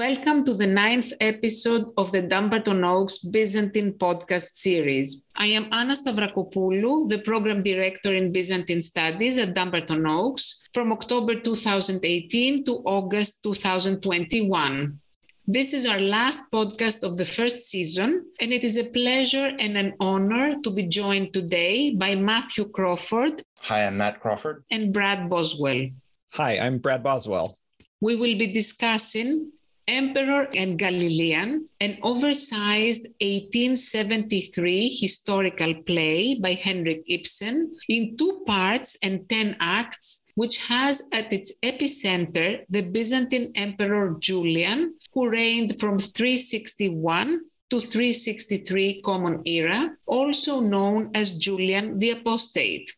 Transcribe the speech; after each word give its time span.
Welcome 0.00 0.44
to 0.44 0.54
the 0.54 0.66
ninth 0.66 1.12
episode 1.20 1.92
of 1.98 2.10
the 2.10 2.22
Dumbarton 2.22 2.82
Oaks 2.84 3.18
Byzantine 3.18 3.92
podcast 3.92 4.56
series. 4.56 5.28
I 5.36 5.48
am 5.48 5.68
Anna 5.70 5.92
Stavrakopoulou, 5.92 7.06
the 7.10 7.18
program 7.18 7.62
director 7.62 8.14
in 8.14 8.32
Byzantine 8.32 8.80
Studies 8.80 9.38
at 9.38 9.52
Dumbarton 9.52 10.06
Oaks 10.06 10.66
from 10.72 10.90
October 10.90 11.34
2018 11.38 12.64
to 12.64 12.80
August 12.86 13.42
2021. 13.42 14.98
This 15.46 15.74
is 15.74 15.84
our 15.84 16.00
last 16.00 16.50
podcast 16.50 17.04
of 17.04 17.18
the 17.18 17.26
first 17.26 17.68
season, 17.68 18.24
and 18.40 18.54
it 18.54 18.64
is 18.64 18.78
a 18.78 18.84
pleasure 18.84 19.52
and 19.58 19.76
an 19.76 19.92
honor 20.00 20.56
to 20.62 20.70
be 20.70 20.84
joined 20.84 21.34
today 21.34 21.90
by 21.90 22.14
Matthew 22.14 22.70
Crawford. 22.70 23.42
Hi, 23.68 23.84
I'm 23.84 23.98
Matt 23.98 24.20
Crawford. 24.20 24.64
And 24.70 24.94
Brad 24.94 25.28
Boswell. 25.28 25.90
Hi, 26.32 26.56
I'm 26.56 26.78
Brad 26.78 27.02
Boswell. 27.02 27.58
We 28.00 28.16
will 28.16 28.38
be 28.38 28.46
discussing 28.46 29.52
Emperor 29.86 30.48
and 30.54 30.78
Galilean, 30.78 31.66
an 31.80 31.98
oversized 32.02 33.06
1873 33.20 34.88
historical 34.88 35.74
play 35.82 36.34
by 36.34 36.54
Henrik 36.54 37.02
Ibsen 37.06 37.72
in 37.88 38.16
two 38.16 38.42
parts 38.46 38.96
and 39.02 39.28
10 39.28 39.56
acts, 39.60 40.26
which 40.34 40.58
has 40.68 41.02
at 41.12 41.32
its 41.32 41.58
epicenter 41.62 42.64
the 42.68 42.82
Byzantine 42.82 43.52
Emperor 43.54 44.16
Julian, 44.18 44.94
who 45.12 45.30
reigned 45.30 45.78
from 45.80 45.98
361 45.98 47.40
to 47.70 47.80
363 47.80 49.00
Common 49.02 49.42
Era, 49.44 49.90
also 50.06 50.60
known 50.60 51.10
as 51.14 51.38
Julian 51.38 51.98
the 51.98 52.10
Apostate. 52.10 52.90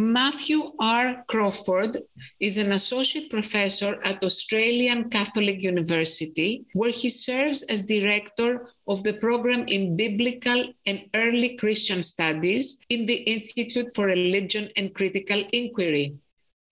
Matthew 0.00 0.74
R. 0.78 1.24
Crawford 1.26 1.98
is 2.38 2.56
an 2.56 2.70
associate 2.70 3.28
professor 3.28 4.00
at 4.04 4.22
Australian 4.22 5.10
Catholic 5.10 5.64
University, 5.64 6.64
where 6.72 6.92
he 6.92 7.08
serves 7.08 7.62
as 7.64 7.84
director 7.84 8.68
of 8.86 9.02
the 9.02 9.14
program 9.14 9.64
in 9.66 9.96
Biblical 9.96 10.72
and 10.86 11.02
Early 11.16 11.56
Christian 11.56 12.04
Studies 12.04 12.78
in 12.88 13.06
the 13.06 13.16
Institute 13.26 13.88
for 13.92 14.06
Religion 14.06 14.68
and 14.76 14.94
Critical 14.94 15.42
Inquiry. 15.52 16.14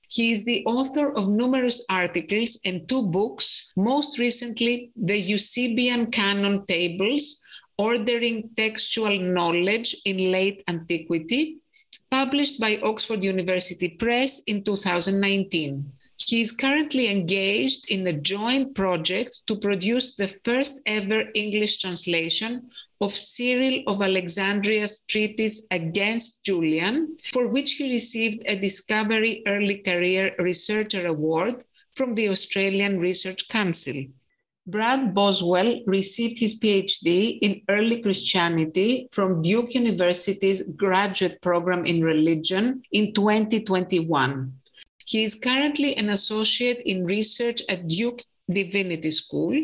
He 0.09 0.31
is 0.31 0.45
the 0.45 0.65
author 0.65 1.11
of 1.11 1.29
numerous 1.29 1.85
articles 1.91 2.61
and 2.65 2.89
two 2.89 3.03
books, 3.03 3.73
most 3.77 4.21
recently, 4.21 4.93
The 4.95 5.19
Eusebian 5.19 6.13
Canon 6.13 6.65
Tables 6.65 7.43
Ordering 7.77 8.51
Textual 8.57 9.19
Knowledge 9.19 9.97
in 10.05 10.31
Late 10.31 10.63
Antiquity 10.69 11.59
published 12.11 12.61
by 12.61 12.81
Oxford 12.83 13.25
University 13.25 13.89
Press 13.89 14.41
in 14.47 14.63
2019. 14.63 15.93
He 16.19 16.41
is 16.41 16.51
currently 16.51 17.09
engaged 17.09 17.89
in 17.89 18.07
a 18.07 18.13
joint 18.13 18.75
project 18.75 19.47
to 19.47 19.55
produce 19.55 20.17
the 20.17 20.27
first 20.27 20.81
ever 20.85 21.25
English 21.35 21.79
translation 21.79 22.69
of 23.01 23.13
Cyril 23.13 23.83
of 23.87 24.03
Alexandria's 24.03 25.05
treatise 25.05 25.67
Against 25.71 26.45
Julian, 26.45 27.17
for 27.33 27.47
which 27.47 27.73
he 27.73 27.93
received 27.93 28.43
a 28.47 28.57
Discovery 28.59 29.43
Early 29.47 29.79
Career 29.79 30.35
Researcher 30.39 31.07
Award 31.07 31.63
from 31.95 32.15
the 32.15 32.29
Australian 32.29 32.99
Research 32.99 33.49
Council. 33.49 34.07
Brad 34.69 35.15
Boswell 35.15 35.81
received 35.87 36.41
his 36.41 36.59
PhD 36.59 37.39
in 37.41 37.63
early 37.69 38.03
Christianity 38.03 39.07
from 39.13 39.41
Duke 39.41 39.75
University's 39.75 40.63
graduate 40.75 41.41
program 41.41 41.87
in 41.87 42.03
religion 42.03 42.83
in 42.91 43.15
2021. 43.15 44.53
He 45.07 45.23
is 45.23 45.37
currently 45.37 45.97
an 45.97 46.11
associate 46.11 46.83
in 46.85 47.05
research 47.05 47.63
at 47.69 47.87
Duke 47.87 48.23
Divinity 48.51 49.13
School 49.13 49.55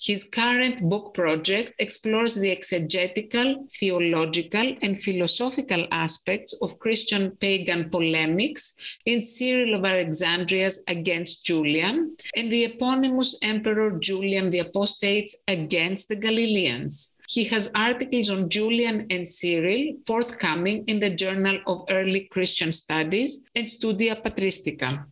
his 0.00 0.24
current 0.24 0.80
book 0.88 1.12
project 1.12 1.74
explores 1.78 2.34
the 2.34 2.50
exegetical, 2.50 3.66
theological, 3.70 4.74
and 4.80 4.98
philosophical 4.98 5.86
aspects 5.92 6.54
of 6.62 6.78
Christian 6.78 7.32
pagan 7.36 7.90
polemics 7.90 8.98
in 9.04 9.20
Cyril 9.20 9.74
of 9.74 9.84
Alexandria's 9.84 10.82
Against 10.88 11.44
Julian 11.44 12.16
and 12.34 12.50
the 12.50 12.64
eponymous 12.64 13.38
Emperor 13.42 13.90
Julian 13.98 14.50
the 14.50 14.60
Apostates 14.60 15.42
against 15.46 16.08
the 16.08 16.16
Galileans. 16.16 17.18
He 17.28 17.44
has 17.44 17.70
articles 17.74 18.30
on 18.30 18.48
Julian 18.48 19.06
and 19.10 19.28
Cyril 19.28 19.98
forthcoming 20.06 20.84
in 20.86 20.98
the 20.98 21.10
Journal 21.10 21.60
of 21.66 21.84
Early 21.90 22.22
Christian 22.22 22.72
Studies 22.72 23.44
and 23.54 23.68
Studia 23.68 24.16
Patristica. 24.16 25.04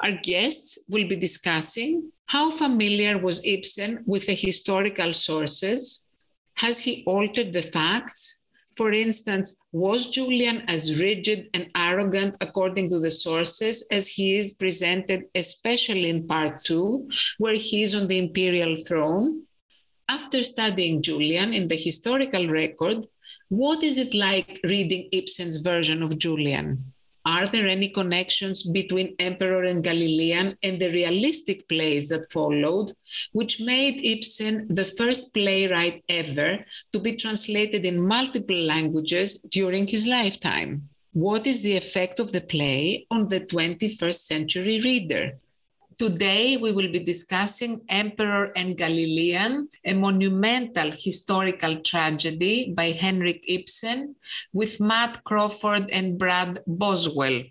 Our 0.00 0.12
guests 0.22 0.78
will 0.88 1.08
be 1.08 1.16
discussing 1.16 2.10
how 2.26 2.50
familiar 2.50 3.18
was 3.18 3.44
Ibsen 3.44 4.02
with 4.06 4.26
the 4.26 4.34
historical 4.34 5.12
sources? 5.12 6.10
Has 6.54 6.82
he 6.82 7.04
altered 7.06 7.52
the 7.52 7.62
facts? 7.62 8.46
For 8.76 8.92
instance, 8.92 9.62
was 9.70 10.10
Julian 10.10 10.62
as 10.66 11.00
rigid 11.00 11.48
and 11.54 11.70
arrogant 11.76 12.36
according 12.40 12.88
to 12.88 12.98
the 12.98 13.10
sources 13.10 13.86
as 13.92 14.08
he 14.08 14.36
is 14.36 14.54
presented, 14.54 15.26
especially 15.34 16.08
in 16.08 16.26
part 16.26 16.64
two, 16.64 17.08
where 17.38 17.54
he 17.54 17.84
is 17.84 17.94
on 17.94 18.08
the 18.08 18.18
imperial 18.18 18.74
throne? 18.76 19.44
After 20.08 20.42
studying 20.42 21.02
Julian 21.02 21.54
in 21.54 21.68
the 21.68 21.76
historical 21.76 22.48
record, 22.48 23.06
what 23.48 23.82
is 23.84 23.96
it 23.96 24.12
like 24.12 24.60
reading 24.64 25.08
Ibsen's 25.12 25.58
version 25.58 26.02
of 26.02 26.18
Julian? 26.18 26.93
Are 27.26 27.46
there 27.46 27.66
any 27.66 27.88
connections 27.88 28.62
between 28.62 29.16
Emperor 29.18 29.62
and 29.64 29.82
Galilean 29.82 30.58
and 30.62 30.78
the 30.78 30.90
realistic 30.90 31.66
plays 31.68 32.10
that 32.10 32.30
followed, 32.30 32.92
which 33.32 33.60
made 33.60 34.04
Ibsen 34.04 34.66
the 34.68 34.84
first 34.84 35.32
playwright 35.32 36.04
ever 36.08 36.58
to 36.92 36.98
be 36.98 37.16
translated 37.16 37.86
in 37.86 38.06
multiple 38.06 38.58
languages 38.58 39.40
during 39.40 39.86
his 39.86 40.06
lifetime? 40.06 40.90
What 41.12 41.46
is 41.46 41.62
the 41.62 41.76
effect 41.76 42.20
of 42.20 42.32
the 42.32 42.42
play 42.42 43.06
on 43.10 43.28
the 43.28 43.40
21st 43.40 44.20
century 44.20 44.80
reader? 44.80 45.38
Today, 45.96 46.56
we 46.56 46.72
will 46.72 46.90
be 46.90 46.98
discussing 46.98 47.82
Emperor 47.88 48.50
and 48.56 48.76
Galilean, 48.76 49.68
a 49.84 49.94
monumental 49.94 50.90
historical 50.90 51.76
tragedy 51.76 52.72
by 52.74 52.90
Henrik 52.90 53.44
Ibsen, 53.46 54.16
with 54.52 54.80
Matt 54.80 55.22
Crawford 55.22 55.88
and 55.90 56.18
Brad 56.18 56.58
Boswell. 56.66 57.44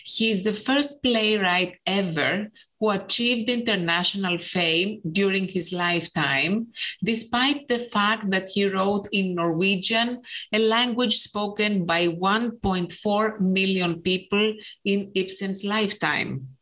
He 0.05 0.31
is 0.31 0.45
the 0.45 0.53
first 0.53 1.03
playwright 1.03 1.79
ever 1.87 2.49
who 2.81 2.91
achieved 2.91 3.49
international 3.49 4.39
fame 4.39 5.01
during 5.11 5.49
his 5.49 5.73
lifetime, 5.73 6.69
despite 7.03 7.69
the 7.69 7.79
fact 7.79 8.31
that 8.31 8.51
he 8.53 8.67
wrote 8.67 9.09
in 9.13 9.35
Norwegian, 9.35 10.21
a 10.53 10.59
language 10.59 11.17
spoken 11.17 11.87
by 11.87 12.09
1.4 12.09 13.41
million 13.41 14.03
people 14.03 14.55
in 14.85 15.11
Ibsen's 15.15 15.65
lifetime. 15.65 16.54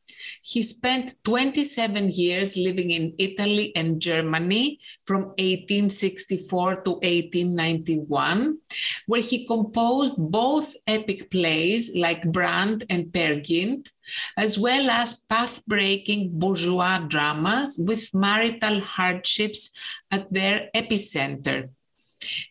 He 0.45 0.63
spent 0.63 1.15
27 1.23 2.11
years 2.11 2.57
living 2.57 2.91
in 2.91 3.15
Italy 3.17 3.71
and 3.77 4.01
Germany 4.01 4.81
from 5.07 5.31
1864 5.39 6.83
to 6.83 6.91
1891, 6.99 8.59
where 9.07 9.23
he 9.23 9.47
composed 9.47 10.15
both 10.19 10.75
epic 10.89 11.31
plays 11.31 11.95
like 11.95 12.33
Brand 12.33 12.85
and 12.91 13.13
Gynt, 13.13 13.91
as 14.37 14.59
well 14.59 14.91
as 14.91 15.23
path 15.31 15.65
breaking 15.67 16.31
bourgeois 16.33 16.99
dramas 16.99 17.81
with 17.87 18.13
marital 18.13 18.81
hardships 18.81 19.71
at 20.11 20.33
their 20.33 20.71
epicenter. 20.75 21.71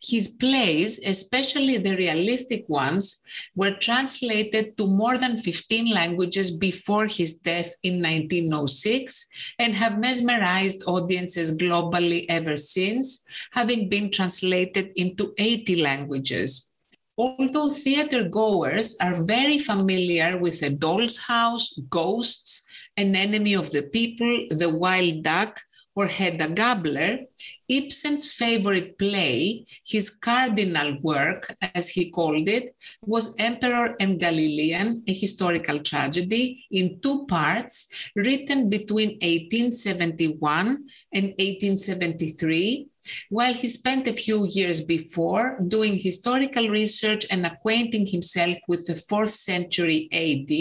His 0.01 0.27
plays, 0.27 0.99
especially 1.05 1.77
the 1.77 1.95
realistic 1.95 2.67
ones, 2.67 3.23
were 3.55 3.71
translated 3.71 4.77
to 4.77 4.87
more 4.87 5.17
than 5.17 5.37
15 5.37 5.93
languages 5.93 6.51
before 6.51 7.07
his 7.07 7.33
death 7.33 7.73
in 7.83 8.01
1906 8.01 9.25
and 9.59 9.75
have 9.75 9.99
mesmerized 9.99 10.83
audiences 10.87 11.57
globally 11.57 12.25
ever 12.29 12.57
since, 12.57 13.25
having 13.51 13.89
been 13.89 14.11
translated 14.11 14.91
into 14.95 15.33
80 15.37 15.81
languages. 15.81 16.71
Although 17.17 17.69
theater 17.69 18.27
goers 18.27 18.95
are 19.01 19.23
very 19.23 19.59
familiar 19.59 20.37
with 20.37 20.63
A 20.63 20.69
Doll's 20.69 21.17
House, 21.19 21.77
Ghosts, 21.89 22.63
An 22.97 23.15
Enemy 23.15 23.53
of 23.53 23.71
the 23.71 23.83
People, 23.83 24.47
The 24.49 24.69
Wild 24.69 25.23
Duck, 25.23 25.59
or 25.93 26.07
Hedda 26.07 26.47
Gabler, 26.49 27.19
Ibsen's 27.71 28.33
favorite 28.33 28.97
play, 28.97 29.65
his 29.85 30.09
cardinal 30.09 30.97
work, 31.01 31.55
as 31.73 31.89
he 31.91 32.11
called 32.11 32.49
it, 32.49 32.71
was 33.01 33.33
Emperor 33.39 33.95
and 33.97 34.19
Galilean, 34.19 35.01
a 35.07 35.13
historical 35.13 35.79
tragedy 35.79 36.65
in 36.69 36.99
two 36.99 37.25
parts, 37.27 37.87
written 38.13 38.69
between 38.69 39.11
1871 39.21 40.67
and 41.13 41.25
1873, 41.39 42.87
while 43.29 43.53
he 43.53 43.69
spent 43.69 44.05
a 44.05 44.13
few 44.13 44.45
years 44.45 44.81
before 44.81 45.57
doing 45.65 45.97
historical 45.97 46.67
research 46.67 47.25
and 47.31 47.45
acquainting 47.45 48.05
himself 48.05 48.57
with 48.67 48.85
the 48.85 48.95
fourth 48.95 49.29
century 49.29 50.09
AD 50.11 50.51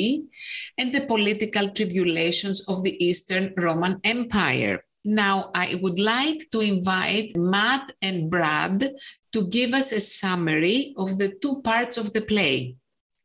and 0.78 0.92
the 0.92 1.04
political 1.06 1.70
tribulations 1.70 2.60
of 2.68 2.84
the 2.84 3.04
Eastern 3.04 3.52
Roman 3.56 3.98
Empire. 4.04 4.84
Now, 5.04 5.50
I 5.54 5.78
would 5.80 5.98
like 5.98 6.50
to 6.52 6.60
invite 6.60 7.36
Matt 7.36 7.92
and 8.02 8.30
Brad 8.30 8.92
to 9.32 9.46
give 9.46 9.72
us 9.72 9.92
a 9.92 10.00
summary 10.00 10.94
of 10.96 11.16
the 11.16 11.30
two 11.40 11.62
parts 11.62 11.96
of 11.96 12.12
the 12.12 12.20
play. 12.20 12.76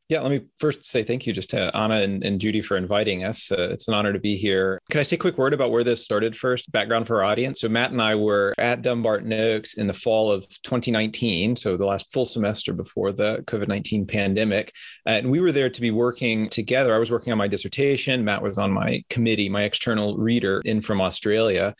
Yeah, 0.07 0.21
let 0.21 0.29
me 0.29 0.41
first 0.59 0.85
say 0.85 1.01
thank 1.01 1.25
you 1.25 1.33
just 1.33 1.49
to 1.49 1.75
Anna 1.75 2.01
and, 2.01 2.23
and 2.23 2.39
Judy 2.39 2.61
for 2.61 2.77
inviting 2.77 3.23
us. 3.23 3.51
Uh, 3.51 3.69
it's 3.71 3.87
an 3.87 3.95
honor 3.95 4.13
to 4.13 4.19
be 4.19 4.37
here. 4.37 4.79
Can 4.91 4.99
I 4.99 5.03
say 5.03 5.15
a 5.15 5.19
quick 5.19 5.39
word 5.39 5.51
about 5.51 5.71
where 5.71 5.83
this 5.83 6.03
started 6.03 6.37
first? 6.37 6.71
Background 6.71 7.07
for 7.07 7.17
our 7.17 7.23
audience. 7.23 7.61
So, 7.61 7.69
Matt 7.69 7.91
and 7.91 7.99
I 7.99 8.13
were 8.13 8.53
at 8.59 8.83
Dumbarton 8.83 9.33
Oaks 9.33 9.73
in 9.73 9.87
the 9.87 9.93
fall 9.93 10.31
of 10.31 10.47
2019, 10.61 11.55
so 11.55 11.75
the 11.75 11.87
last 11.87 12.13
full 12.13 12.25
semester 12.25 12.71
before 12.71 13.13
the 13.13 13.43
COVID 13.47 13.67
19 13.67 14.05
pandemic. 14.05 14.71
Uh, 15.07 15.11
and 15.11 15.31
we 15.31 15.39
were 15.39 15.51
there 15.51 15.71
to 15.71 15.81
be 15.81 15.89
working 15.89 16.49
together. 16.49 16.93
I 16.93 16.99
was 16.99 17.09
working 17.09 17.31
on 17.31 17.39
my 17.39 17.47
dissertation, 17.47 18.23
Matt 18.23 18.43
was 18.43 18.59
on 18.59 18.71
my 18.71 19.03
committee, 19.09 19.49
my 19.49 19.63
external 19.63 20.17
reader 20.17 20.61
in 20.65 20.81
from 20.81 21.01
Australia. 21.01 21.73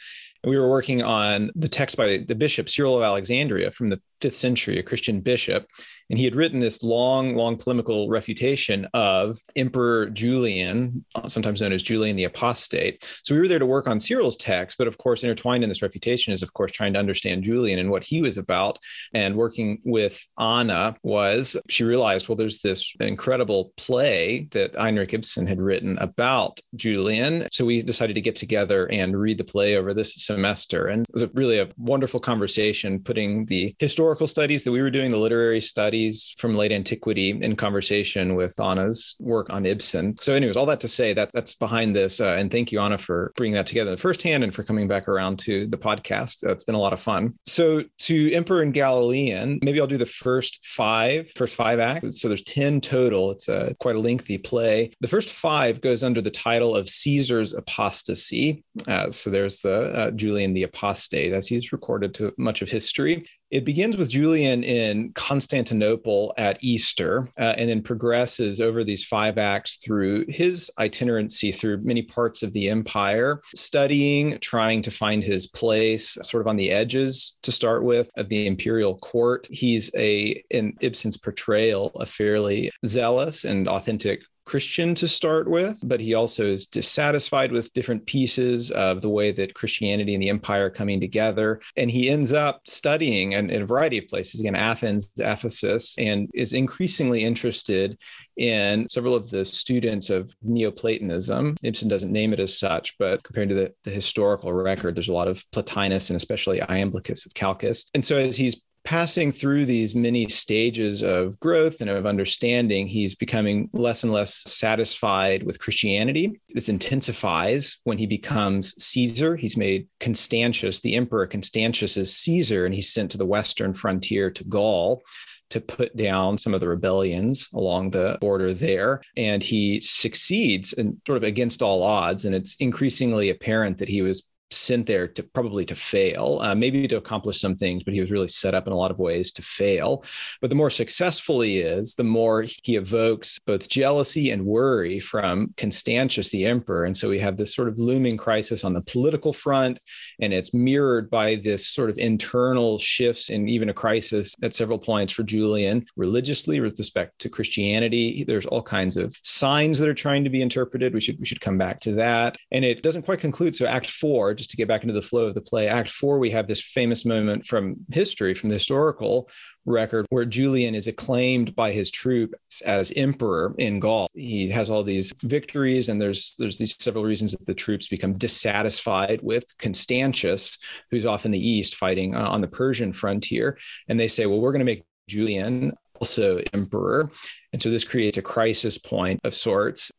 And 0.44 0.50
we 0.52 0.60
were 0.60 0.70
working 0.70 1.02
on 1.02 1.52
the 1.56 1.70
text 1.70 1.98
by 1.98 2.18
the 2.18 2.36
bishop 2.36 2.70
Cyril 2.70 2.98
of 2.98 3.04
Alexandria 3.04 3.72
from 3.72 3.90
the 3.90 4.00
fifth 4.22 4.36
century, 4.36 4.80
a 4.80 4.84
Christian 4.84 5.22
bishop. 5.22 5.68
And 6.10 6.20
he 6.20 6.26
had 6.26 6.36
written 6.36 6.60
this 6.60 6.84
long, 6.84 7.36
long 7.36 7.58
polemical 7.58 8.10
refutation 8.10 8.88
of 8.94 9.38
Emperor 9.56 10.08
Julian, 10.12 11.04
sometimes 11.28 11.62
known 11.62 11.74
as 11.74 11.82
Julian 11.82 12.16
the 12.16 12.26
Apostate. 12.26 13.04
So 13.24 13.34
we 13.34 13.42
were 13.42 13.48
there 13.48 13.58
to 13.58 13.66
work 13.66 13.88
on 13.88 14.00
Cyril's 14.00 14.38
text, 14.38 14.78
but 14.78 14.88
of 14.88 15.00
course, 15.00 15.24
intertwined 15.24 15.64
in 15.64 15.70
this 15.70 15.82
refutation 15.82 16.32
is, 16.32 16.44
of 16.44 16.54
course, 16.54 16.72
trying 16.72 16.94
to 16.94 17.00
understand 17.00 17.44
Julian 17.44 17.80
and 17.80 17.90
what 17.90 18.04
he 18.04 18.22
was 18.22 18.38
about. 18.38 18.78
And 19.16 19.36
working 19.36 19.80
with 19.84 20.24
Anna 20.38 20.96
was 21.02 21.58
she 21.70 21.84
realized, 21.84 22.30
well, 22.30 22.36
there's 22.36 22.62
this 22.62 22.94
incredible 23.00 23.74
play 23.76 24.48
that 24.52 24.76
Heinrich 24.76 25.14
Ibsen 25.14 25.48
had 25.48 25.60
written 25.60 25.98
about 25.98 26.60
Julian. 26.76 27.48
So 27.52 27.66
we 27.66 27.82
decided 27.82 28.14
to 28.14 28.22
get 28.22 28.36
together 28.36 28.86
and 28.92 29.20
read 29.20 29.40
the 29.40 29.44
play 29.44 29.76
over 29.76 29.92
this 29.92 30.14
semester. 30.16 30.86
And 30.86 31.02
it 31.02 31.14
was 31.14 31.24
a, 31.24 31.32
really 31.34 31.58
a 31.58 31.70
wonderful 31.78 32.20
conversation, 32.20 33.00
putting 33.00 33.46
the 33.46 33.76
historical 33.80 34.15
studies 34.24 34.64
that 34.64 34.72
we 34.72 34.82
were 34.82 34.90
doing, 34.90 35.12
the 35.12 35.18
literary 35.18 35.60
studies, 35.60 36.34
from 36.38 36.56
late 36.56 36.72
antiquity 36.72 37.32
in 37.32 37.56
conversation 37.56 38.36
with 38.36 38.60
Anna's 38.60 39.16
work 39.20 39.50
on 39.50 39.66
Ibsen. 39.66 40.18
So, 40.18 40.34
anyways, 40.34 40.56
all 40.56 40.66
that 40.68 40.80
to 40.80 40.88
say 40.88 41.14
that 41.14 41.32
that's 41.34 41.56
behind 41.56 41.96
this. 41.96 42.22
Uh, 42.22 42.30
and 42.30 42.50
thank 42.50 42.72
you, 42.72 42.80
Anna, 42.80 42.98
for 42.98 43.34
bringing 43.36 43.56
that 43.56 43.68
together 43.68 43.92
the 43.92 43.98
first 43.98 44.22
hand 44.22 44.44
and 44.44 44.56
for 44.56 44.64
coming 44.64 44.88
back 44.88 45.08
around 45.08 45.40
to 45.40 45.68
the 45.68 45.78
podcast. 45.78 46.40
That's 46.40 46.64
been 46.64 46.76
a 46.76 46.80
lot 46.80 46.94
of 46.94 47.00
fun. 47.02 47.34
So, 47.46 47.84
to 48.00 48.34
Emperor 48.34 48.62
and 48.62 48.74
Galilean, 48.74 49.60
maybe 49.62 49.82
I'll 49.82 49.88
do 49.88 49.98
the 49.98 50.06
first 50.06 50.66
five, 50.66 51.30
first 51.32 51.56
five 51.56 51.80
acts. 51.80 52.22
So, 52.22 52.28
there's 52.28 52.44
10 52.44 52.82
total. 52.82 53.32
It's 53.32 53.50
a 53.50 53.76
quite 53.80 53.96
a 53.96 54.00
lengthy 54.00 54.38
play. 54.38 54.92
The 55.02 55.08
first 55.08 55.34
five 55.34 55.82
goes 55.82 56.04
under 56.04 56.22
the 56.22 56.32
title 56.32 56.76
of 56.76 56.88
Caesar's 56.88 57.54
apostasy. 57.54 58.64
Uh, 58.88 59.12
so, 59.12 59.30
there's 59.30 59.60
the 59.60 59.92
uh, 59.92 60.12
Julian 60.12 60.54
the 60.54 60.64
apostate, 60.64 61.34
as 61.34 61.48
he's 61.48 61.72
recorded 61.72 62.14
to 62.16 62.34
much 62.38 62.62
of 62.62 62.70
history. 62.70 63.26
It 63.52 63.64
begins 63.64 63.96
with 63.96 64.10
Julian 64.10 64.64
in 64.64 65.14
Constantinople 65.14 66.34
at 66.38 66.58
Easter 66.62 67.30
uh, 67.40 67.54
and 67.58 67.70
then 67.70 67.84
progresses 67.84 68.60
over 68.60 68.84
these 68.84 69.06
five 69.06 69.38
acts 69.38 69.78
through 69.78 70.26
his 70.28 70.72
itinerancy 70.80 71.52
through 71.52 71.84
many 71.84 72.02
parts 72.02 72.42
of 72.42 72.54
the 72.54 72.70
empire, 72.70 73.42
studying, 73.56 74.40
trying 74.40 74.82
to 74.82 74.92
find 74.92 75.24
his 75.24 75.48
place 75.48 76.18
sort 76.24 76.42
of 76.42 76.48
on 76.48 76.56
the 76.56 76.72
edges 76.72 77.38
to 77.44 77.52
start 77.52 77.84
with 77.84 78.10
of 78.18 78.30
the 78.30 78.48
imperial 78.48 78.98
court. 78.98 79.48
He's 79.50 79.92
a, 79.96 80.44
in 80.50 80.74
Ibsen's 80.82 81.18
portrayal, 81.18 81.92
a 81.96 82.06
fairly 82.06 82.72
zealous 82.86 83.46
and 83.46 83.68
authentic 83.68 84.24
Christian 84.46 84.96
to 84.96 85.08
start 85.08 85.50
with, 85.50 85.80
but 85.84 86.00
he 86.00 86.14
also 86.14 86.46
is 86.46 86.68
dissatisfied 86.68 87.52
with 87.52 87.74
different 87.74 88.06
pieces 88.06 88.72
of 88.72 89.02
the 89.02 89.10
way 89.10 89.32
that 89.32 89.56
Christianity 89.56 90.14
and 90.14 90.22
the 90.22 90.30
empire 90.30 90.66
are 90.66 90.70
coming 90.70 91.00
together. 91.00 91.62
And 91.76 91.90
he 91.90 92.10
ends 92.10 92.32
up 92.32 92.62
studying 92.68 93.34
in, 93.34 93.50
in 93.50 93.64
a 93.64 93.66
variety 93.66 93.98
of 93.98 94.08
places, 94.08 94.40
again, 94.40 94.56
Athens, 94.56 95.12
Ephesus, 95.18 95.96
and 95.98 96.30
is 96.34 96.54
increasingly 96.54 97.24
interested 97.24 97.98
in 98.38 98.88
several 98.88 99.16
of 99.16 99.30
the 99.30 99.46
students 99.46 100.10
of 100.10 100.34
Neoplatonism. 100.42 101.56
Ibsen 101.64 101.90
doesn't 101.90 102.12
name 102.12 102.34
it 102.34 102.40
as 102.40 102.58
such, 102.58 102.98
but 103.00 103.24
compared 103.24 103.50
to 103.50 103.56
the, 103.56 103.74
the 103.84 103.92
historical 103.92 104.52
record, 104.54 104.96
there's 104.96 105.10
a 105.10 105.14
lot 105.14 105.28
of 105.28 105.44
Plotinus 105.52 106.10
and 106.10 106.18
especially 106.18 106.60
Iamblichus 106.60 107.26
of 107.26 107.34
Chalcis. 107.34 107.90
And 107.94 108.04
so 108.04 108.18
as 108.18 108.38
he's 108.38 108.62
passing 108.86 109.32
through 109.32 109.66
these 109.66 109.96
many 109.96 110.30
stages 110.30 111.02
of 111.02 111.40
growth 111.40 111.82
and 111.82 111.90
of 111.90 112.06
understanding, 112.06 112.88
he's 112.88 113.16
becoming 113.16 113.70
less 113.74 114.04
and 114.04 114.14
less 114.14 114.36
satisfied 114.50 115.44
with 115.44 115.60
Christianity. 115.60 116.40
This 116.54 116.70
intensifies 116.70 117.80
when 117.84 117.98
he 117.98 118.06
becomes 118.06 118.76
Caesar. 118.84 119.36
He's 119.36 119.58
made 119.58 119.88
Constantius, 120.00 120.82
the 120.82 120.96
emperor 120.96 121.28
Constantius, 121.28 121.98
as 121.98 122.16
Caesar, 122.16 122.66
and 122.66 122.74
he's 122.74 122.94
sent 122.94 123.12
to 123.12 123.18
the 123.18 123.26
western 123.26 123.74
frontier 123.74 124.30
to 124.32 124.44
Gaul 124.46 125.02
to 125.50 125.62
put 125.62 125.96
down 125.96 126.38
some 126.38 126.54
of 126.54 126.62
the 126.62 126.68
rebellions 126.68 127.50
along 127.54 127.92
the 127.92 128.18
border 128.20 128.54
there. 128.54 129.02
And 129.16 129.44
he 129.44 129.80
succeeds 129.82 130.74
and 130.74 131.00
sort 131.06 131.18
of 131.18 131.24
against 131.24 131.62
all 131.62 131.84
odds. 131.84 132.26
And 132.26 132.34
it's 132.34 132.56
increasingly 132.58 133.30
apparent 133.30 133.78
that 133.78 133.90
he 133.90 134.02
was 134.02 134.28
sent 134.56 134.88
there 134.88 135.08
to 135.08 135.24
probably 135.24 135.66
to 135.66 135.76
fail, 135.76 136.40
uh, 136.42 136.56
maybe 136.56 136.88
to 136.88 136.98
accomplish 136.98 137.40
some 137.40 137.56
things, 137.56 137.84
but 137.84 137.94
he 137.94 138.02
was 138.02 138.12
really 138.12 138.28
set 138.28 138.54
up 138.54 138.68
in 138.68 138.74
a 138.74 138.78
lot 138.78 138.92
of 138.92 139.00
ways 139.00 139.32
to 139.34 139.42
fail. 139.42 140.04
But 140.42 140.50
the 140.50 140.56
more 140.56 140.70
successful 140.70 141.42
he 141.42 141.60
is, 141.60 141.96
the 141.96 142.04
more 142.04 142.46
he 142.64 142.76
evokes 142.76 143.40
both 143.46 143.70
jealousy 143.70 144.32
and 144.32 144.46
worry 144.46 145.00
from 145.00 145.54
Constantius, 145.58 146.30
the 146.30 146.46
emperor. 146.46 146.86
And 146.86 146.96
so 146.96 147.10
we 147.10 147.20
have 147.20 147.38
this 147.38 147.56
sort 147.56 147.68
of 147.68 147.80
looming 147.80 148.18
crisis 148.18 148.64
on 148.64 148.74
the 148.74 148.82
political 148.82 149.34
front, 149.34 149.80
and 150.20 150.34
it's 150.34 150.54
mirrored 150.54 151.10
by 151.10 151.36
this 151.36 151.68
sort 151.68 151.90
of 151.90 151.98
internal 151.98 152.78
shifts 152.78 153.30
and 153.30 153.50
even 153.50 153.70
a 153.70 153.74
crisis 153.74 154.36
at 154.42 154.56
several 154.56 154.80
points 154.80 155.14
for 155.14 155.24
Julian 155.24 155.86
religiously 155.96 156.60
with 156.60 156.78
respect 156.80 157.20
to 157.20 157.30
Christianity. 157.30 158.24
There's 158.26 158.46
all 158.46 158.62
kinds 158.62 158.98
of 158.98 159.16
signs 159.24 159.80
that 159.80 159.90
are 159.90 159.94
trying 159.94 160.24
to 160.24 160.30
be 160.30 160.42
interpreted. 160.42 160.94
We 160.94 161.02
should 161.02 161.20
we 161.20 161.26
should 161.26 161.42
come 161.42 161.58
back 161.58 161.80
to 161.82 161.94
that. 161.94 162.38
And 162.52 162.64
it 162.66 162.84
doesn't 162.84 163.04
quite 163.04 163.20
conclude. 163.20 163.56
So 163.56 163.66
Act 163.66 163.90
Four 163.90 164.34
just 164.46 164.52
to 164.52 164.58
get 164.58 164.68
back 164.68 164.84
into 164.84 164.94
the 164.94 165.02
flow 165.02 165.26
of 165.26 165.34
the 165.34 165.42
play, 165.42 165.68
Act 165.68 165.90
Four, 165.90 166.20
we 166.20 166.30
have 166.30 166.46
this 166.46 166.62
famous 166.62 167.04
moment 167.04 167.48
from 167.48 167.78
history, 167.92 168.36
from 168.36 168.50
the 168.50 168.56
historical 168.56 169.28
record, 169.66 170.06
where 170.12 170.24
Julian 170.24 170.76
is 170.76 170.86
acclaimed 170.86 171.56
by 171.56 171.72
his 171.72 171.90
troops 171.90 172.62
as 172.62 172.94
emperor 172.96 173.56
in 173.58 173.80
Gaul. 173.80 174.08
He 174.14 174.48
has 174.52 174.70
all 174.70 174.84
these 174.84 175.12
victories, 175.24 175.90
and 175.90 176.00
there's 176.00 176.36
there's 176.38 176.60
these 176.60 176.76
several 176.78 177.04
reasons 177.04 177.32
that 177.32 177.46
the 177.48 177.56
troops 177.56 177.88
become 177.88 178.20
dissatisfied 178.20 179.20
with 179.24 179.46
Constantius, 179.58 180.60
who's 180.92 181.08
off 181.08 181.26
in 181.26 181.32
the 181.32 181.50
east 181.50 181.74
fighting 181.74 182.14
uh, 182.14 182.28
on 182.28 182.42
the 182.42 182.48
Persian 182.48 182.94
frontier, 182.94 183.58
and 183.88 184.00
they 184.00 184.08
say, 184.08 184.28
well, 184.28 184.40
we're 184.40 184.52
going 184.52 184.60
to 184.60 184.66
make 184.66 184.84
Julian 185.10 185.74
also 186.00 186.40
emperor. 186.54 187.10
And 187.52 187.64
so 187.64 187.72
this 187.72 187.84
creates 187.84 188.18
a 188.18 188.22
crisis 188.22 188.78
point 188.78 189.22
of 189.24 189.34
sorts. 189.34 189.92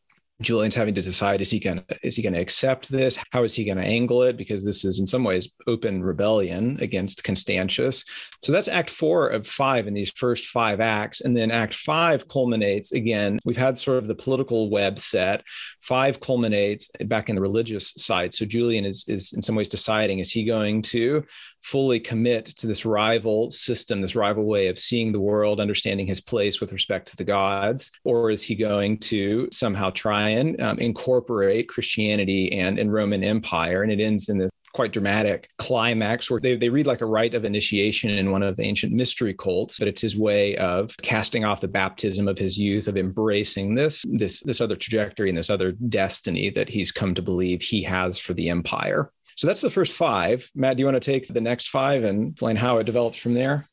Julian's 0.42 0.74
having 0.74 0.94
to 0.94 1.02
decide 1.02 1.40
is 1.40 1.50
he 1.50 1.58
going 1.58 1.78
to 1.78 1.98
is 2.02 2.16
he 2.16 2.22
going 2.22 2.34
to 2.34 2.40
accept 2.40 2.90
this? 2.90 3.18
How 3.30 3.44
is 3.44 3.54
he 3.54 3.64
going 3.64 3.78
to 3.78 3.84
angle 3.84 4.22
it? 4.22 4.36
Because 4.36 4.64
this 4.64 4.84
is 4.84 5.00
in 5.00 5.06
some 5.06 5.24
ways 5.24 5.50
open 5.66 6.02
rebellion 6.02 6.78
against 6.80 7.24
Constantius. 7.24 8.04
So 8.42 8.52
that's 8.52 8.68
Act 8.68 8.90
Four 8.90 9.28
of 9.28 9.46
five 9.46 9.86
in 9.86 9.94
these 9.94 10.10
first 10.10 10.46
five 10.46 10.80
acts, 10.80 11.22
and 11.22 11.34
then 11.34 11.50
Act 11.50 11.72
Five 11.74 12.28
culminates 12.28 12.92
again. 12.92 13.38
We've 13.46 13.56
had 13.56 13.78
sort 13.78 13.98
of 13.98 14.08
the 14.08 14.14
political 14.14 14.68
web 14.68 14.98
set. 14.98 15.42
Five 15.80 16.20
culminates 16.20 16.90
back 17.06 17.30
in 17.30 17.36
the 17.36 17.42
religious 17.42 17.94
side. 17.96 18.34
So 18.34 18.44
Julian 18.44 18.84
is 18.84 19.06
is 19.08 19.32
in 19.32 19.40
some 19.40 19.54
ways 19.54 19.68
deciding 19.68 20.18
is 20.18 20.30
he 20.30 20.44
going 20.44 20.82
to 20.82 21.24
fully 21.66 21.98
commit 21.98 22.46
to 22.46 22.68
this 22.68 22.86
rival 22.86 23.50
system, 23.50 24.00
this 24.00 24.14
rival 24.14 24.44
way 24.44 24.68
of 24.68 24.78
seeing 24.78 25.10
the 25.10 25.20
world, 25.20 25.58
understanding 25.58 26.06
his 26.06 26.20
place 26.20 26.60
with 26.60 26.70
respect 26.70 27.08
to 27.08 27.16
the 27.16 27.24
gods, 27.24 27.90
or 28.04 28.30
is 28.30 28.40
he 28.40 28.54
going 28.54 28.96
to 28.96 29.48
somehow 29.50 29.90
try 29.90 30.28
and 30.28 30.60
um, 30.60 30.78
incorporate 30.78 31.68
Christianity 31.68 32.52
and, 32.52 32.78
and 32.78 32.92
Roman 32.92 33.24
Empire? 33.24 33.82
And 33.82 33.90
it 33.90 33.98
ends 33.98 34.28
in 34.28 34.38
this 34.38 34.50
quite 34.74 34.92
dramatic 34.92 35.48
climax 35.58 36.30
where 36.30 36.38
they, 36.38 36.54
they 36.54 36.68
read 36.68 36.86
like 36.86 37.00
a 37.00 37.06
rite 37.06 37.34
of 37.34 37.44
initiation 37.44 38.10
in 38.10 38.30
one 38.30 38.44
of 38.44 38.56
the 38.56 38.62
ancient 38.62 38.92
mystery 38.92 39.34
cults, 39.34 39.80
but 39.80 39.88
it's 39.88 40.02
his 40.02 40.16
way 40.16 40.54
of 40.58 40.96
casting 41.02 41.44
off 41.44 41.60
the 41.60 41.66
baptism 41.66 42.28
of 42.28 42.38
his 42.38 42.56
youth, 42.56 42.86
of 42.86 42.96
embracing 42.96 43.74
this, 43.74 44.04
this, 44.08 44.40
this 44.40 44.60
other 44.60 44.76
trajectory 44.76 45.30
and 45.30 45.38
this 45.38 45.50
other 45.50 45.72
destiny 45.72 46.48
that 46.50 46.68
he's 46.68 46.92
come 46.92 47.12
to 47.12 47.22
believe 47.22 47.60
he 47.60 47.82
has 47.82 48.20
for 48.20 48.34
the 48.34 48.50
empire. 48.50 49.10
So 49.36 49.46
that's 49.46 49.60
the 49.60 49.70
first 49.70 49.92
five. 49.92 50.50
Matt, 50.54 50.76
do 50.76 50.80
you 50.80 50.86
want 50.86 51.00
to 51.00 51.12
take 51.12 51.28
the 51.28 51.40
next 51.40 51.68
five 51.68 52.04
and 52.04 52.32
explain 52.32 52.56
how 52.56 52.78
it 52.78 52.84
develops 52.84 53.18
from 53.18 53.34
there? 53.34 53.66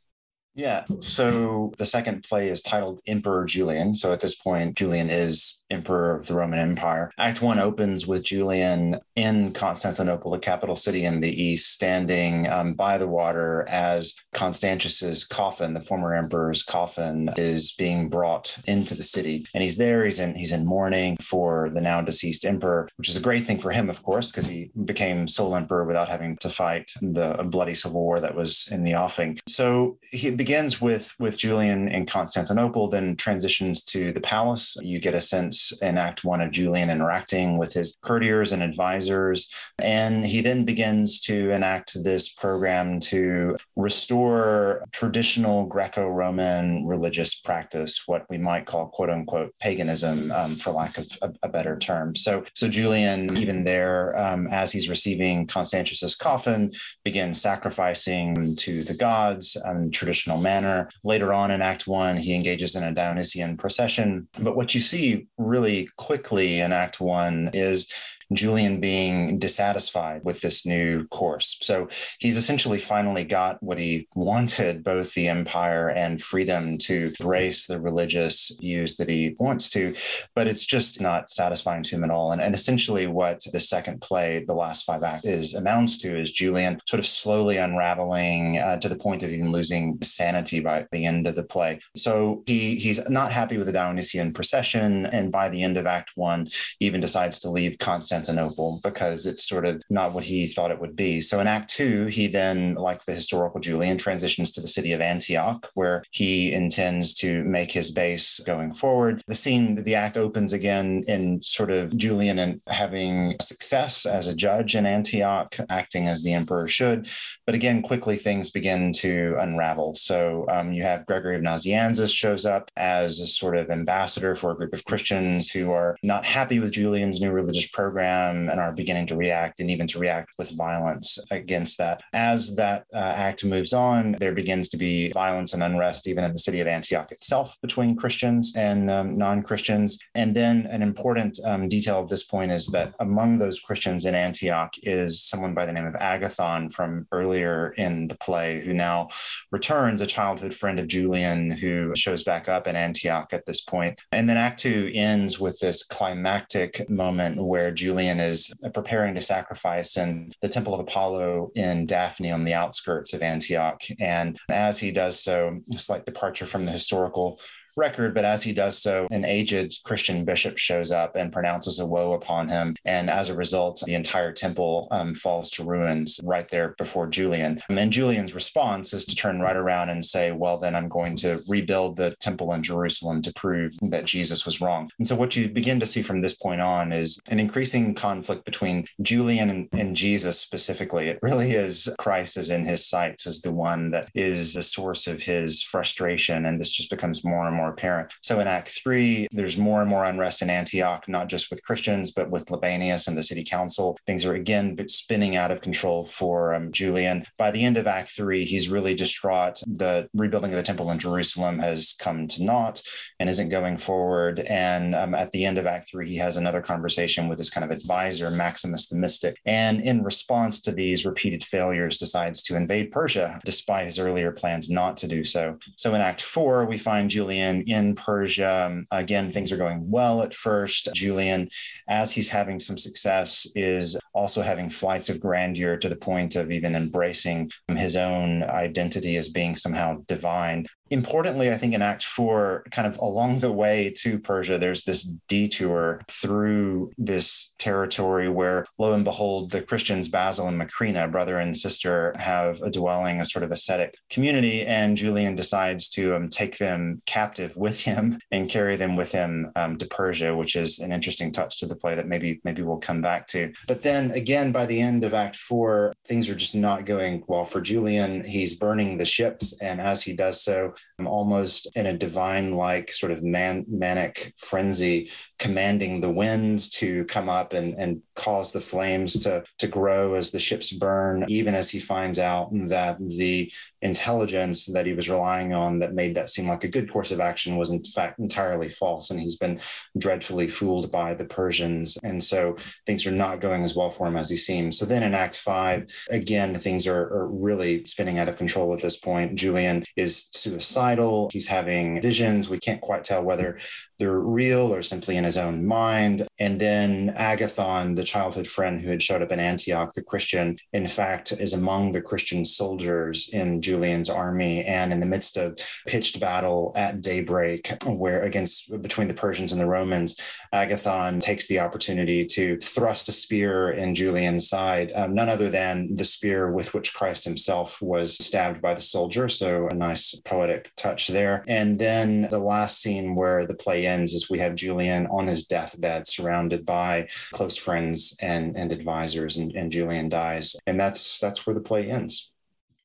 Yeah. 0.55 0.85
So 0.99 1.73
the 1.77 1.85
second 1.85 2.23
play 2.23 2.49
is 2.49 2.61
titled 2.61 3.01
Emperor 3.07 3.45
Julian. 3.45 3.95
So 3.95 4.11
at 4.11 4.19
this 4.19 4.35
point, 4.35 4.77
Julian 4.77 5.09
is 5.09 5.63
emperor 5.69 6.15
of 6.15 6.27
the 6.27 6.35
Roman 6.35 6.59
Empire. 6.59 7.11
Act 7.17 7.41
one 7.41 7.59
opens 7.59 8.05
with 8.05 8.23
Julian 8.23 8.99
in 9.15 9.51
Constantinople, 9.53 10.31
the 10.31 10.39
capital 10.39 10.75
city 10.75 11.03
in 11.03 11.19
the 11.19 11.43
east, 11.43 11.71
standing 11.71 12.47
um, 12.49 12.73
by 12.73 12.97
the 12.97 13.07
water 13.07 13.67
as 13.67 14.15
Constantius's 14.33 15.25
coffin, 15.25 15.73
the 15.73 15.81
former 15.81 16.13
emperor's 16.13 16.61
coffin, 16.61 17.29
is 17.35 17.71
being 17.71 18.07
brought 18.09 18.57
into 18.67 18.95
the 18.95 19.03
city. 19.03 19.45
And 19.53 19.63
he's 19.63 19.77
there. 19.77 20.05
He's 20.05 20.19
in 20.19 20.35
he's 20.35 20.51
in 20.51 20.65
mourning 20.65 21.17
for 21.17 21.69
the 21.69 21.81
now 21.81 22.01
deceased 22.01 22.45
emperor, 22.45 22.87
which 22.97 23.09
is 23.09 23.17
a 23.17 23.21
great 23.21 23.43
thing 23.43 23.59
for 23.59 23.71
him, 23.71 23.89
of 23.89 24.03
course, 24.03 24.31
because 24.31 24.45
he 24.45 24.71
became 24.85 25.27
sole 25.27 25.55
emperor 25.55 25.85
without 25.85 26.09
having 26.09 26.37
to 26.37 26.49
fight 26.49 26.91
the 27.01 27.33
bloody 27.49 27.73
civil 27.73 28.01
war 28.01 28.19
that 28.19 28.35
was 28.35 28.67
in 28.71 28.83
the 28.83 28.93
offing. 28.93 29.39
So 29.47 29.97
he 30.11 30.29
begins 30.43 30.81
with 30.81 31.15
with 31.19 31.37
Julian 31.37 31.87
in 31.87 32.05
Constantinople, 32.05 32.89
then 32.89 33.15
transitions 33.15 33.81
to 33.81 34.11
the 34.11 34.19
palace. 34.19 34.75
You 34.81 34.99
get 34.99 35.13
a 35.13 35.21
sense 35.21 35.71
in 35.81 35.97
Act 35.97 36.25
One 36.25 36.41
of 36.41 36.51
Julian 36.51 36.89
interacting 36.89 37.57
with 37.57 37.71
his 37.71 37.95
courtiers 38.01 38.51
and 38.51 38.61
advisors. 38.61 39.49
And 39.79 40.25
he 40.25 40.41
then 40.41 40.65
begins 40.65 41.21
to 41.21 41.51
enact 41.51 42.03
this 42.03 42.27
program 42.27 42.99
to 43.11 43.55
restore 43.77 44.83
traditional 44.91 45.65
Greco 45.65 46.09
Roman 46.09 46.85
religious 46.85 47.35
practice, 47.35 48.03
what 48.05 48.25
we 48.29 48.37
might 48.37 48.65
call 48.65 48.87
quote 48.87 49.09
unquote 49.09 49.53
paganism, 49.61 50.29
um, 50.33 50.55
for 50.55 50.71
lack 50.71 50.97
of 50.97 51.07
a, 51.21 51.31
a, 51.43 51.47
better 51.47 51.77
term. 51.77 52.17
So, 52.17 52.43
so 52.53 52.67
Julian, 52.67 53.37
even 53.37 53.63
there, 53.63 54.19
um, 54.19 54.47
as 54.51 54.73
he's 54.73 54.89
receiving 54.89 55.47
Constantius's 55.47 56.15
coffin, 56.15 56.69
begins 57.05 57.39
sacrificing 57.39 58.57
to 58.57 58.83
the 58.83 58.95
gods 58.95 59.55
and 59.55 59.93
traditional 59.93 60.32
manner. 60.37 60.89
Later 61.03 61.33
on 61.33 61.51
in 61.51 61.61
Act 61.61 61.87
One, 61.87 62.17
he 62.17 62.35
engages 62.35 62.75
in 62.75 62.83
a 62.83 62.93
Dionysian 62.93 63.57
procession. 63.57 64.27
But 64.41 64.55
what 64.55 64.75
you 64.75 64.81
see 64.81 65.27
really 65.37 65.89
quickly 65.97 66.59
in 66.59 66.71
Act 66.71 66.99
One 66.99 67.49
is 67.53 67.91
Julian 68.35 68.79
being 68.79 69.39
dissatisfied 69.39 70.21
with 70.23 70.41
this 70.41 70.65
new 70.65 71.07
course. 71.07 71.57
So 71.61 71.87
he's 72.19 72.37
essentially 72.37 72.79
finally 72.79 73.23
got 73.23 73.61
what 73.61 73.77
he 73.77 74.07
wanted 74.15 74.83
both 74.83 75.13
the 75.13 75.27
empire 75.27 75.89
and 75.89 76.21
freedom 76.21 76.77
to 76.79 77.11
embrace 77.19 77.67
the 77.67 77.79
religious 77.79 78.51
views 78.59 78.95
that 78.97 79.09
he 79.09 79.35
wants 79.39 79.69
to, 79.71 79.95
but 80.35 80.47
it's 80.47 80.65
just 80.65 81.01
not 81.01 81.29
satisfying 81.29 81.83
to 81.83 81.95
him 81.95 82.03
at 82.03 82.09
all. 82.09 82.31
And, 82.31 82.41
and 82.41 82.55
essentially, 82.55 83.07
what 83.07 83.43
the 83.51 83.59
second 83.59 84.01
play, 84.01 84.43
the 84.45 84.53
last 84.53 84.85
five 84.85 85.03
acts, 85.03 85.25
is 85.25 85.53
amounts 85.53 85.97
to 85.99 86.19
is 86.19 86.31
Julian 86.31 86.79
sort 86.85 86.99
of 86.99 87.05
slowly 87.05 87.57
unraveling 87.57 88.59
uh, 88.59 88.77
to 88.77 88.89
the 88.89 88.97
point 88.97 89.23
of 89.23 89.29
even 89.29 89.51
losing 89.51 89.97
sanity 90.01 90.59
by 90.59 90.85
the 90.91 91.05
end 91.05 91.27
of 91.27 91.35
the 91.35 91.43
play. 91.43 91.79
So 91.95 92.43
he 92.45 92.75
he's 92.75 93.07
not 93.09 93.31
happy 93.31 93.57
with 93.57 93.67
the 93.67 93.73
Dionysian 93.73 94.33
procession, 94.33 95.05
and 95.07 95.31
by 95.31 95.49
the 95.49 95.61
end 95.61 95.77
of 95.77 95.85
Act 95.85 96.11
One, 96.15 96.47
even 96.79 97.01
decides 97.01 97.39
to 97.39 97.49
leave 97.49 97.77
Constantinople 97.79 98.22
Constantinople 98.23 98.79
because 98.83 99.25
it's 99.25 99.47
sort 99.47 99.65
of 99.65 99.81
not 99.89 100.13
what 100.13 100.23
he 100.23 100.47
thought 100.47 100.71
it 100.71 100.79
would 100.79 100.95
be. 100.95 101.21
So 101.21 101.39
in 101.39 101.47
Act 101.47 101.69
Two, 101.69 102.05
he 102.05 102.27
then, 102.27 102.75
like 102.75 103.05
the 103.05 103.13
historical 103.13 103.59
Julian, 103.59 103.97
transitions 103.97 104.51
to 104.53 104.61
the 104.61 104.67
city 104.67 104.93
of 104.93 105.01
Antioch, 105.01 105.69
where 105.73 106.03
he 106.11 106.53
intends 106.53 107.13
to 107.15 107.43
make 107.43 107.71
his 107.71 107.91
base 107.91 108.39
going 108.39 108.73
forward. 108.73 109.21
The 109.27 109.35
scene, 109.35 109.75
the 109.75 109.95
act 109.95 110.17
opens 110.17 110.53
again 110.53 111.03
in 111.07 111.41
sort 111.41 111.71
of 111.71 111.95
Julian 111.97 112.39
and 112.39 112.61
having 112.67 113.35
success 113.41 114.05
as 114.05 114.27
a 114.27 114.35
judge 114.35 114.75
in 114.75 114.85
Antioch, 114.85 115.55
acting 115.69 116.07
as 116.07 116.23
the 116.23 116.33
emperor 116.33 116.67
should. 116.67 117.09
But 117.45 117.55
again, 117.55 117.81
quickly 117.81 118.15
things 118.15 118.51
begin 118.51 118.91
to 118.93 119.35
unravel. 119.39 119.95
So 119.95 120.45
um, 120.49 120.71
you 120.71 120.83
have 120.83 121.05
Gregory 121.05 121.35
of 121.35 121.41
Nazianzus 121.41 122.13
shows 122.13 122.45
up 122.45 122.71
as 122.77 123.19
a 123.19 123.27
sort 123.27 123.57
of 123.57 123.69
ambassador 123.69 124.35
for 124.35 124.51
a 124.51 124.55
group 124.55 124.73
of 124.73 124.85
Christians 124.85 125.51
who 125.51 125.71
are 125.71 125.97
not 126.03 126.25
happy 126.25 126.59
with 126.59 126.71
Julian's 126.71 127.19
new 127.19 127.31
religious 127.31 127.67
program 127.67 128.02
and 128.03 128.59
are 128.59 128.73
beginning 128.73 129.07
to 129.07 129.15
react 129.15 129.59
and 129.59 129.69
even 129.69 129.87
to 129.87 129.99
react 129.99 130.31
with 130.37 130.55
violence 130.57 131.17
against 131.31 131.77
that. 131.77 132.01
As 132.13 132.55
that 132.55 132.85
uh, 132.93 132.97
act 132.97 133.45
moves 133.45 133.73
on, 133.73 134.15
there 134.19 134.33
begins 134.33 134.69
to 134.69 134.77
be 134.77 135.11
violence 135.11 135.53
and 135.53 135.63
unrest 135.63 136.07
even 136.07 136.23
in 136.23 136.31
the 136.31 136.39
city 136.39 136.59
of 136.59 136.67
Antioch 136.67 137.11
itself 137.11 137.57
between 137.61 137.95
Christians 137.95 138.53
and 138.55 138.89
um, 138.89 139.17
non 139.17 139.43
Christians. 139.43 139.99
And 140.15 140.35
then 140.35 140.67
an 140.67 140.81
important 140.81 141.39
um, 141.45 141.67
detail 141.69 141.99
of 141.99 142.09
this 142.09 142.23
point 142.23 142.51
is 142.51 142.67
that 142.67 142.93
among 142.99 143.37
those 143.37 143.59
Christians 143.59 144.05
in 144.05 144.15
Antioch 144.15 144.73
is 144.83 145.21
someone 145.23 145.53
by 145.53 145.65
the 145.65 145.73
name 145.73 145.85
of 145.85 145.93
Agathon 145.95 146.71
from 146.71 147.07
earlier 147.11 147.73
in 147.77 148.07
the 148.07 148.17
play, 148.17 148.61
who 148.61 148.73
now 148.73 149.09
returns, 149.51 150.01
a 150.01 150.05
childhood 150.05 150.53
friend 150.53 150.79
of 150.79 150.87
Julian 150.87 151.51
who 151.51 151.95
shows 151.95 152.23
back 152.23 152.49
up 152.49 152.67
in 152.67 152.75
Antioch 152.75 153.33
at 153.33 153.45
this 153.45 153.61
point. 153.61 154.01
And 154.11 154.29
then 154.29 154.37
Act 154.37 154.59
Two 154.59 154.91
ends 154.93 155.39
with 155.39 155.59
this 155.59 155.83
climactic 155.83 156.89
moment 156.89 157.43
where 157.43 157.71
Julian 157.71 157.92
Julian 157.93 158.19
is 158.19 158.51
preparing 158.73 159.13
to 159.13 159.21
sacrifice 159.21 159.97
in 159.97 160.31
the 160.41 160.49
Temple 160.49 160.73
of 160.73 160.79
Apollo 160.79 161.51
in 161.53 161.85
Daphne 161.85 162.31
on 162.31 162.43
the 162.43 162.55
outskirts 162.55 163.13
of 163.13 163.21
Antioch. 163.21 163.83
And 163.99 164.35
as 164.49 164.79
he 164.79 164.89
does 164.89 165.19
so, 165.19 165.61
a 165.71 165.77
slight 165.77 166.03
departure 166.03 166.47
from 166.47 166.65
the 166.65 166.71
historical 166.71 167.39
record, 167.75 168.13
but 168.13 168.25
as 168.25 168.43
he 168.43 168.53
does 168.53 168.77
so, 168.77 169.07
an 169.11 169.25
aged 169.25 169.83
Christian 169.83 170.25
bishop 170.25 170.57
shows 170.57 170.91
up 170.91 171.15
and 171.15 171.31
pronounces 171.31 171.79
a 171.79 171.85
woe 171.85 172.13
upon 172.13 172.49
him. 172.49 172.75
And 172.85 173.09
as 173.09 173.29
a 173.29 173.35
result, 173.35 173.83
the 173.85 173.95
entire 173.95 174.31
temple 174.31 174.87
um, 174.91 175.13
falls 175.13 175.49
to 175.51 175.63
ruins 175.63 176.19
right 176.23 176.47
there 176.49 176.75
before 176.77 177.07
Julian. 177.07 177.61
And 177.69 177.91
Julian's 177.91 178.35
response 178.35 178.93
is 178.93 179.05
to 179.05 179.15
turn 179.15 179.39
right 179.39 179.55
around 179.55 179.89
and 179.89 180.03
say, 180.03 180.31
Well, 180.31 180.57
then 180.57 180.75
I'm 180.75 180.89
going 180.89 181.15
to 181.17 181.41
rebuild 181.47 181.95
the 181.95 182.15
temple 182.19 182.53
in 182.53 182.63
Jerusalem 182.63 183.21
to 183.23 183.33
prove 183.33 183.73
that 183.81 184.05
Jesus 184.05 184.45
was 184.45 184.61
wrong. 184.61 184.89
And 184.99 185.07
so, 185.07 185.15
what 185.15 185.35
you 185.35 185.49
begin 185.49 185.79
to 185.79 185.85
see 185.85 186.01
from 186.01 186.21
this 186.21 186.35
point 186.35 186.61
on 186.61 186.91
is 186.91 187.19
an 187.29 187.39
increasing 187.39 187.93
conflict 187.93 188.45
between 188.45 188.85
Julian 189.01 189.49
and, 189.49 189.69
and 189.73 189.95
Jesus 189.95 190.39
specifically. 190.39 191.07
It 191.07 191.19
really 191.21 191.51
is 191.51 191.89
Christ 191.99 192.37
is 192.37 192.49
in 192.49 192.65
his 192.65 192.85
sights 192.85 193.27
as 193.27 193.41
the 193.41 193.53
one 193.53 193.91
that 193.91 194.09
is 194.13 194.53
the 194.53 194.63
source 194.63 195.07
of 195.07 195.21
his 195.21 195.61
frustration. 195.61 196.45
And 196.45 196.59
this 196.59 196.71
just 196.71 196.89
becomes 196.89 197.23
more 197.23 197.47
and 197.47 197.55
more 197.55 197.62
more 197.63 197.71
apparent. 197.71 198.13
So 198.21 198.39
in 198.41 198.47
Act 198.47 198.69
Three, 198.83 199.27
there's 199.31 199.57
more 199.57 199.81
and 199.81 199.89
more 199.89 200.03
unrest 200.03 200.41
in 200.41 200.49
Antioch, 200.49 201.07
not 201.07 201.29
just 201.29 201.49
with 201.49 201.63
Christians, 201.63 202.11
but 202.11 202.29
with 202.29 202.45
Libanius 202.51 203.07
and 203.07 203.17
the 203.17 203.23
city 203.23 203.43
council. 203.43 203.97
Things 204.05 204.25
are 204.25 204.35
again 204.35 204.65
spinning 204.87 205.35
out 205.41 205.51
of 205.51 205.61
control 205.61 205.99
for 206.03 206.53
um, 206.53 206.71
Julian. 206.71 207.23
By 207.37 207.51
the 207.51 207.63
end 207.63 207.77
of 207.77 207.87
Act 207.87 208.09
Three, 208.11 208.43
he's 208.43 208.69
really 208.75 208.95
distraught. 208.95 209.61
The 209.65 210.09
rebuilding 210.13 210.51
of 210.51 210.57
the 210.57 210.63
temple 210.63 210.91
in 210.91 210.99
Jerusalem 210.99 211.59
has 211.59 211.95
come 212.05 212.27
to 212.27 212.43
naught 212.43 212.81
and 213.19 213.29
isn't 213.29 213.49
going 213.49 213.77
forward. 213.77 214.41
And 214.41 214.93
um, 214.93 215.15
at 215.15 215.31
the 215.31 215.45
end 215.45 215.57
of 215.57 215.65
Act 215.65 215.89
Three, 215.89 216.09
he 216.09 216.17
has 216.17 216.35
another 216.35 216.61
conversation 216.61 217.29
with 217.29 217.37
his 217.37 217.49
kind 217.49 217.63
of 217.63 217.71
advisor, 217.71 218.29
Maximus 218.29 218.87
the 218.87 218.97
Mystic. 218.97 219.35
And 219.45 219.81
in 219.81 220.03
response 220.03 220.61
to 220.61 220.71
these 220.71 221.05
repeated 221.05 221.43
failures, 221.43 221.97
decides 221.97 222.41
to 222.43 222.57
invade 222.57 222.91
Persia, 222.91 223.39
despite 223.45 223.85
his 223.85 223.99
earlier 223.99 224.31
plans 224.31 224.69
not 224.69 224.97
to 224.97 225.07
do 225.07 225.23
so. 225.23 225.57
So 225.77 225.95
in 225.95 226.01
Act 226.01 226.21
Four, 226.21 226.65
we 226.65 226.77
find 226.77 227.09
Julian 227.09 227.52
in 227.61 227.95
Persia. 227.95 228.65
Um, 228.67 228.85
again, 228.91 229.31
things 229.31 229.51
are 229.51 229.57
going 229.57 229.89
well 229.89 230.21
at 230.21 230.33
first. 230.33 230.89
Julian, 230.93 231.49
as 231.87 232.11
he's 232.11 232.29
having 232.29 232.59
some 232.59 232.77
success, 232.77 233.47
is 233.55 233.97
also 234.13 234.41
having 234.41 234.69
flights 234.69 235.09
of 235.09 235.19
grandeur 235.19 235.77
to 235.77 235.89
the 235.89 235.95
point 235.95 236.35
of 236.35 236.51
even 236.51 236.75
embracing 236.75 237.51
his 237.75 237.95
own 237.95 238.43
identity 238.43 239.17
as 239.17 239.29
being 239.29 239.55
somehow 239.55 239.97
divine 240.07 240.65
importantly, 240.93 241.51
I 241.51 241.57
think 241.57 241.73
in 241.73 241.81
Act 241.81 242.03
Four, 242.05 242.63
kind 242.71 242.87
of 242.87 242.97
along 242.99 243.39
the 243.39 243.51
way 243.51 243.91
to 243.97 244.19
Persia, 244.19 244.57
there's 244.57 244.83
this 244.83 245.03
detour 245.27 246.01
through 246.07 246.91
this 246.97 247.53
territory 247.57 248.29
where, 248.29 248.65
lo 248.79 248.93
and 248.93 249.03
behold, 249.03 249.51
the 249.51 249.61
Christians 249.61 250.07
Basil 250.07 250.47
and 250.47 250.61
Macrina, 250.61 251.11
brother 251.11 251.39
and 251.39 251.57
sister, 251.57 252.13
have 252.17 252.61
a 252.61 252.69
dwelling, 252.69 253.19
a 253.19 253.25
sort 253.25 253.43
of 253.43 253.51
ascetic 253.51 253.97
community, 254.09 254.61
and 254.65 254.95
Julian 254.95 255.35
decides 255.35 255.89
to 255.89 256.15
um, 256.15 256.29
take 256.29 256.57
them 256.57 256.99
captive 257.05 257.55
with 257.57 257.81
him 257.81 258.19
and 258.31 258.49
carry 258.49 258.75
them 258.75 258.95
with 258.95 259.11
him 259.11 259.51
um, 259.55 259.77
to 259.77 259.87
Persia, 259.87 260.35
which 260.35 260.55
is 260.55 260.79
an 260.79 260.91
interesting 260.91 261.31
touch 261.31 261.59
to 261.59 261.65
the 261.65 261.75
play 261.75 261.95
that 261.95 262.07
maybe 262.07 262.39
maybe 262.43 262.61
we'll 262.61 262.77
come 262.77 263.01
back 263.01 263.25
to. 263.27 263.51
But 263.67 263.81
then 263.81 264.02
then 264.09 264.17
again, 264.17 264.51
by 264.51 264.65
the 264.65 264.79
end 264.79 265.03
of 265.03 265.13
Act 265.13 265.35
Four, 265.35 265.93
things 266.05 266.29
are 266.29 266.35
just 266.35 266.55
not 266.55 266.85
going 266.85 267.23
well 267.27 267.45
for 267.45 267.61
Julian. 267.61 268.23
He's 268.23 268.55
burning 268.55 268.97
the 268.97 269.05
ships, 269.05 269.59
and 269.61 269.79
as 269.79 270.03
he 270.03 270.13
does 270.13 270.43
so, 270.43 270.73
almost 271.05 271.75
in 271.75 271.85
a 271.85 271.97
divine 271.97 272.55
like 272.55 272.91
sort 272.91 273.11
of 273.11 273.23
man, 273.23 273.65
manic 273.67 274.33
frenzy, 274.37 275.11
commanding 275.43 275.99
the 275.99 276.09
winds 276.09 276.69
to 276.69 277.03
come 277.03 277.27
up 277.27 277.51
and, 277.51 277.73
and 277.73 278.01
cause 278.15 278.53
the 278.53 278.61
flames 278.61 279.19
to, 279.19 279.43
to 279.59 279.67
grow 279.67 280.13
as 280.13 280.31
the 280.31 280.39
ships 280.39 280.71
burn, 280.71 281.25
even 281.27 281.53
as 281.53 281.69
he 281.69 281.81
finds 281.81 282.17
out 282.17 282.49
that 282.69 282.97
the 282.97 283.51
intelligence 283.81 284.67
that 284.67 284.85
he 284.85 284.93
was 284.93 285.09
relying 285.09 285.51
on 285.53 285.79
that 285.79 285.93
made 285.93 286.15
that 286.15 286.29
seem 286.29 286.47
like 286.47 286.63
a 286.63 286.69
good 286.69 286.89
course 286.89 287.11
of 287.11 287.19
action 287.19 287.57
was 287.57 287.71
in 287.71 287.83
fact 287.83 288.19
entirely 288.19 288.69
false. 288.69 289.11
And 289.11 289.19
he's 289.19 289.35
been 289.35 289.59
dreadfully 289.97 290.47
fooled 290.47 290.89
by 290.89 291.13
the 291.13 291.25
Persians. 291.25 291.97
And 292.05 292.23
so 292.23 292.55
things 292.85 293.05
are 293.05 293.11
not 293.11 293.41
going 293.41 293.65
as 293.65 293.75
well 293.75 293.89
for 293.89 294.07
him 294.07 294.15
as 294.15 294.29
he 294.29 294.37
seems. 294.37 294.79
So 294.79 294.85
then 294.85 295.03
in 295.03 295.13
Act 295.13 295.35
Five, 295.35 295.87
again, 296.09 296.55
things 296.55 296.87
are, 296.87 297.01
are 297.01 297.27
really 297.27 297.83
spinning 297.83 298.17
out 298.17 298.29
of 298.29 298.37
control 298.37 298.73
at 298.73 298.81
this 298.81 298.97
point. 298.97 299.35
Julian 299.35 299.83
is 299.97 300.29
suicidal. 300.31 301.29
He's 301.33 301.49
having 301.49 302.01
visions. 302.01 302.47
We 302.47 302.59
can't 302.59 302.79
quite 302.79 303.03
tell 303.03 303.21
whether 303.21 303.59
they're 303.99 304.17
real 304.17 304.73
or 304.73 304.81
simply 304.81 305.17
in 305.17 305.25
his 305.25 305.32
own 305.37 305.65
mind. 305.65 306.27
And 306.39 306.59
then 306.59 307.13
Agathon, 307.17 307.95
the 307.95 308.03
childhood 308.03 308.47
friend 308.47 308.81
who 308.81 308.89
had 308.89 309.03
showed 309.03 309.21
up 309.21 309.31
in 309.31 309.39
Antioch, 309.39 309.93
the 309.93 310.03
Christian, 310.03 310.57
in 310.71 310.87
fact, 310.87 311.31
is 311.31 311.53
among 311.53 311.91
the 311.91 312.01
Christian 312.01 312.45
soldiers 312.45 313.29
in 313.33 313.61
Julian's 313.61 314.09
army. 314.09 314.63
And 314.63 314.91
in 314.91 314.99
the 314.99 315.05
midst 315.05 315.37
of 315.37 315.57
pitched 315.87 316.19
battle 316.19 316.71
at 316.75 317.01
daybreak, 317.01 317.71
where 317.85 318.23
against 318.23 318.81
between 318.81 319.07
the 319.07 319.13
Persians 319.13 319.51
and 319.51 319.61
the 319.61 319.67
Romans, 319.67 320.19
Agathon 320.53 321.21
takes 321.21 321.47
the 321.47 321.59
opportunity 321.59 322.25
to 322.25 322.57
thrust 322.57 323.09
a 323.09 323.13
spear 323.13 323.71
in 323.71 323.95
Julian's 323.95 324.47
side, 324.47 324.91
um, 324.95 325.13
none 325.13 325.29
other 325.29 325.49
than 325.49 325.95
the 325.95 326.05
spear 326.05 326.51
with 326.51 326.73
which 326.73 326.93
Christ 326.93 327.23
himself 327.23 327.81
was 327.81 328.15
stabbed 328.23 328.61
by 328.61 328.73
the 328.73 328.81
soldier. 328.81 329.27
So 329.27 329.67
a 329.69 329.75
nice 329.75 330.15
poetic 330.25 330.71
touch 330.75 331.07
there. 331.07 331.43
And 331.47 331.79
then 331.79 332.27
the 332.29 332.39
last 332.39 332.81
scene 332.81 333.15
where 333.15 333.45
the 333.45 333.55
play 333.55 333.85
ends 333.85 334.13
is 334.13 334.29
we 334.29 334.39
have 334.39 334.55
Julian 334.55 335.07
on 335.07 335.22
his 335.27 335.45
deathbed, 335.45 336.07
surrounded 336.07 336.65
by 336.65 337.07
close 337.31 337.57
friends 337.57 338.15
and, 338.21 338.55
and 338.57 338.71
advisors, 338.71 339.37
and, 339.37 339.51
and 339.55 339.71
Julian 339.71 340.09
dies. 340.09 340.55
And 340.67 340.79
that's 340.79 341.19
that's 341.19 341.45
where 341.45 341.53
the 341.53 341.61
play 341.61 341.89
ends. 341.89 342.33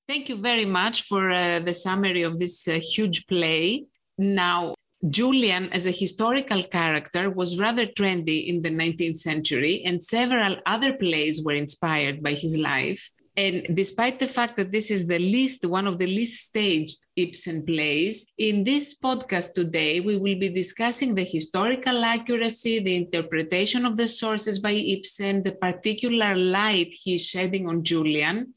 Thank 0.07 0.29
you 0.31 0.37
very 0.37 0.65
much 0.65 1.03
for 1.03 1.31
uh, 1.31 1.59
the 1.61 1.75
summary 1.75 2.23
of 2.23 2.39
this 2.39 2.67
uh, 2.67 2.81
huge 2.81 3.27
play. 3.27 3.85
Now, 4.17 4.75
Julian, 5.09 5.71
as 5.73 5.87
a 5.87 5.91
historical 5.91 6.63
character, 6.63 7.31
was 7.31 7.59
rather 7.59 7.87
trendy 7.87 8.49
in 8.49 8.63
the 8.63 8.71
19th 8.71 9.19
century, 9.19 9.83
and 9.85 10.03
several 10.03 10.57
other 10.67 10.95
plays 10.95 11.45
were 11.45 11.53
inspired 11.53 12.23
by 12.23 12.33
his 12.33 12.59
life. 12.59 13.13
And 13.39 13.77
despite 13.77 14.19
the 14.19 14.27
fact 14.27 14.57
that 14.57 14.73
this 14.73 14.91
is 14.91 15.07
the 15.07 15.21
least, 15.21 15.65
one 15.65 15.87
of 15.87 15.97
the 16.01 16.09
least 16.09 16.47
staged 16.47 17.07
Ibsen 17.15 17.65
plays, 17.65 18.27
in 18.37 18.65
this 18.65 18.99
podcast 18.99 19.53
today, 19.55 20.01
we 20.01 20.17
will 20.17 20.37
be 20.41 20.49
discussing 20.49 21.15
the 21.15 21.23
historical 21.23 22.05
accuracy, 22.05 22.81
the 22.81 22.97
interpretation 22.97 23.87
of 23.87 23.97
the 23.97 24.09
sources 24.09 24.59
by 24.59 24.73
Ibsen, 24.73 25.45
the 25.45 25.53
particular 25.53 26.35
light 26.35 26.93
he's 26.93 27.29
shedding 27.29 27.69
on 27.69 27.85
Julian, 27.85 28.53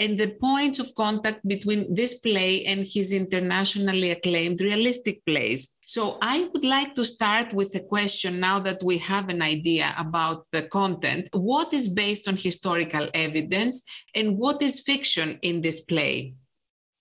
and 0.00 0.18
the 0.18 0.34
points 0.40 0.78
of 0.78 0.94
contact 0.94 1.46
between 1.46 1.94
this 1.94 2.14
play 2.14 2.64
and 2.64 2.86
his 2.86 3.12
internationally 3.12 4.10
acclaimed 4.10 4.60
realistic 4.60 5.24
plays. 5.26 5.76
So 5.84 6.18
I 6.22 6.48
would 6.52 6.64
like 6.64 6.94
to 6.94 7.04
start 7.04 7.52
with 7.52 7.74
a 7.74 7.80
question 7.80 8.40
now 8.40 8.58
that 8.60 8.82
we 8.82 8.96
have 8.98 9.28
an 9.28 9.42
idea 9.42 9.94
about 9.98 10.46
the 10.52 10.62
content. 10.62 11.28
What 11.32 11.74
is 11.74 11.88
based 11.88 12.26
on 12.28 12.36
historical 12.36 13.08
evidence 13.12 13.82
and 14.14 14.38
what 14.38 14.62
is 14.62 14.80
fiction 14.80 15.38
in 15.42 15.60
this 15.60 15.80
play? 15.80 16.34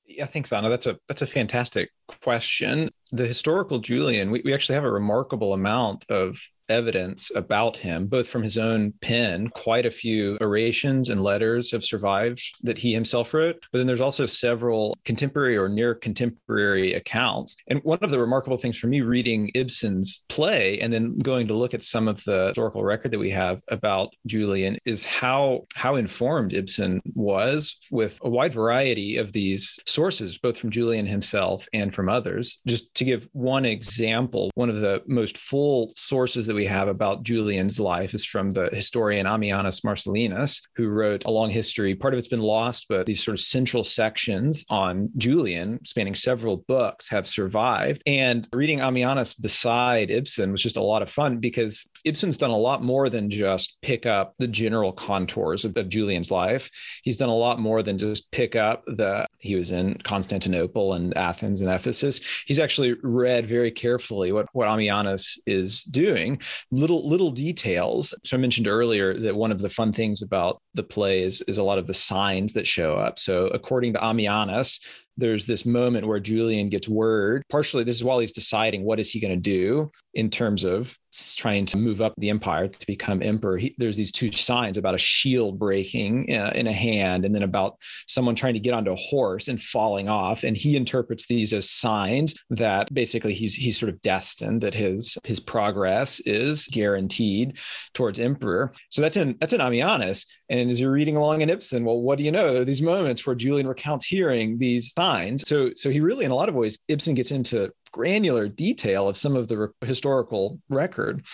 Yeah, 0.05 0.25
thanks, 0.25 0.51
Anna. 0.51 0.69
That's 0.69 0.87
a 0.87 0.97
that's 1.07 1.21
a 1.21 1.27
fantastic 1.27 1.91
question. 2.21 2.89
The 3.11 3.27
historical 3.27 3.79
Julian, 3.79 4.31
we, 4.31 4.41
we 4.43 4.53
actually 4.55 4.75
have 4.75 4.83
a 4.83 4.91
remarkable 4.91 5.53
amount 5.53 6.05
of 6.09 6.41
evidence 6.69 7.31
about 7.35 7.77
him, 7.77 8.07
both 8.07 8.27
from 8.27 8.43
his 8.43 8.57
own 8.57 8.93
pen. 9.01 9.49
Quite 9.49 9.85
a 9.85 9.91
few 9.91 10.37
orations 10.41 11.09
and 11.09 11.21
letters 11.21 11.71
have 11.71 11.83
survived 11.83 12.41
that 12.63 12.77
he 12.77 12.93
himself 12.93 13.33
wrote. 13.33 13.65
But 13.71 13.79
then 13.79 13.87
there's 13.87 14.01
also 14.01 14.25
several 14.25 14.97
contemporary 15.05 15.57
or 15.57 15.69
near 15.69 15.95
contemporary 15.95 16.93
accounts. 16.93 17.55
And 17.67 17.79
one 17.83 17.99
of 18.01 18.11
the 18.11 18.19
remarkable 18.19 18.57
things 18.57 18.77
for 18.77 18.87
me 18.87 19.01
reading 19.01 19.51
Ibsen's 19.55 20.23
play 20.29 20.79
and 20.79 20.93
then 20.93 21.17
going 21.17 21.47
to 21.47 21.53
look 21.53 21.73
at 21.73 21.83
some 21.83 22.07
of 22.07 22.23
the 22.23 22.47
historical 22.47 22.83
record 22.83 23.11
that 23.11 23.19
we 23.19 23.31
have 23.31 23.61
about 23.69 24.13
Julian 24.25 24.77
is 24.85 25.03
how 25.03 25.65
how 25.75 25.95
informed 25.95 26.53
Ibsen 26.53 27.01
was 27.15 27.77
with 27.91 28.19
a 28.23 28.29
wide 28.29 28.53
variety 28.53 29.17
of 29.17 29.31
these 29.33 29.79
sources, 29.85 30.37
both 30.37 30.57
from 30.57 30.69
Julian 30.69 31.05
himself 31.05 31.67
and 31.73 31.93
from 31.93 32.09
others. 32.09 32.61
Just 32.67 32.93
to 32.95 33.05
give 33.05 33.27
one 33.33 33.65
example, 33.65 34.51
one 34.55 34.69
of 34.69 34.79
the 34.79 35.01
most 35.07 35.37
full 35.37 35.91
sources 35.95 36.47
that 36.47 36.53
we 36.59 36.65
have 36.65 36.89
about 36.89 37.23
Julian's 37.23 37.79
life 37.79 38.13
is 38.13 38.25
from 38.25 38.51
the 38.51 38.67
historian 38.73 39.25
Ammianus 39.25 39.81
Marcellinus, 39.85 40.61
who 40.75 40.89
wrote 40.89 41.23
a 41.23 41.31
long 41.31 41.49
history. 41.49 41.95
Part 41.95 42.13
of 42.13 42.17
it's 42.17 42.27
been 42.27 42.41
lost, 42.41 42.87
but 42.89 43.05
these 43.05 43.23
sort 43.23 43.35
of 43.35 43.41
central 43.41 43.85
sections 43.85 44.65
on 44.69 45.09
Julian, 45.15 45.79
spanning 45.85 46.15
several 46.15 46.57
books, 46.67 47.07
have 47.07 47.25
survived. 47.25 48.01
And 48.05 48.45
reading 48.51 48.79
Ammianus 48.79 49.41
beside 49.41 50.11
Ibsen 50.11 50.51
was 50.51 50.61
just 50.61 50.75
a 50.75 50.83
lot 50.83 51.01
of 51.01 51.09
fun 51.09 51.37
because 51.37 51.89
Ibsen's 52.03 52.37
done 52.37 52.49
a 52.49 52.57
lot 52.57 52.83
more 52.83 53.09
than 53.09 53.29
just 53.29 53.81
pick 53.81 54.05
up 54.05 54.33
the 54.37 54.47
general 54.47 54.91
contours 54.91 55.63
of, 55.63 55.77
of 55.77 55.87
Julian's 55.87 56.29
life. 56.29 56.69
He's 57.03 57.15
done 57.15 57.29
a 57.29 57.35
lot 57.35 57.59
more 57.59 57.83
than 57.83 57.97
just 57.97 58.29
pick 58.33 58.57
up 58.57 58.83
the, 58.85 59.25
he 59.37 59.55
was 59.55 59.71
in 59.71 59.95
Constantinople 60.03 60.91
and 60.91 61.15
Athens 61.15 61.61
and 61.61 61.71
Ephesus. 61.71 62.19
He's 62.45 62.59
actually 62.59 62.97
read 63.01 63.45
very 63.45 63.71
carefully 63.71 64.33
what, 64.33 64.47
what 64.51 64.67
Ammianus 64.67 65.39
is 65.47 65.83
doing 65.83 66.41
little 66.71 67.07
little 67.07 67.31
details. 67.31 68.13
So 68.23 68.37
I 68.37 68.39
mentioned 68.39 68.67
earlier 68.67 69.13
that 69.13 69.35
one 69.35 69.51
of 69.51 69.59
the 69.59 69.69
fun 69.69 69.93
things 69.93 70.21
about 70.21 70.61
the 70.73 70.83
play 70.83 71.23
is, 71.23 71.41
is 71.43 71.57
a 71.57 71.63
lot 71.63 71.77
of 71.77 71.87
the 71.87 71.93
signs 71.93 72.53
that 72.53 72.67
show 72.67 72.95
up. 72.95 73.19
So 73.19 73.47
according 73.47 73.93
to 73.93 73.99
Ammianus, 73.99 74.79
there's 75.19 75.45
this 75.45 75.65
moment 75.65 76.07
where 76.07 76.19
Julian 76.19 76.69
gets 76.69 76.87
word. 76.87 77.43
Partially, 77.49 77.83
this 77.83 77.95
is 77.95 78.03
while 78.03 78.19
he's 78.19 78.31
deciding 78.31 78.83
what 78.83 78.99
is 78.99 79.11
he 79.11 79.19
going 79.19 79.31
to 79.31 79.37
do 79.37 79.91
in 80.13 80.29
terms 80.29 80.63
of 80.63 80.97
trying 81.35 81.65
to 81.65 81.77
move 81.77 82.01
up 82.01 82.13
the 82.17 82.29
empire 82.29 82.67
to 82.67 82.87
become 82.87 83.21
emperor. 83.21 83.57
He, 83.57 83.75
there's 83.77 83.97
these 83.97 84.11
two 84.11 84.31
signs 84.31 84.77
about 84.77 84.95
a 84.95 84.99
shield 84.99 85.59
breaking 85.59 86.33
uh, 86.33 86.51
in 86.55 86.67
a 86.67 86.73
hand, 86.73 87.25
and 87.25 87.33
then 87.33 87.43
about 87.43 87.77
someone 88.07 88.35
trying 88.35 88.53
to 88.53 88.59
get 88.59 88.73
onto 88.73 88.91
a 88.91 88.95
horse 88.95 89.47
and 89.47 89.61
falling 89.61 90.09
off. 90.09 90.43
And 90.43 90.55
he 90.55 90.75
interprets 90.75 91.27
these 91.27 91.53
as 91.53 91.69
signs 91.69 92.35
that 92.49 92.93
basically 92.93 93.33
he's 93.33 93.55
he's 93.55 93.79
sort 93.79 93.91
of 93.91 94.01
destined 94.01 94.61
that 94.61 94.75
his 94.75 95.17
his 95.23 95.39
progress 95.39 96.19
is 96.21 96.67
guaranteed 96.67 97.57
towards 97.93 98.19
emperor. 98.19 98.73
So 98.89 99.01
that's 99.01 99.17
in 99.17 99.37
that's 99.39 99.53
in 99.53 99.61
Ammianus. 99.61 100.25
And 100.49 100.69
as 100.69 100.81
you're 100.81 100.91
reading 100.91 101.15
along 101.15 101.41
in 101.41 101.49
Ibsen, 101.49 101.85
well, 101.85 102.01
what 102.01 102.17
do 102.17 102.23
you 102.23 102.31
know? 102.31 102.53
There 102.53 102.61
are 102.63 102.65
these 102.65 102.81
moments 102.81 103.25
where 103.25 103.35
Julian 103.35 103.67
recounts 103.67 104.05
hearing 104.05 104.57
these 104.57 104.93
signs. 104.93 105.08
So 105.37 105.71
so 105.75 105.89
he 105.89 105.99
really, 105.99 106.25
in 106.25 106.31
a 106.31 106.35
lot 106.35 106.49
of 106.49 106.55
ways, 106.55 106.77
Ibsen 106.87 107.15
gets 107.15 107.31
into 107.31 107.71
granular 107.91 108.47
detail 108.47 109.07
of 109.07 109.17
some 109.17 109.35
of 109.35 109.47
the 109.47 109.57
re- 109.57 109.67
historical 109.81 110.59
record. 110.69 111.25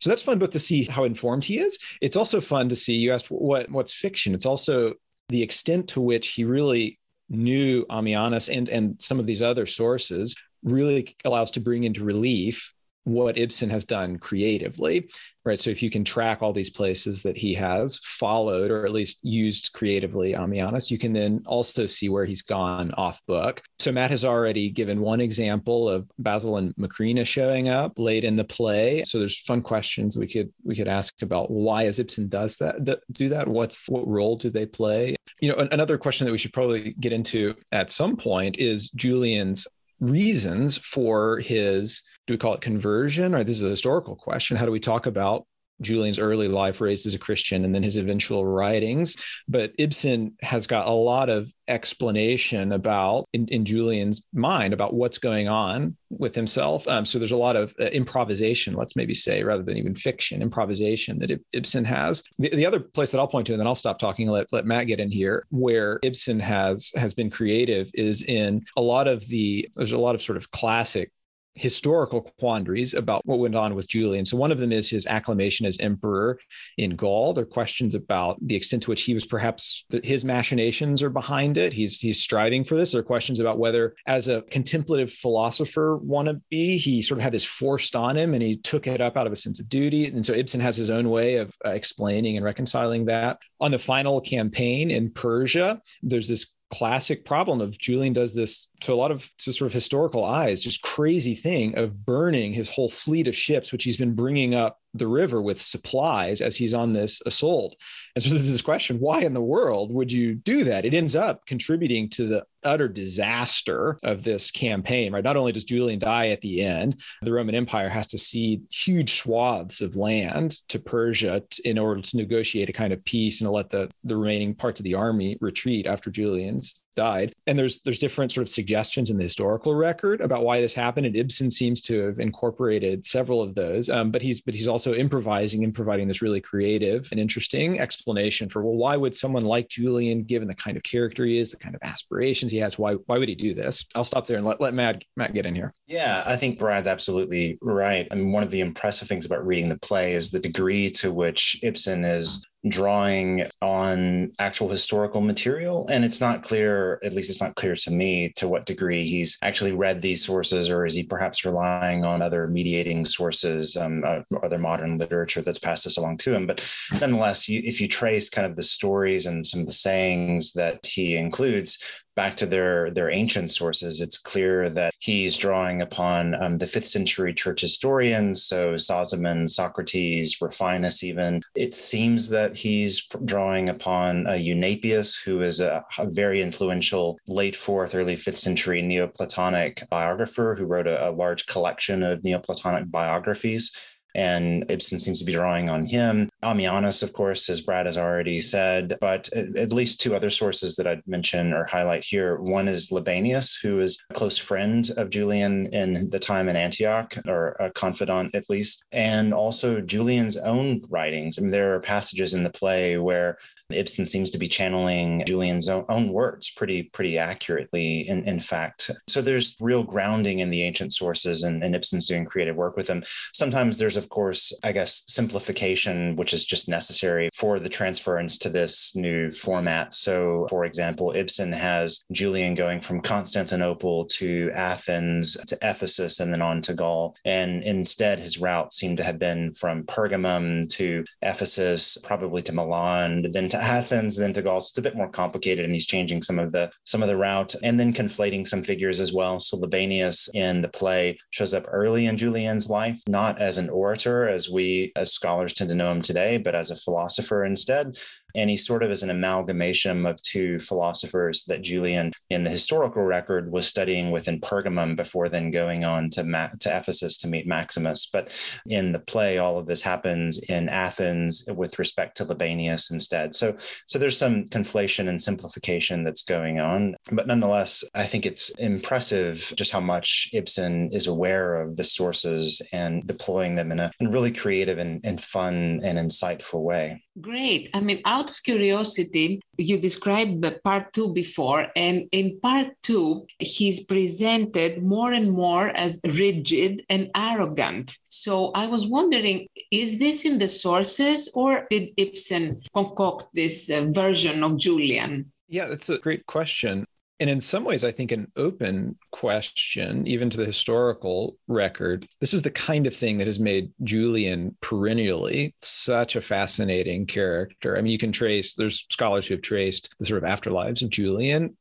So 0.00 0.10
that's 0.10 0.22
fun 0.22 0.38
both 0.38 0.50
to 0.50 0.60
see 0.60 0.84
how 0.84 1.04
informed 1.04 1.44
he 1.44 1.58
is. 1.58 1.78
It's 2.00 2.16
also 2.16 2.40
fun 2.40 2.68
to 2.68 2.76
see 2.76 2.94
you 2.94 3.12
asked 3.12 3.30
what 3.30 3.70
what's 3.70 3.92
fiction. 3.92 4.34
It's 4.34 4.46
also 4.46 4.94
the 5.28 5.42
extent 5.42 5.88
to 5.90 6.00
which 6.00 6.28
he 6.28 6.44
really 6.44 6.98
knew 7.28 7.84
Ammianus 7.86 8.48
and 8.54 8.68
and 8.68 9.00
some 9.00 9.18
of 9.18 9.26
these 9.26 9.42
other 9.42 9.66
sources 9.66 10.36
really 10.62 11.16
allows 11.24 11.50
to 11.52 11.60
bring 11.60 11.84
into 11.84 12.04
relief 12.04 12.72
what 13.08 13.38
Ibsen 13.38 13.70
has 13.70 13.84
done 13.84 14.18
creatively, 14.18 15.10
right? 15.44 15.58
So 15.58 15.70
if 15.70 15.82
you 15.82 15.88
can 15.88 16.04
track 16.04 16.42
all 16.42 16.52
these 16.52 16.68
places 16.68 17.22
that 17.22 17.36
he 17.36 17.54
has 17.54 17.96
followed 17.98 18.70
or 18.70 18.84
at 18.84 18.92
least 18.92 19.20
used 19.24 19.72
creatively 19.72 20.34
Ammianus, 20.34 20.90
you 20.90 20.98
can 20.98 21.14
then 21.14 21.42
also 21.46 21.86
see 21.86 22.10
where 22.10 22.26
he's 22.26 22.42
gone 22.42 22.92
off 22.92 23.24
book. 23.26 23.62
So 23.78 23.90
Matt 23.90 24.10
has 24.10 24.26
already 24.26 24.68
given 24.68 25.00
one 25.00 25.20
example 25.20 25.88
of 25.88 26.08
Basil 26.18 26.58
and 26.58 26.74
Macrina 26.76 27.26
showing 27.26 27.70
up 27.70 27.92
late 27.96 28.24
in 28.24 28.36
the 28.36 28.44
play. 28.44 29.04
So 29.04 29.18
there's 29.18 29.40
fun 29.40 29.62
questions 29.62 30.16
we 30.16 30.26
could 30.26 30.52
we 30.62 30.76
could 30.76 30.88
ask 30.88 31.22
about 31.22 31.50
why 31.50 31.86
as 31.86 31.98
Ibsen 31.98 32.28
does 32.28 32.58
that 32.58 32.84
do 33.10 33.30
that? 33.30 33.48
What's 33.48 33.88
what 33.88 34.06
role 34.06 34.36
do 34.36 34.50
they 34.50 34.66
play? 34.66 35.16
You 35.40 35.50
know, 35.50 35.68
another 35.72 35.96
question 35.96 36.26
that 36.26 36.32
we 36.32 36.38
should 36.38 36.52
probably 36.52 36.94
get 37.00 37.12
into 37.12 37.54
at 37.72 37.90
some 37.90 38.16
point 38.16 38.58
is 38.58 38.90
Julian's 38.90 39.66
reasons 40.00 40.76
for 40.76 41.38
his 41.40 42.02
do 42.28 42.34
we 42.34 42.38
call 42.38 42.54
it 42.54 42.60
conversion 42.60 43.34
or 43.34 43.42
this 43.42 43.56
is 43.56 43.64
a 43.64 43.70
historical 43.70 44.14
question 44.14 44.56
how 44.56 44.66
do 44.66 44.72
we 44.72 44.78
talk 44.78 45.06
about 45.06 45.46
Julian's 45.80 46.18
early 46.18 46.48
life, 46.48 46.80
raised 46.80 47.06
as 47.06 47.14
a 47.14 47.18
Christian, 47.18 47.64
and 47.64 47.74
then 47.74 47.82
his 47.82 47.96
eventual 47.96 48.44
writings. 48.44 49.16
But 49.46 49.72
Ibsen 49.78 50.34
has 50.40 50.66
got 50.66 50.88
a 50.88 50.92
lot 50.92 51.28
of 51.28 51.52
explanation 51.68 52.72
about 52.72 53.26
in, 53.32 53.46
in 53.48 53.64
Julian's 53.64 54.26
mind 54.32 54.72
about 54.72 54.94
what's 54.94 55.18
going 55.18 55.48
on 55.48 55.96
with 56.10 56.34
himself. 56.34 56.88
Um, 56.88 57.04
so 57.04 57.18
there's 57.18 57.32
a 57.32 57.36
lot 57.36 57.56
of 57.56 57.74
uh, 57.78 57.84
improvisation, 57.84 58.74
let's 58.74 58.96
maybe 58.96 59.14
say, 59.14 59.42
rather 59.42 59.62
than 59.62 59.76
even 59.76 59.94
fiction, 59.94 60.42
improvisation 60.42 61.18
that 61.20 61.40
Ibsen 61.52 61.84
has. 61.84 62.22
The, 62.38 62.50
the 62.50 62.66
other 62.66 62.80
place 62.80 63.12
that 63.12 63.18
I'll 63.18 63.28
point 63.28 63.46
to, 63.48 63.52
and 63.52 63.60
then 63.60 63.66
I'll 63.66 63.74
stop 63.74 63.98
talking 63.98 64.28
let, 64.28 64.46
let 64.52 64.66
Matt 64.66 64.86
get 64.86 65.00
in 65.00 65.10
here, 65.10 65.46
where 65.50 66.00
Ibsen 66.02 66.40
has 66.40 66.92
has 66.96 67.14
been 67.14 67.30
creative 67.30 67.90
is 67.94 68.22
in 68.22 68.64
a 68.76 68.80
lot 68.80 69.06
of 69.06 69.26
the 69.28 69.68
there's 69.76 69.92
a 69.92 69.98
lot 69.98 70.14
of 70.14 70.22
sort 70.22 70.38
of 70.38 70.50
classic 70.50 71.12
historical 71.58 72.22
quandaries 72.38 72.94
about 72.94 73.24
what 73.26 73.38
went 73.38 73.54
on 73.54 73.74
with 73.74 73.88
Julian. 73.88 74.24
So 74.24 74.36
one 74.36 74.52
of 74.52 74.58
them 74.58 74.72
is 74.72 74.88
his 74.88 75.06
acclamation 75.06 75.66
as 75.66 75.78
emperor 75.80 76.38
in 76.76 76.96
Gaul. 76.96 77.32
There 77.32 77.42
are 77.42 77.46
questions 77.46 77.94
about 77.94 78.38
the 78.40 78.54
extent 78.54 78.84
to 78.84 78.90
which 78.90 79.02
he 79.02 79.14
was 79.14 79.26
perhaps 79.26 79.84
his 80.02 80.24
machinations 80.24 81.02
are 81.02 81.10
behind 81.10 81.58
it. 81.58 81.72
He's 81.72 82.00
he's 82.00 82.20
striving 82.20 82.64
for 82.64 82.76
this. 82.76 82.92
There 82.92 83.00
are 83.00 83.04
questions 83.04 83.40
about 83.40 83.58
whether, 83.58 83.94
as 84.06 84.28
a 84.28 84.42
contemplative 84.42 85.12
philosopher 85.12 85.98
wannabe, 86.04 86.78
he 86.78 87.02
sort 87.02 87.18
of 87.18 87.22
had 87.22 87.32
this 87.32 87.44
forced 87.44 87.96
on 87.96 88.16
him 88.16 88.34
and 88.34 88.42
he 88.42 88.56
took 88.56 88.86
it 88.86 89.00
up 89.00 89.16
out 89.16 89.26
of 89.26 89.32
a 89.32 89.36
sense 89.36 89.60
of 89.60 89.68
duty. 89.68 90.06
And 90.06 90.24
so 90.24 90.32
Ibsen 90.32 90.60
has 90.60 90.76
his 90.76 90.90
own 90.90 91.10
way 91.10 91.36
of 91.36 91.54
uh, 91.64 91.70
explaining 91.70 92.36
and 92.36 92.44
reconciling 92.44 93.06
that. 93.06 93.40
On 93.60 93.70
the 93.70 93.78
final 93.78 94.20
campaign 94.20 94.90
in 94.90 95.10
Persia, 95.10 95.80
there's 96.02 96.28
this 96.28 96.54
classic 96.70 97.24
problem 97.24 97.60
of 97.60 97.78
Julian 97.78 98.12
does 98.12 98.34
this 98.34 98.67
to 98.80 98.92
a 98.92 98.94
lot 98.94 99.10
of 99.10 99.28
sort 99.38 99.66
of 99.66 99.72
historical 99.72 100.24
eyes, 100.24 100.60
just 100.60 100.82
crazy 100.82 101.34
thing 101.34 101.76
of 101.76 102.04
burning 102.04 102.52
his 102.52 102.68
whole 102.68 102.88
fleet 102.88 103.28
of 103.28 103.36
ships, 103.36 103.72
which 103.72 103.84
he's 103.84 103.96
been 103.96 104.14
bringing 104.14 104.54
up 104.54 104.78
the 104.94 105.06
river 105.06 105.42
with 105.42 105.60
supplies 105.60 106.40
as 106.40 106.56
he's 106.56 106.74
on 106.74 106.92
this 106.92 107.20
assault. 107.26 107.76
And 108.14 108.24
so 108.24 108.30
there's 108.30 108.50
this 108.50 108.62
question 108.62 108.98
why 108.98 109.20
in 109.20 109.34
the 109.34 109.40
world 109.40 109.92
would 109.92 110.10
you 110.10 110.34
do 110.34 110.64
that? 110.64 110.84
It 110.84 110.94
ends 110.94 111.14
up 111.14 111.46
contributing 111.46 112.08
to 112.10 112.26
the 112.26 112.44
utter 112.64 112.88
disaster 112.88 113.98
of 114.02 114.24
this 114.24 114.50
campaign, 114.50 115.12
right? 115.12 115.22
Not 115.22 115.36
only 115.36 115.52
does 115.52 115.64
Julian 115.64 115.98
die 115.98 116.28
at 116.28 116.40
the 116.40 116.62
end, 116.62 117.00
the 117.22 117.32
Roman 117.32 117.54
Empire 117.54 117.88
has 117.88 118.08
to 118.08 118.18
cede 118.18 118.62
huge 118.72 119.14
swaths 119.20 119.80
of 119.80 119.96
land 119.96 120.56
to 120.68 120.78
Persia 120.78 121.42
in 121.64 121.78
order 121.78 122.00
to 122.00 122.16
negotiate 122.16 122.68
a 122.68 122.72
kind 122.72 122.92
of 122.92 123.04
peace 123.04 123.40
and 123.40 123.46
to 123.46 123.52
let 123.52 123.70
the, 123.70 123.90
the 124.04 124.16
remaining 124.16 124.54
parts 124.54 124.80
of 124.80 124.84
the 124.84 124.94
army 124.94 125.38
retreat 125.40 125.86
after 125.86 126.10
Julian's 126.10 126.82
died. 126.98 127.32
And 127.46 127.58
there's 127.58 127.80
there's 127.82 128.00
different 128.00 128.32
sort 128.32 128.42
of 128.42 128.48
suggestions 128.68 129.08
in 129.08 129.16
the 129.16 129.22
historical 129.22 129.74
record 129.74 130.20
about 130.20 130.44
why 130.44 130.60
this 130.60 130.74
happened, 130.74 131.06
and 131.06 131.16
Ibsen 131.16 131.50
seems 131.50 131.80
to 131.80 132.04
have 132.04 132.18
incorporated 132.18 133.02
several 133.02 133.40
of 133.40 133.54
those. 133.54 133.88
Um, 133.88 134.10
but 134.10 134.20
he's 134.20 134.42
but 134.42 134.52
he's 134.52 134.68
also 134.68 134.92
improvising 134.92 135.64
and 135.64 135.74
providing 135.74 136.06
this 136.06 136.20
really 136.20 136.42
creative 136.42 137.08
and 137.10 137.18
interesting 137.18 137.80
explanation 137.80 138.46
for 138.46 138.62
well, 138.62 138.74
why 138.74 138.94
would 138.94 139.16
someone 139.16 139.42
like 139.42 139.70
Julian, 139.70 140.22
given 140.24 140.48
the 140.48 140.54
kind 140.54 140.76
of 140.76 140.82
character 140.82 141.24
he 141.24 141.38
is, 141.38 141.50
the 141.50 141.56
kind 141.56 141.74
of 141.74 141.80
aspirations 141.82 142.52
he 142.52 142.58
has, 142.58 142.78
why 142.78 142.92
why 143.06 143.16
would 143.16 143.30
he 143.30 143.34
do 143.34 143.54
this? 143.54 143.86
I'll 143.94 144.04
stop 144.04 144.26
there 144.26 144.36
and 144.36 144.46
let 144.46 144.60
let 144.60 144.74
Matt 144.74 145.02
Matt 145.16 145.32
get 145.32 145.46
in 145.46 145.54
here. 145.54 145.72
Yeah, 145.86 146.22
I 146.26 146.36
think 146.36 146.58
Brad's 146.58 146.86
absolutely 146.86 147.56
right. 147.62 148.06
I 148.10 148.16
mean, 148.16 148.32
one 148.32 148.42
of 148.42 148.50
the 148.50 148.60
impressive 148.60 149.08
things 149.08 149.24
about 149.24 149.46
reading 149.46 149.70
the 149.70 149.78
play 149.78 150.12
is 150.12 150.30
the 150.30 150.40
degree 150.40 150.90
to 150.90 151.10
which 151.10 151.58
Ibsen 151.62 152.04
is 152.04 152.46
drawing 152.66 153.46
on 153.62 154.32
actual 154.38 154.68
historical 154.68 155.20
material. 155.20 155.86
And 155.88 156.04
it's 156.04 156.20
not 156.20 156.42
clear, 156.42 156.98
at 157.04 157.12
least 157.12 157.30
it's 157.30 157.40
not 157.40 157.54
clear 157.54 157.76
to 157.76 157.90
me, 157.90 158.32
to 158.36 158.48
what 158.48 158.66
degree 158.66 159.04
he's 159.04 159.38
actually 159.42 159.72
read 159.72 160.02
these 160.02 160.24
sources, 160.24 160.68
or 160.68 160.84
is 160.84 160.94
he 160.94 161.04
perhaps 161.04 161.44
relying 161.44 162.04
on 162.04 162.20
other 162.20 162.48
mediating 162.48 163.04
sources, 163.04 163.76
um, 163.76 164.02
uh, 164.04 164.20
other 164.42 164.58
modern 164.58 164.98
literature 164.98 165.42
that's 165.42 165.60
passed 165.60 165.84
this 165.84 165.98
along 165.98 166.16
to 166.18 166.34
him. 166.34 166.46
But 166.46 166.68
nonetheless, 167.00 167.48
you, 167.48 167.62
if 167.64 167.80
you 167.80 167.86
trace 167.86 168.28
kind 168.28 168.46
of 168.46 168.56
the 168.56 168.62
stories 168.62 169.26
and 169.26 169.46
some 169.46 169.60
of 169.60 169.66
the 169.66 169.72
sayings 169.72 170.52
that 170.54 170.80
he 170.84 171.16
includes, 171.16 171.78
back 172.18 172.36
to 172.36 172.46
their 172.46 172.90
their 172.90 173.10
ancient 173.12 173.48
sources, 173.48 174.00
it's 174.00 174.18
clear 174.18 174.68
that 174.68 174.92
he's 174.98 175.36
drawing 175.36 175.80
upon 175.82 176.34
um, 176.42 176.58
the 176.58 176.66
fifth 176.66 176.88
century 176.88 177.32
church 177.32 177.60
historians, 177.60 178.42
so 178.42 178.74
Sozomen, 178.74 179.48
Socrates, 179.48 180.40
Rufinus, 180.40 181.04
even. 181.04 181.42
It 181.54 181.74
seems 181.74 182.28
that 182.30 182.56
he's 182.56 183.06
drawing 183.24 183.68
upon 183.68 184.26
uh, 184.26 184.32
Eunapius, 184.32 185.14
who 185.14 185.42
is 185.42 185.60
a, 185.60 185.84
a, 185.96 186.06
very 186.10 186.42
influential 186.42 187.20
late 187.28 187.54
fourth, 187.54 187.94
early 187.94 188.16
fifth 188.16 188.38
century 188.38 188.82
Neoplatonic 188.82 189.88
biographer 189.88 190.56
who 190.58 190.64
wrote 190.64 190.88
a, 190.88 191.10
a 191.10 191.12
large 191.12 191.46
collection 191.46 192.02
of 192.02 192.24
Neoplatonic 192.24 192.90
biographies 192.90 193.70
and 194.14 194.64
Ibsen 194.68 194.98
seems 194.98 195.18
to 195.20 195.24
be 195.24 195.32
drawing 195.32 195.68
on 195.68 195.84
him. 195.84 196.28
Ammianus, 196.42 197.02
of 197.02 197.12
course, 197.12 197.48
as 197.48 197.60
Brad 197.60 197.86
has 197.86 197.96
already 197.96 198.40
said, 198.40 198.96
but 199.00 199.28
at 199.32 199.72
least 199.72 200.00
two 200.00 200.14
other 200.14 200.30
sources 200.30 200.76
that 200.76 200.86
I'd 200.86 201.06
mention 201.06 201.52
or 201.52 201.64
highlight 201.64 202.04
here. 202.04 202.36
One 202.36 202.68
is 202.68 202.90
Libanius, 202.90 203.60
who 203.60 203.80
is 203.80 203.98
a 204.10 204.14
close 204.14 204.38
friend 204.38 204.88
of 204.96 205.10
Julian 205.10 205.66
in 205.66 206.10
the 206.10 206.18
time 206.18 206.48
in 206.48 206.56
Antioch, 206.56 207.14
or 207.26 207.56
a 207.60 207.70
confidant 207.70 208.34
at 208.34 208.48
least, 208.48 208.84
and 208.92 209.34
also 209.34 209.80
Julian's 209.80 210.36
own 210.36 210.82
writings. 210.88 211.38
I 211.38 211.42
mean, 211.42 211.50
there 211.50 211.74
are 211.74 211.80
passages 211.80 212.34
in 212.34 212.42
the 212.42 212.50
play 212.50 212.98
where 212.98 213.38
Ibsen 213.70 214.06
seems 214.06 214.30
to 214.30 214.38
be 214.38 214.48
channeling 214.48 215.22
Julian's 215.26 215.68
own, 215.68 215.84
own 215.88 216.12
words 216.12 216.50
pretty 216.50 216.84
pretty 216.84 217.18
accurately, 217.18 218.08
in, 218.08 218.24
in 218.24 218.40
fact. 218.40 218.90
So 219.06 219.20
there's 219.20 219.56
real 219.60 219.82
grounding 219.82 220.40
in 220.40 220.50
the 220.50 220.62
ancient 220.62 220.94
sources, 220.94 221.42
and, 221.42 221.62
and 221.62 221.74
Ibsen's 221.74 222.06
doing 222.06 222.24
creative 222.24 222.56
work 222.56 222.76
with 222.76 222.86
them. 222.86 223.02
Sometimes 223.32 223.78
there's, 223.78 223.96
of 223.96 224.08
course, 224.08 224.52
I 224.64 224.72
guess, 224.72 225.04
simplification, 225.06 226.16
which 226.16 226.32
is 226.32 226.44
just 226.44 226.68
necessary 226.68 227.28
for 227.34 227.58
the 227.58 227.68
transference 227.68 228.38
to 228.38 228.48
this 228.48 228.94
new 228.96 229.30
format. 229.30 229.94
So, 229.94 230.46
for 230.48 230.64
example, 230.64 231.12
Ibsen 231.14 231.52
has 231.52 232.04
Julian 232.12 232.54
going 232.54 232.80
from 232.80 233.00
Constantinople 233.00 234.06
to 234.06 234.50
Athens 234.54 235.36
to 235.46 235.58
Ephesus 235.62 236.20
and 236.20 236.32
then 236.32 236.42
on 236.42 236.62
to 236.62 236.74
Gaul. 236.74 237.16
And 237.24 237.62
instead, 237.62 238.18
his 238.18 238.40
route 238.40 238.72
seemed 238.72 238.96
to 238.98 239.04
have 239.04 239.18
been 239.18 239.52
from 239.52 239.84
Pergamum 239.84 240.68
to 240.70 241.04
Ephesus, 241.22 241.98
probably 242.02 242.42
to 242.42 242.54
Milan, 242.54 243.26
then 243.32 243.48
to 243.50 243.57
Athens, 243.58 244.16
then 244.16 244.32
to 244.32 244.42
Gaul. 244.42 244.60
So 244.60 244.70
it's 244.72 244.78
a 244.78 244.82
bit 244.82 244.96
more 244.96 245.08
complicated, 245.08 245.64
and 245.64 245.74
he's 245.74 245.86
changing 245.86 246.22
some 246.22 246.38
of 246.38 246.52
the 246.52 246.70
some 246.84 247.02
of 247.02 247.08
the 247.08 247.16
route, 247.16 247.54
and 247.62 247.78
then 247.78 247.92
conflating 247.92 248.46
some 248.46 248.62
figures 248.62 249.00
as 249.00 249.12
well. 249.12 249.40
So 249.40 249.58
Libanius 249.58 250.28
in 250.34 250.62
the 250.62 250.68
play 250.68 251.18
shows 251.30 251.54
up 251.54 251.66
early 251.68 252.06
in 252.06 252.16
Julian's 252.16 252.70
life, 252.70 253.00
not 253.08 253.40
as 253.40 253.58
an 253.58 253.68
orator 253.70 254.28
as 254.28 254.48
we 254.48 254.92
as 254.96 255.12
scholars 255.12 255.54
tend 255.54 255.70
to 255.70 255.76
know 255.76 255.92
him 255.92 256.02
today, 256.02 256.38
but 256.38 256.54
as 256.54 256.70
a 256.70 256.76
philosopher 256.76 257.44
instead. 257.44 257.98
And 258.34 258.50
he 258.50 258.56
sort 258.56 258.82
of 258.82 258.90
is 258.90 259.02
an 259.02 259.10
amalgamation 259.10 260.06
of 260.06 260.20
two 260.22 260.58
philosophers 260.58 261.44
that 261.44 261.62
Julian, 261.62 262.12
in 262.30 262.44
the 262.44 262.50
historical 262.50 263.02
record, 263.02 263.50
was 263.50 263.66
studying 263.66 264.10
with 264.10 264.28
in 264.28 264.40
Pergamum 264.40 264.96
before 264.96 265.28
then 265.28 265.50
going 265.50 265.84
on 265.84 266.10
to, 266.10 266.24
Ma- 266.24 266.50
to 266.60 266.76
Ephesus 266.76 267.16
to 267.18 267.28
meet 267.28 267.46
Maximus. 267.46 268.06
But 268.06 268.32
in 268.66 268.92
the 268.92 268.98
play, 269.00 269.38
all 269.38 269.58
of 269.58 269.66
this 269.66 269.82
happens 269.82 270.38
in 270.38 270.68
Athens 270.68 271.44
with 271.48 271.78
respect 271.78 272.16
to 272.18 272.24
Libanius 272.24 272.90
instead. 272.90 273.34
So, 273.34 273.56
so 273.86 273.98
there's 273.98 274.18
some 274.18 274.44
conflation 274.44 275.08
and 275.08 275.20
simplification 275.20 276.04
that's 276.04 276.22
going 276.22 276.60
on. 276.60 276.96
But 277.10 277.26
nonetheless, 277.26 277.84
I 277.94 278.04
think 278.04 278.26
it's 278.26 278.50
impressive 278.50 279.52
just 279.56 279.72
how 279.72 279.80
much 279.80 280.30
Ibsen 280.32 280.90
is 280.92 281.06
aware 281.06 281.60
of 281.60 281.76
the 281.76 281.84
sources 281.84 282.62
and 282.72 283.06
deploying 283.06 283.54
them 283.54 283.72
in 283.72 283.78
a, 283.78 283.90
in 284.00 284.10
really 284.10 284.32
creative 284.32 284.78
and, 284.78 285.00
and 285.04 285.20
fun 285.20 285.80
and 285.82 285.98
insightful 285.98 286.62
way. 286.62 287.02
Great. 287.20 287.70
I 287.74 287.80
mean, 287.80 288.00
out 288.04 288.30
of 288.30 288.42
curiosity, 288.42 289.40
you 289.56 289.78
described 289.78 290.44
part 290.62 290.92
two 290.92 291.12
before, 291.12 291.68
and 291.74 292.06
in 292.12 292.38
part 292.40 292.68
two, 292.82 293.26
he's 293.38 293.84
presented 293.86 294.82
more 294.82 295.12
and 295.12 295.30
more 295.30 295.68
as 295.68 296.00
rigid 296.04 296.84
and 296.90 297.10
arrogant. 297.16 297.96
So 298.08 298.52
I 298.52 298.66
was 298.66 298.86
wondering, 298.86 299.46
is 299.70 299.98
this 299.98 300.24
in 300.24 300.38
the 300.38 300.48
sources, 300.48 301.30
or 301.34 301.66
did 301.70 301.90
Ibsen 301.96 302.62
concoct 302.74 303.28
this 303.34 303.70
uh, 303.70 303.86
version 303.88 304.44
of 304.44 304.58
Julian? 304.58 305.32
Yeah, 305.48 305.66
that's 305.66 305.88
a 305.88 305.98
great 305.98 306.26
question 306.26 306.86
and 307.20 307.28
in 307.28 307.40
some 307.40 307.64
ways, 307.64 307.84
I 307.84 307.92
think 307.92 308.12
an 308.12 308.30
open 308.36 308.96
question, 309.10 310.06
even 310.06 310.30
to 310.30 310.36
the 310.36 310.44
historical 310.44 311.36
record. 311.48 312.06
This 312.20 312.32
is 312.32 312.42
the 312.42 312.50
kind 312.50 312.86
of 312.86 312.94
thing 312.94 313.18
that 313.18 313.26
has 313.26 313.40
made 313.40 313.72
Julian 313.82 314.56
perennially 314.60 315.54
such 315.60 316.16
a 316.16 316.20
fascinating 316.20 317.06
character. 317.06 317.76
I 317.76 317.80
mean, 317.80 317.92
you 317.92 317.98
can 317.98 318.12
trace, 318.12 318.54
there's 318.54 318.86
scholars 318.90 319.26
who 319.26 319.34
have 319.34 319.42
traced 319.42 319.94
the 319.98 320.06
sort 320.06 320.22
of 320.22 320.28
afterlives 320.28 320.82
of 320.82 320.90
Julian 320.90 321.56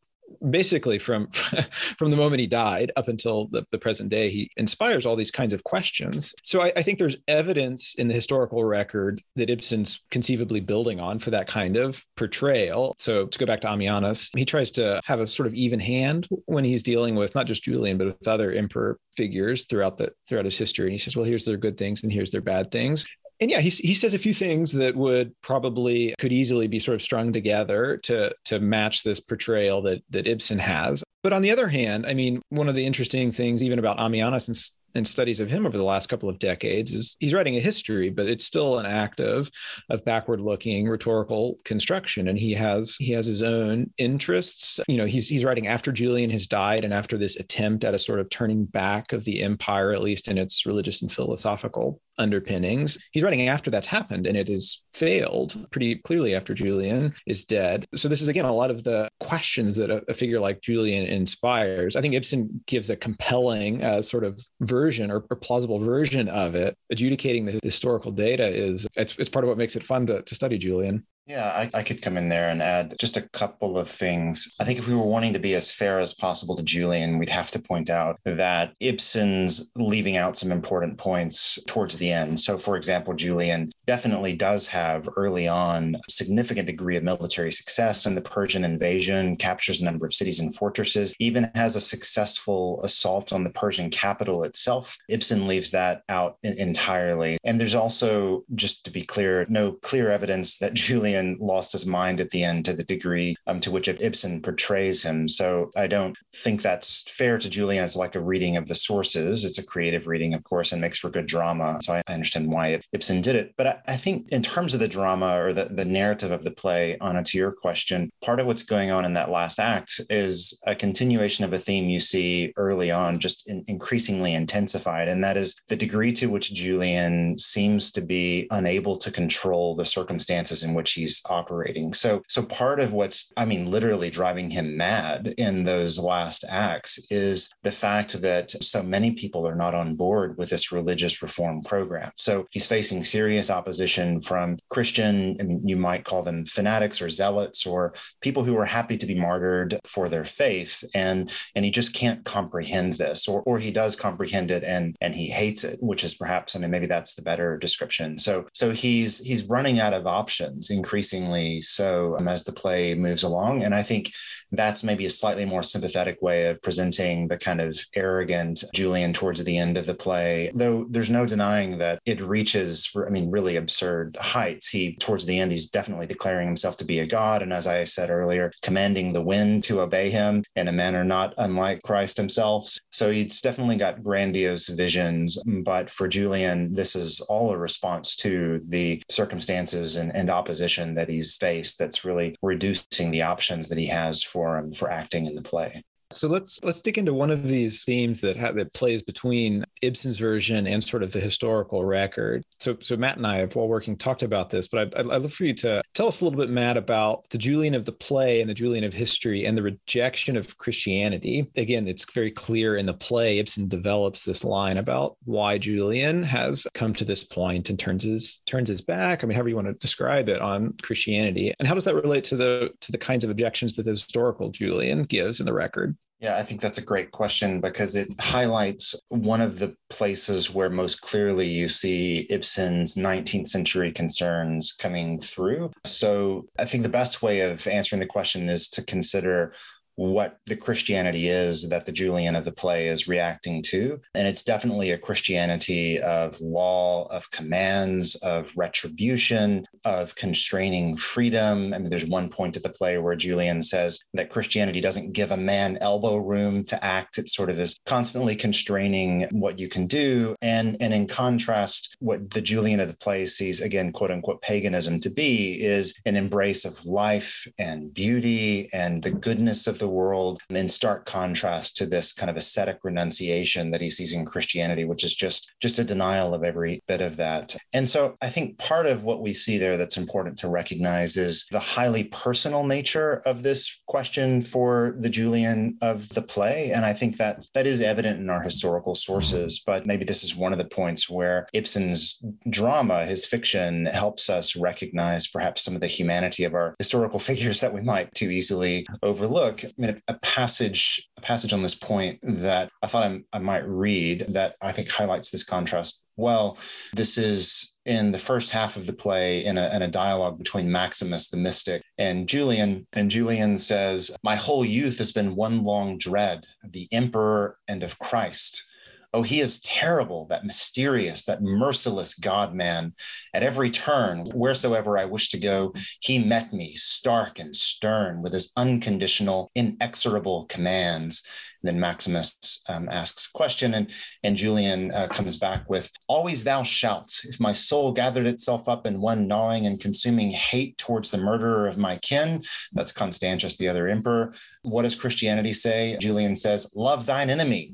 basically 0.49 0.99
from 0.99 1.27
from 1.97 2.11
the 2.11 2.17
moment 2.17 2.39
he 2.39 2.47
died 2.47 2.91
up 2.95 3.07
until 3.07 3.47
the, 3.47 3.65
the, 3.71 3.77
present 3.77 4.09
day 4.09 4.29
he 4.29 4.49
inspires 4.57 5.05
all 5.05 5.15
these 5.15 5.31
kinds 5.31 5.53
of 5.53 5.63
questions. 5.63 6.33
So 6.43 6.61
I, 6.61 6.73
I, 6.75 6.83
think 6.83 6.99
there's 6.99 7.17
evidence 7.27 7.95
in 7.95 8.07
the 8.07 8.13
historical 8.13 8.63
record 8.63 9.21
that 9.35 9.49
ibsen's 9.49 10.01
conceivably 10.11 10.59
building 10.59 10.99
on 10.99 11.19
for 11.19 11.29
that 11.31 11.47
kind 11.47 11.77
of 11.77 12.03
portrayal. 12.15 12.95
So 12.97 13.27
to 13.27 13.39
go 13.39 13.45
back 13.45 13.61
to 13.61 13.67
ammianus 13.67 14.35
he 14.37 14.45
tries 14.45 14.71
to 14.71 14.99
have 15.05 15.19
a 15.19 15.27
sort 15.27 15.47
of 15.47 15.53
even 15.53 15.79
hand 15.79 16.27
when 16.45 16.63
he's 16.63 16.83
dealing 16.83 17.15
with 17.15 17.35
not 17.35 17.47
just 17.47 17.63
julian 17.63 17.97
but 17.97 18.07
with 18.07 18.27
other 18.27 18.51
emperor 18.51 18.99
figures 19.15 19.65
throughout 19.65 19.97
the 19.97 20.11
throughout 20.27 20.45
his 20.45 20.57
history. 20.57 20.87
And 20.87 20.93
he 20.93 20.99
says 20.99 21.15
well 21.15 21.25
here's 21.25 21.45
their 21.45 21.57
good 21.57 21.77
things 21.77 22.03
and 22.03 22.11
here's 22.11 22.31
their 22.31 22.41
bad 22.41 22.71
things 22.71 23.05
and 23.39 23.51
yeah, 23.51 23.59
he, 23.59 23.69
he 23.69 23.93
says 23.93 24.13
a 24.13 24.19
few 24.19 24.33
things 24.33 24.71
that 24.73 24.95
would 24.95 25.33
probably 25.41 26.15
could 26.19 26.31
easily 26.31 26.67
be 26.67 26.79
sort 26.79 26.95
of 26.95 27.01
strung 27.01 27.31
together 27.31 27.97
to 28.03 28.33
to 28.45 28.59
match 28.59 29.03
this 29.03 29.19
portrayal 29.19 29.81
that 29.83 30.01
that 30.09 30.27
Ibsen 30.27 30.59
has. 30.59 31.03
But 31.23 31.33
on 31.33 31.41
the 31.41 31.51
other 31.51 31.67
hand, 31.67 32.05
I 32.05 32.13
mean, 32.13 32.41
one 32.49 32.69
of 32.69 32.75
the 32.75 32.85
interesting 32.85 33.31
things 33.31 33.63
even 33.63 33.79
about 33.79 33.97
Ammianus 33.97 34.47
and 34.47 34.57
and 34.95 35.07
studies 35.07 35.39
of 35.39 35.49
him 35.49 35.65
over 35.65 35.77
the 35.77 35.83
last 35.83 36.07
couple 36.07 36.27
of 36.27 36.39
decades 36.39 36.91
is 36.91 37.15
he's 37.19 37.33
writing 37.33 37.55
a 37.55 37.59
history, 37.61 38.09
but 38.09 38.27
it's 38.27 38.45
still 38.45 38.79
an 38.79 38.85
act 38.85 39.19
of, 39.19 39.49
of 39.89 40.03
backward 40.03 40.41
looking 40.41 40.87
rhetorical 40.87 41.59
construction. 41.63 42.27
And 42.27 42.39
he 42.39 42.53
has 42.53 42.95
he 42.95 43.11
has 43.11 43.25
his 43.25 43.43
own 43.43 43.91
interests. 43.97 44.79
You 44.87 44.97
know, 44.97 45.05
he's 45.05 45.29
he's 45.29 45.45
writing 45.45 45.67
after 45.67 45.91
Julian 45.91 46.31
has 46.31 46.47
died 46.47 46.83
and 46.83 46.93
after 46.93 47.17
this 47.17 47.37
attempt 47.37 47.85
at 47.85 47.93
a 47.93 47.99
sort 47.99 48.19
of 48.19 48.29
turning 48.29 48.65
back 48.65 49.13
of 49.13 49.23
the 49.23 49.43
empire, 49.43 49.93
at 49.93 50.01
least 50.01 50.27
in 50.27 50.37
its 50.37 50.65
religious 50.65 51.01
and 51.01 51.11
philosophical 51.11 52.01
underpinnings. 52.17 52.97
He's 53.11 53.23
writing 53.23 53.47
after 53.47 53.71
that's 53.71 53.87
happened 53.87 54.27
and 54.27 54.37
it 54.37 54.47
has 54.47 54.83
failed 54.93 55.55
pretty 55.71 55.95
clearly 55.95 56.35
after 56.35 56.53
Julian 56.53 57.13
is 57.25 57.45
dead. 57.45 57.85
So 57.95 58.07
this 58.07 58.21
is 58.21 58.27
again 58.27 58.45
a 58.45 58.53
lot 58.53 58.71
of 58.71 58.83
the 58.83 59.09
questions 59.19 59.75
that 59.77 59.89
a, 59.89 60.03
a 60.07 60.13
figure 60.13 60.39
like 60.39 60.61
Julian 60.61 61.05
inspires. 61.05 61.95
I 61.95 62.01
think 62.01 62.13
Ibsen 62.13 62.63
gives 62.65 62.89
a 62.89 62.95
compelling 62.95 63.83
uh, 63.83 64.01
sort 64.01 64.23
of 64.23 64.41
version 64.61 65.11
or, 65.11 65.25
or, 65.29 65.37
plausible 65.37 65.79
version 65.79 66.27
of 66.27 66.55
it. 66.55 66.77
Adjudicating 66.91 67.45
the 67.45 67.59
historical 67.63 68.11
data 68.11 68.47
is 68.47 68.87
it's, 68.97 69.17
it's 69.17 69.29
part 69.29 69.45
of 69.45 69.49
what 69.49 69.57
makes 69.57 69.75
it 69.75 69.83
fun 69.83 70.05
to, 70.07 70.21
to 70.23 70.35
study 70.35 70.57
Julian. 70.57 71.05
Yeah, 71.27 71.47
I, 71.47 71.79
I, 71.79 71.83
could 71.83 72.01
come 72.01 72.15
in 72.15 72.29
there 72.29 72.49
and 72.49 72.63
add 72.63 72.95
just 72.97 73.17
a 73.17 73.27
couple 73.29 73.77
of 73.77 73.89
things. 73.89 74.55
I 74.61 74.63
think 74.63 74.79
if 74.79 74.87
we 74.87 74.95
were 74.95 75.03
wanting 75.03 75.33
to 75.33 75.39
be 75.39 75.55
as 75.55 75.69
fair 75.69 75.99
as 75.99 76.13
possible 76.13 76.55
to 76.55 76.63
Julian, 76.63 77.17
we'd 77.17 77.29
have 77.29 77.51
to 77.51 77.59
point 77.59 77.89
out 77.89 78.17
that 78.23 78.73
Ibsen's 78.79 79.69
leaving 79.75 80.15
out 80.15 80.37
some 80.37 80.53
important 80.53 80.97
points 80.97 81.59
towards 81.67 81.97
the 81.97 82.13
end. 82.13 82.39
So, 82.39 82.57
for 82.57 82.77
example, 82.77 83.13
Julian 83.13 83.73
definitely 83.85 84.37
does 84.37 84.67
have 84.67 85.09
early 85.17 85.49
on 85.49 85.95
a 85.95 86.11
significant 86.11 86.67
degree 86.67 86.95
of 86.95 87.03
military 87.03 87.51
success 87.51 88.05
in 88.05 88.15
the 88.15 88.21
Persian 88.21 88.63
invasion, 88.63 89.35
captures 89.35 89.81
a 89.81 89.85
number 89.85 90.05
of 90.05 90.13
cities 90.13 90.39
and 90.39 90.55
fortresses, 90.55 91.13
even 91.19 91.51
has 91.55 91.75
a 91.75 91.81
successful 91.81 92.79
assault 92.83 93.33
on 93.33 93.43
the 93.43 93.49
Persian 93.49 93.89
capital 93.89 94.45
itself. 94.45 94.95
Ibsen 95.09 95.45
leaves 95.45 95.71
that 95.71 96.03
out 96.07 96.37
entirely. 96.43 97.37
And 97.43 97.59
there's 97.59 97.75
also, 97.75 98.45
just 98.55 98.85
to 98.85 98.91
be 98.91 99.01
clear, 99.01 99.45
no 99.49 99.73
clear 99.73 100.09
evidence 100.09 100.57
that 100.59 100.73
Julian 100.87 101.16
Julian 101.17 101.37
lost 101.39 101.71
his 101.71 101.85
mind 101.85 102.19
at 102.19 102.29
the 102.29 102.43
end 102.43 102.65
to 102.65 102.73
the 102.73 102.83
degree 102.83 103.35
um, 103.47 103.59
to 103.61 103.71
which 103.71 103.87
Ibsen 103.87 104.41
portrays 104.41 105.03
him. 105.03 105.27
So 105.27 105.71
I 105.75 105.87
don't 105.87 106.15
think 106.33 106.61
that's 106.61 107.03
fair 107.07 107.37
to 107.37 107.49
Julian 107.49 107.83
as 107.83 107.95
like 107.95 108.15
a 108.15 108.19
reading 108.19 108.57
of 108.57 108.67
the 108.67 108.75
sources. 108.75 109.43
It's 109.43 109.57
a 109.57 109.65
creative 109.65 110.07
reading, 110.07 110.33
of 110.33 110.43
course, 110.43 110.71
and 110.71 110.81
makes 110.81 110.99
for 110.99 111.09
good 111.09 111.25
drama. 111.25 111.81
So 111.81 111.93
I 111.93 112.01
understand 112.13 112.51
why 112.51 112.81
Ibsen 112.93 113.21
did 113.21 113.35
it. 113.35 113.53
But 113.57 113.67
I, 113.67 113.93
I 113.93 113.97
think 113.97 114.29
in 114.29 114.41
terms 114.41 114.73
of 114.73 114.79
the 114.79 114.87
drama 114.87 115.39
or 115.39 115.53
the, 115.53 115.65
the 115.65 115.85
narrative 115.85 116.31
of 116.31 116.43
the 116.43 116.51
play, 116.51 116.97
Anna, 117.01 117.23
to 117.23 117.37
your 117.37 117.51
question, 117.51 118.11
part 118.23 118.39
of 118.39 118.47
what's 118.47 118.63
going 118.63 118.91
on 118.91 119.05
in 119.05 119.13
that 119.13 119.31
last 119.31 119.59
act 119.59 120.01
is 120.09 120.59
a 120.67 120.75
continuation 120.75 121.45
of 121.45 121.53
a 121.53 121.59
theme 121.59 121.89
you 121.89 121.99
see 121.99 122.53
early 122.57 122.91
on, 122.91 123.19
just 123.19 123.47
in, 123.49 123.63
increasingly 123.67 124.33
intensified. 124.33 125.07
And 125.07 125.23
that 125.23 125.37
is 125.37 125.55
the 125.67 125.75
degree 125.75 126.11
to 126.13 126.27
which 126.27 126.53
Julian 126.53 127.37
seems 127.37 127.91
to 127.93 128.01
be 128.01 128.47
unable 128.51 128.97
to 128.97 129.11
control 129.11 129.75
the 129.75 129.85
circumstances 129.85 130.63
in 130.63 130.73
which 130.73 130.91
he's 130.93 131.06
he's 131.07 131.21
operating. 131.29 131.93
So, 131.93 132.21
so 132.27 132.43
part 132.43 132.79
of 132.81 132.91
what's, 132.91 133.31
I 133.37 133.45
mean, 133.45 133.71
literally 133.71 134.09
driving 134.09 134.49
him 134.49 134.75
mad 134.75 135.33
in 135.37 135.63
those 135.63 135.97
last 135.97 136.43
acts 136.49 136.99
is 137.09 137.49
the 137.63 137.71
fact 137.71 138.21
that 138.21 138.49
so 138.49 138.83
many 138.83 139.11
people 139.11 139.47
are 139.47 139.55
not 139.55 139.73
on 139.73 139.95
board 139.95 140.37
with 140.37 140.49
this 140.49 140.71
religious 140.71 141.21
reform 141.21 141.61
program. 141.61 142.11
So 142.15 142.45
he's 142.51 142.67
facing 142.67 143.03
serious 143.03 143.49
opposition 143.49 144.19
from 144.19 144.57
Christian, 144.69 145.37
and 145.39 145.69
you 145.69 145.77
might 145.77 146.03
call 146.03 146.23
them 146.23 146.45
fanatics 146.45 147.01
or 147.01 147.09
zealots 147.09 147.65
or 147.65 147.93
people 148.21 148.43
who 148.43 148.57
are 148.57 148.65
happy 148.65 148.97
to 148.97 149.05
be 149.05 149.15
martyred 149.15 149.79
for 149.85 150.09
their 150.09 150.25
faith. 150.25 150.83
And, 150.93 151.31
and 151.55 151.63
he 151.63 151.71
just 151.71 151.93
can't 151.93 152.25
comprehend 152.25 152.93
this, 152.93 153.27
or, 153.27 153.41
or 153.43 153.59
he 153.59 153.71
does 153.71 153.95
comprehend 153.95 154.51
it 154.51 154.63
and, 154.63 154.95
and 154.99 155.15
he 155.15 155.27
hates 155.27 155.63
it, 155.63 155.79
which 155.81 156.03
is 156.03 156.15
perhaps, 156.15 156.55
I 156.55 156.59
mean, 156.59 156.71
maybe 156.71 156.87
that's 156.87 157.13
the 157.13 157.21
better 157.21 157.57
description. 157.57 158.17
So, 158.17 158.45
so 158.53 158.71
he's, 158.71 159.19
he's 159.19 159.45
running 159.45 159.79
out 159.79 159.93
of 159.93 160.05
options, 160.05 160.69
increasingly 160.69 160.96
increasingly 160.97 161.61
so 161.61 162.17
um, 162.17 162.27
as 162.27 162.43
the 162.43 162.51
play 162.51 162.95
moves 162.95 163.21
along. 163.21 163.63
And 163.63 163.75
I 163.75 163.83
think 163.83 164.11
that's 164.51 164.83
maybe 164.83 165.05
a 165.05 165.09
slightly 165.09 165.45
more 165.45 165.61
sympathetic 165.61 166.21
way 166.21 166.47
of 166.47 166.61
presenting 166.61 167.27
the 167.27 167.37
kind 167.37 167.59
of 167.59 167.77
arrogant 167.95 168.63
Julian 168.73 169.13
towards 169.13 169.43
the 169.43 169.57
end 169.57 169.77
of 169.77 169.85
the 169.85 169.93
play. 169.93 170.51
Though 170.55 170.87
there's 170.89 171.11
no 171.11 171.25
denying 171.25 171.77
that 171.79 171.99
it 172.05 172.21
reaches, 172.21 172.89
I 172.95 173.09
mean, 173.09 173.29
really 173.29 173.57
absurd 173.57 174.17
heights. 174.19 174.69
He, 174.69 174.95
towards 174.95 175.25
the 175.25 175.37
end, 175.37 175.51
he's 175.51 175.69
definitely 175.69 176.07
declaring 176.07 176.47
himself 176.47 176.77
to 176.77 176.85
be 176.85 176.99
a 176.99 177.05
god. 177.05 177.41
And 177.41 177.51
as 177.51 177.67
I 177.67 177.83
said 177.83 178.09
earlier, 178.09 178.51
commanding 178.61 179.11
the 179.11 179.21
wind 179.21 179.63
to 179.63 179.81
obey 179.81 180.09
him 180.09 180.43
in 180.55 180.69
a 180.69 180.71
manner 180.71 181.03
not 181.03 181.33
unlike 181.37 181.83
Christ 181.83 182.15
himself. 182.15 182.77
So 182.91 183.11
he's 183.11 183.41
definitely 183.41 183.75
got 183.75 184.03
grandiose 184.03 184.69
visions. 184.69 185.37
But 185.45 185.89
for 185.89 186.07
Julian, 186.07 186.73
this 186.73 186.95
is 186.95 187.19
all 187.21 187.51
a 187.51 187.57
response 187.57 188.15
to 188.17 188.59
the 188.69 189.03
circumstances 189.09 189.97
and, 189.97 190.15
and 190.15 190.29
opposition 190.29 190.86
that 190.95 191.09
he's 191.09 191.35
faced 191.35 191.79
that's 191.79 192.05
really 192.05 192.35
reducing 192.41 193.11
the 193.11 193.23
options 193.23 193.69
that 193.69 193.77
he 193.77 193.87
has 193.87 194.23
for 194.23 194.57
him 194.57 194.71
for 194.71 194.91
acting 194.91 195.25
in 195.25 195.35
the 195.35 195.41
play. 195.41 195.83
So 196.09 196.27
let's 196.27 196.63
let's 196.63 196.79
dig 196.79 196.97
into 196.97 197.13
one 197.13 197.31
of 197.31 197.43
these 197.47 197.83
themes 197.83 198.21
that 198.21 198.37
ha- 198.37 198.53
that 198.53 198.73
plays 198.73 199.01
between 199.01 199.65
Ibsen's 199.81 200.17
version 200.17 200.65
and 200.65 200.81
sort 200.81 201.03
of 201.03 201.11
the 201.11 201.19
historical 201.19 201.83
record. 201.83 202.43
So 202.59 202.77
so 202.79 202.95
Matt 202.95 203.17
and 203.17 203.27
I 203.27 203.37
have 203.39 203.55
while 203.55 203.67
working 203.67 203.97
talked 203.97 204.23
about 204.23 204.49
this, 204.49 204.69
but 204.69 204.81
I'd, 204.81 204.95
I'd 204.95 205.05
love 205.05 205.33
for 205.33 205.43
you 205.43 205.53
to 205.55 205.81
tell 205.93 206.07
us 206.07 206.21
a 206.21 206.23
little 206.23 206.39
bit, 206.39 206.49
Matt, 206.49 206.77
about 206.77 207.29
the 207.29 207.37
Julian 207.37 207.75
of 207.75 207.83
the 207.83 207.91
play 207.91 208.39
and 208.39 208.49
the 208.49 208.53
Julian 208.53 208.85
of 208.85 208.93
history 208.93 209.45
and 209.45 209.57
the 209.57 209.61
rejection 209.61 210.37
of 210.37 210.57
Christianity. 210.57 211.51
Again, 211.57 211.87
it's 211.87 212.09
very 212.13 212.31
clear 212.31 212.77
in 212.77 212.85
the 212.85 212.93
play. 212.93 213.39
Ibsen 213.39 213.67
develops 213.67 214.23
this 214.23 214.45
line 214.45 214.77
about 214.77 215.17
why 215.25 215.57
Julian 215.57 216.23
has 216.23 216.65
come 216.73 216.93
to 216.95 217.05
this 217.05 217.25
point 217.25 217.69
and 217.69 217.77
turns 217.77 218.03
his 218.03 218.37
turns 218.45 218.69
his 218.69 218.81
back. 218.81 219.23
I 219.23 219.27
mean, 219.27 219.35
however 219.35 219.49
you 219.49 219.55
want 219.55 219.67
to 219.67 219.73
describe 219.73 220.29
it 220.29 220.39
on 220.39 220.73
Christianity, 220.81 221.53
and 221.59 221.67
how 221.67 221.73
does 221.73 221.85
that 221.85 221.95
relate 221.95 222.23
to 222.25 222.37
the 222.37 222.69
to 222.79 222.93
the 222.93 222.97
kinds 222.97 223.25
of 223.25 223.29
objections 223.29 223.75
that 223.75 223.83
the 223.83 223.91
historical 223.91 224.51
Julian 224.51 225.03
gives 225.03 225.41
in 225.41 225.45
the 225.45 225.53
record? 225.53 225.96
Yeah, 226.19 226.35
I 226.35 226.41
think 226.41 226.61
that's 226.61 226.79
a 226.79 226.83
great 226.83 227.11
question 227.11 227.61
because 227.61 227.95
it 227.95 228.07
highlights 228.19 228.95
one 229.09 229.39
of 229.39 229.59
the 229.59 229.75
places 229.89 230.51
where 230.51 230.69
most 230.69 231.01
clearly 231.01 231.47
you 231.47 231.69
see 231.69 232.25
Ibsen's 232.31 232.95
19th 232.95 233.49
century 233.49 233.91
concerns 233.91 234.73
coming 234.73 235.19
through. 235.19 235.71
So 235.83 236.47
I 236.57 236.65
think 236.65 236.81
the 236.81 236.89
best 236.89 237.21
way 237.21 237.41
of 237.41 237.67
answering 237.67 237.99
the 237.99 238.07
question 238.07 238.49
is 238.49 238.67
to 238.69 238.83
consider 238.83 239.53
what 239.97 240.37
the 240.45 240.55
Christianity 240.55 241.27
is 241.27 241.67
that 241.69 241.85
the 241.85 241.91
Julian 241.91 242.35
of 242.35 242.45
the 242.45 242.51
play 242.51 242.87
is 242.87 243.07
reacting 243.07 243.63
to. 243.63 243.99
And 244.13 244.27
it's 244.27 244.43
definitely 244.43 244.91
a 244.91 244.97
Christianity 244.97 245.99
of 245.99 246.39
law, 246.39 247.07
of 247.07 247.29
commands, 247.31 248.15
of 248.15 248.53
retribution, 248.55 249.65
of 249.83 250.15
constraining 250.15 250.97
freedom. 250.97 251.73
I 251.73 251.79
mean, 251.79 251.89
there's 251.89 252.05
one 252.05 252.29
point 252.29 252.55
of 252.55 252.63
the 252.63 252.69
play 252.69 252.99
where 252.99 253.15
Julian 253.15 253.63
says 253.63 253.99
that 254.13 254.29
Christianity 254.29 254.81
doesn't 254.81 255.13
give 255.13 255.31
a 255.31 255.37
man 255.37 255.77
elbow 255.81 256.17
room 256.17 256.63
to 256.65 256.85
act. 256.85 257.17
It 257.17 257.27
sort 257.29 257.49
of 257.49 257.59
is 257.59 257.79
constantly 257.87 258.35
constraining 258.35 259.27
what 259.31 259.57
you 259.57 259.67
can 259.67 259.87
do. 259.87 260.35
And, 260.43 260.77
and 260.79 260.93
in 260.93 261.07
contrast, 261.07 261.97
what 261.99 262.29
the 262.29 262.41
Julian 262.41 262.79
of 262.79 262.87
the 262.87 262.97
play 262.97 263.25
sees, 263.25 263.61
again, 263.61 263.91
quote 263.91 264.11
unquote, 264.11 264.43
paganism 264.43 264.99
to 264.99 265.09
be 265.09 265.59
is 265.63 265.95
an 266.05 266.15
embrace 266.15 266.65
of 266.65 266.85
life 266.85 267.47
and 267.57 267.91
beauty 267.91 268.69
and 268.73 269.01
the 269.01 269.09
goodness 269.09 269.65
of 269.65 269.79
the 269.79 269.86
the 269.87 269.93
world 269.93 270.41
in 270.49 270.67
stark 270.67 271.05
contrast 271.05 271.77
to 271.77 271.85
this 271.85 272.11
kind 272.11 272.29
of 272.29 272.35
ascetic 272.35 272.79
renunciation 272.83 273.71
that 273.71 273.79
he 273.79 273.89
sees 273.89 274.11
in 274.11 274.25
Christianity, 274.25 274.83
which 274.83 275.03
is 275.05 275.15
just 275.15 275.53
just 275.61 275.79
a 275.79 275.83
denial 275.83 276.33
of 276.33 276.43
every 276.43 276.83
bit 276.87 276.99
of 276.99 277.15
that. 277.17 277.55
And 277.71 277.87
so 277.87 278.17
I 278.21 278.27
think 278.27 278.57
part 278.57 278.85
of 278.85 279.05
what 279.05 279.21
we 279.21 279.31
see 279.31 279.57
there 279.57 279.77
that's 279.77 279.95
important 279.95 280.39
to 280.39 280.49
recognize 280.49 281.15
is 281.15 281.47
the 281.51 281.59
highly 281.59 282.03
personal 282.05 282.65
nature 282.65 283.21
of 283.25 283.43
this 283.43 283.81
question 283.87 284.41
for 284.41 284.95
the 284.99 285.09
Julian 285.09 285.77
of 285.81 286.09
the 286.09 286.21
play. 286.21 286.71
And 286.71 286.85
I 286.85 286.93
think 286.93 287.17
that 287.17 287.47
that 287.53 287.65
is 287.65 287.81
evident 287.81 288.19
in 288.19 288.29
our 288.29 288.41
historical 288.41 288.95
sources, 288.95 289.63
but 289.65 289.85
maybe 289.85 290.05
this 290.05 290.23
is 290.23 290.35
one 290.35 290.51
of 290.51 290.59
the 290.59 290.65
points 290.65 291.09
where 291.09 291.47
Ibsen's 291.53 292.21
drama, 292.49 293.05
his 293.05 293.25
fiction, 293.25 293.85
helps 293.87 294.29
us 294.29 294.55
recognize 294.55 295.27
perhaps 295.27 295.63
some 295.63 295.73
of 295.73 295.81
the 295.81 295.87
humanity 295.87 296.43
of 296.43 296.53
our 296.53 296.75
historical 296.79 297.19
figures 297.27 297.61
that 297.61 297.73
we 297.73 297.81
might 297.81 298.13
too 298.13 298.29
easily 298.29 298.85
overlook. 299.01 299.63
I 299.63 299.71
mean, 299.77 300.01
a, 300.07 300.13
passage 300.15 301.07
a 301.17 301.21
passage 301.21 301.53
on 301.53 301.61
this 301.61 301.75
point 301.75 302.19
that 302.23 302.69
I 302.83 302.87
thought 302.87 303.03
I, 303.03 303.21
I 303.33 303.39
might 303.39 303.67
read 303.67 304.25
that 304.29 304.55
I 304.61 304.71
think 304.71 304.89
highlights 304.89 305.31
this 305.31 305.43
contrast 305.43 306.03
well. 306.17 306.57
This 306.93 307.17
is 307.17 307.73
in 307.87 308.11
the 308.11 308.19
first 308.19 308.51
half 308.51 308.75
of 308.75 308.85
the 308.85 308.93
play 308.93 309.45
in 309.45 309.57
a, 309.57 309.73
in 309.73 309.81
a, 309.81 309.87
dialogue 309.87 310.37
between 310.37 310.69
Maximus 310.69 311.29
the 311.29 311.37
mystic 311.37 311.81
and 311.97 312.27
Julian. 312.27 312.85
And 312.91 313.09
Julian 313.09 313.57
says, 313.57 314.11
My 314.23 314.35
whole 314.35 314.65
youth 314.65 314.97
has 314.97 315.13
been 315.13 315.35
one 315.35 315.63
long 315.63 315.97
dread 315.97 316.45
of 316.65 316.73
the 316.73 316.89
emperor 316.91 317.57
and 317.67 317.83
of 317.83 317.97
Christ. 317.97 318.67
Oh, 319.13 319.21
he 319.21 319.39
is 319.39 319.61
terrible, 319.61 320.27
that 320.27 320.43
mysterious, 320.43 321.23
that 321.25 321.41
merciless 321.41 322.13
God 322.13 322.53
man. 322.53 322.93
At 323.33 323.41
every 323.41 323.69
turn, 323.69 324.25
wheresoever 324.25 324.97
I 324.97 325.05
wish 325.05 325.29
to 325.29 325.39
go, 325.39 325.73
he 326.01 326.19
met 326.19 326.51
me 326.51 326.73
stark 326.75 327.39
and 327.39 327.55
stern 327.55 328.21
with 328.21 328.33
his 328.33 328.51
unconditional, 328.57 329.49
inexorable 329.55 330.45
commands. 330.47 331.25
Then 331.63 331.79
Maximus 331.79 332.63
um, 332.69 332.87
asks 332.89 333.29
a 333.29 333.37
question, 333.37 333.73
and, 333.73 333.91
and 334.23 334.37
Julian 334.37 334.91
uh, 334.91 335.07
comes 335.07 335.37
back 335.37 335.69
with 335.69 335.91
Always 336.07 336.43
thou 336.43 336.63
shalt, 336.63 337.21
if 337.23 337.39
my 337.39 337.53
soul 337.53 337.91
gathered 337.91 338.27
itself 338.27 338.69
up 338.69 338.85
in 338.85 339.01
one 339.01 339.27
gnawing 339.27 339.65
and 339.65 339.79
consuming 339.79 340.31
hate 340.31 340.77
towards 340.77 341.11
the 341.11 341.17
murderer 341.17 341.67
of 341.67 341.77
my 341.77 341.97
kin. 341.97 342.43
That's 342.73 342.91
Constantius, 342.91 343.57
the 343.57 343.67
other 343.67 343.87
emperor. 343.87 344.33
What 344.61 344.83
does 344.83 344.95
Christianity 344.95 345.53
say? 345.53 345.97
Julian 345.99 346.35
says, 346.35 346.73
Love 346.75 347.05
thine 347.05 347.29
enemy. 347.29 347.73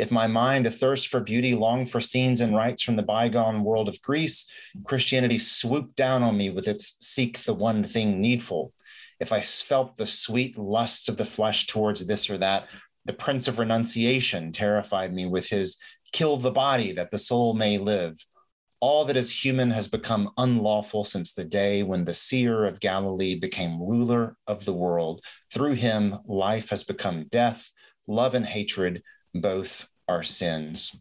If 0.00 0.10
my 0.10 0.26
mind, 0.26 0.66
athirst 0.66 1.08
for 1.08 1.20
beauty, 1.20 1.54
long 1.54 1.84
for 1.84 2.00
scenes 2.00 2.40
and 2.40 2.56
rites 2.56 2.82
from 2.82 2.96
the 2.96 3.02
bygone 3.02 3.62
world 3.64 3.86
of 3.86 4.00
Greece, 4.00 4.50
Christianity 4.84 5.36
swooped 5.36 5.94
down 5.94 6.22
on 6.22 6.38
me 6.38 6.48
with 6.48 6.66
its 6.66 6.96
seek 7.00 7.38
the 7.40 7.52
one 7.52 7.84
thing 7.84 8.18
needful. 8.18 8.72
If 9.20 9.30
I 9.30 9.42
felt 9.42 9.98
the 9.98 10.06
sweet 10.06 10.56
lusts 10.56 11.10
of 11.10 11.18
the 11.18 11.26
flesh 11.26 11.66
towards 11.66 12.06
this 12.06 12.30
or 12.30 12.38
that, 12.38 12.68
the 13.04 13.12
Prince 13.12 13.48
of 13.48 13.58
Renunciation 13.58 14.52
terrified 14.52 15.12
me 15.12 15.26
with 15.26 15.48
his 15.48 15.78
kill 16.12 16.36
the 16.36 16.50
body 16.50 16.92
that 16.92 17.10
the 17.10 17.18
soul 17.18 17.54
may 17.54 17.78
live. 17.78 18.24
All 18.80 19.04
that 19.04 19.16
is 19.16 19.44
human 19.44 19.70
has 19.70 19.88
become 19.88 20.30
unlawful 20.38 21.04
since 21.04 21.34
the 21.34 21.44
day 21.44 21.82
when 21.82 22.04
the 22.04 22.14
seer 22.14 22.64
of 22.64 22.80
Galilee 22.80 23.38
became 23.38 23.82
ruler 23.82 24.36
of 24.46 24.64
the 24.64 24.72
world. 24.72 25.22
Through 25.52 25.74
him, 25.74 26.16
life 26.26 26.70
has 26.70 26.84
become 26.84 27.26
death, 27.30 27.70
love 28.06 28.34
and 28.34 28.46
hatred, 28.46 29.02
both 29.34 29.88
are 30.08 30.22
sins. 30.22 30.98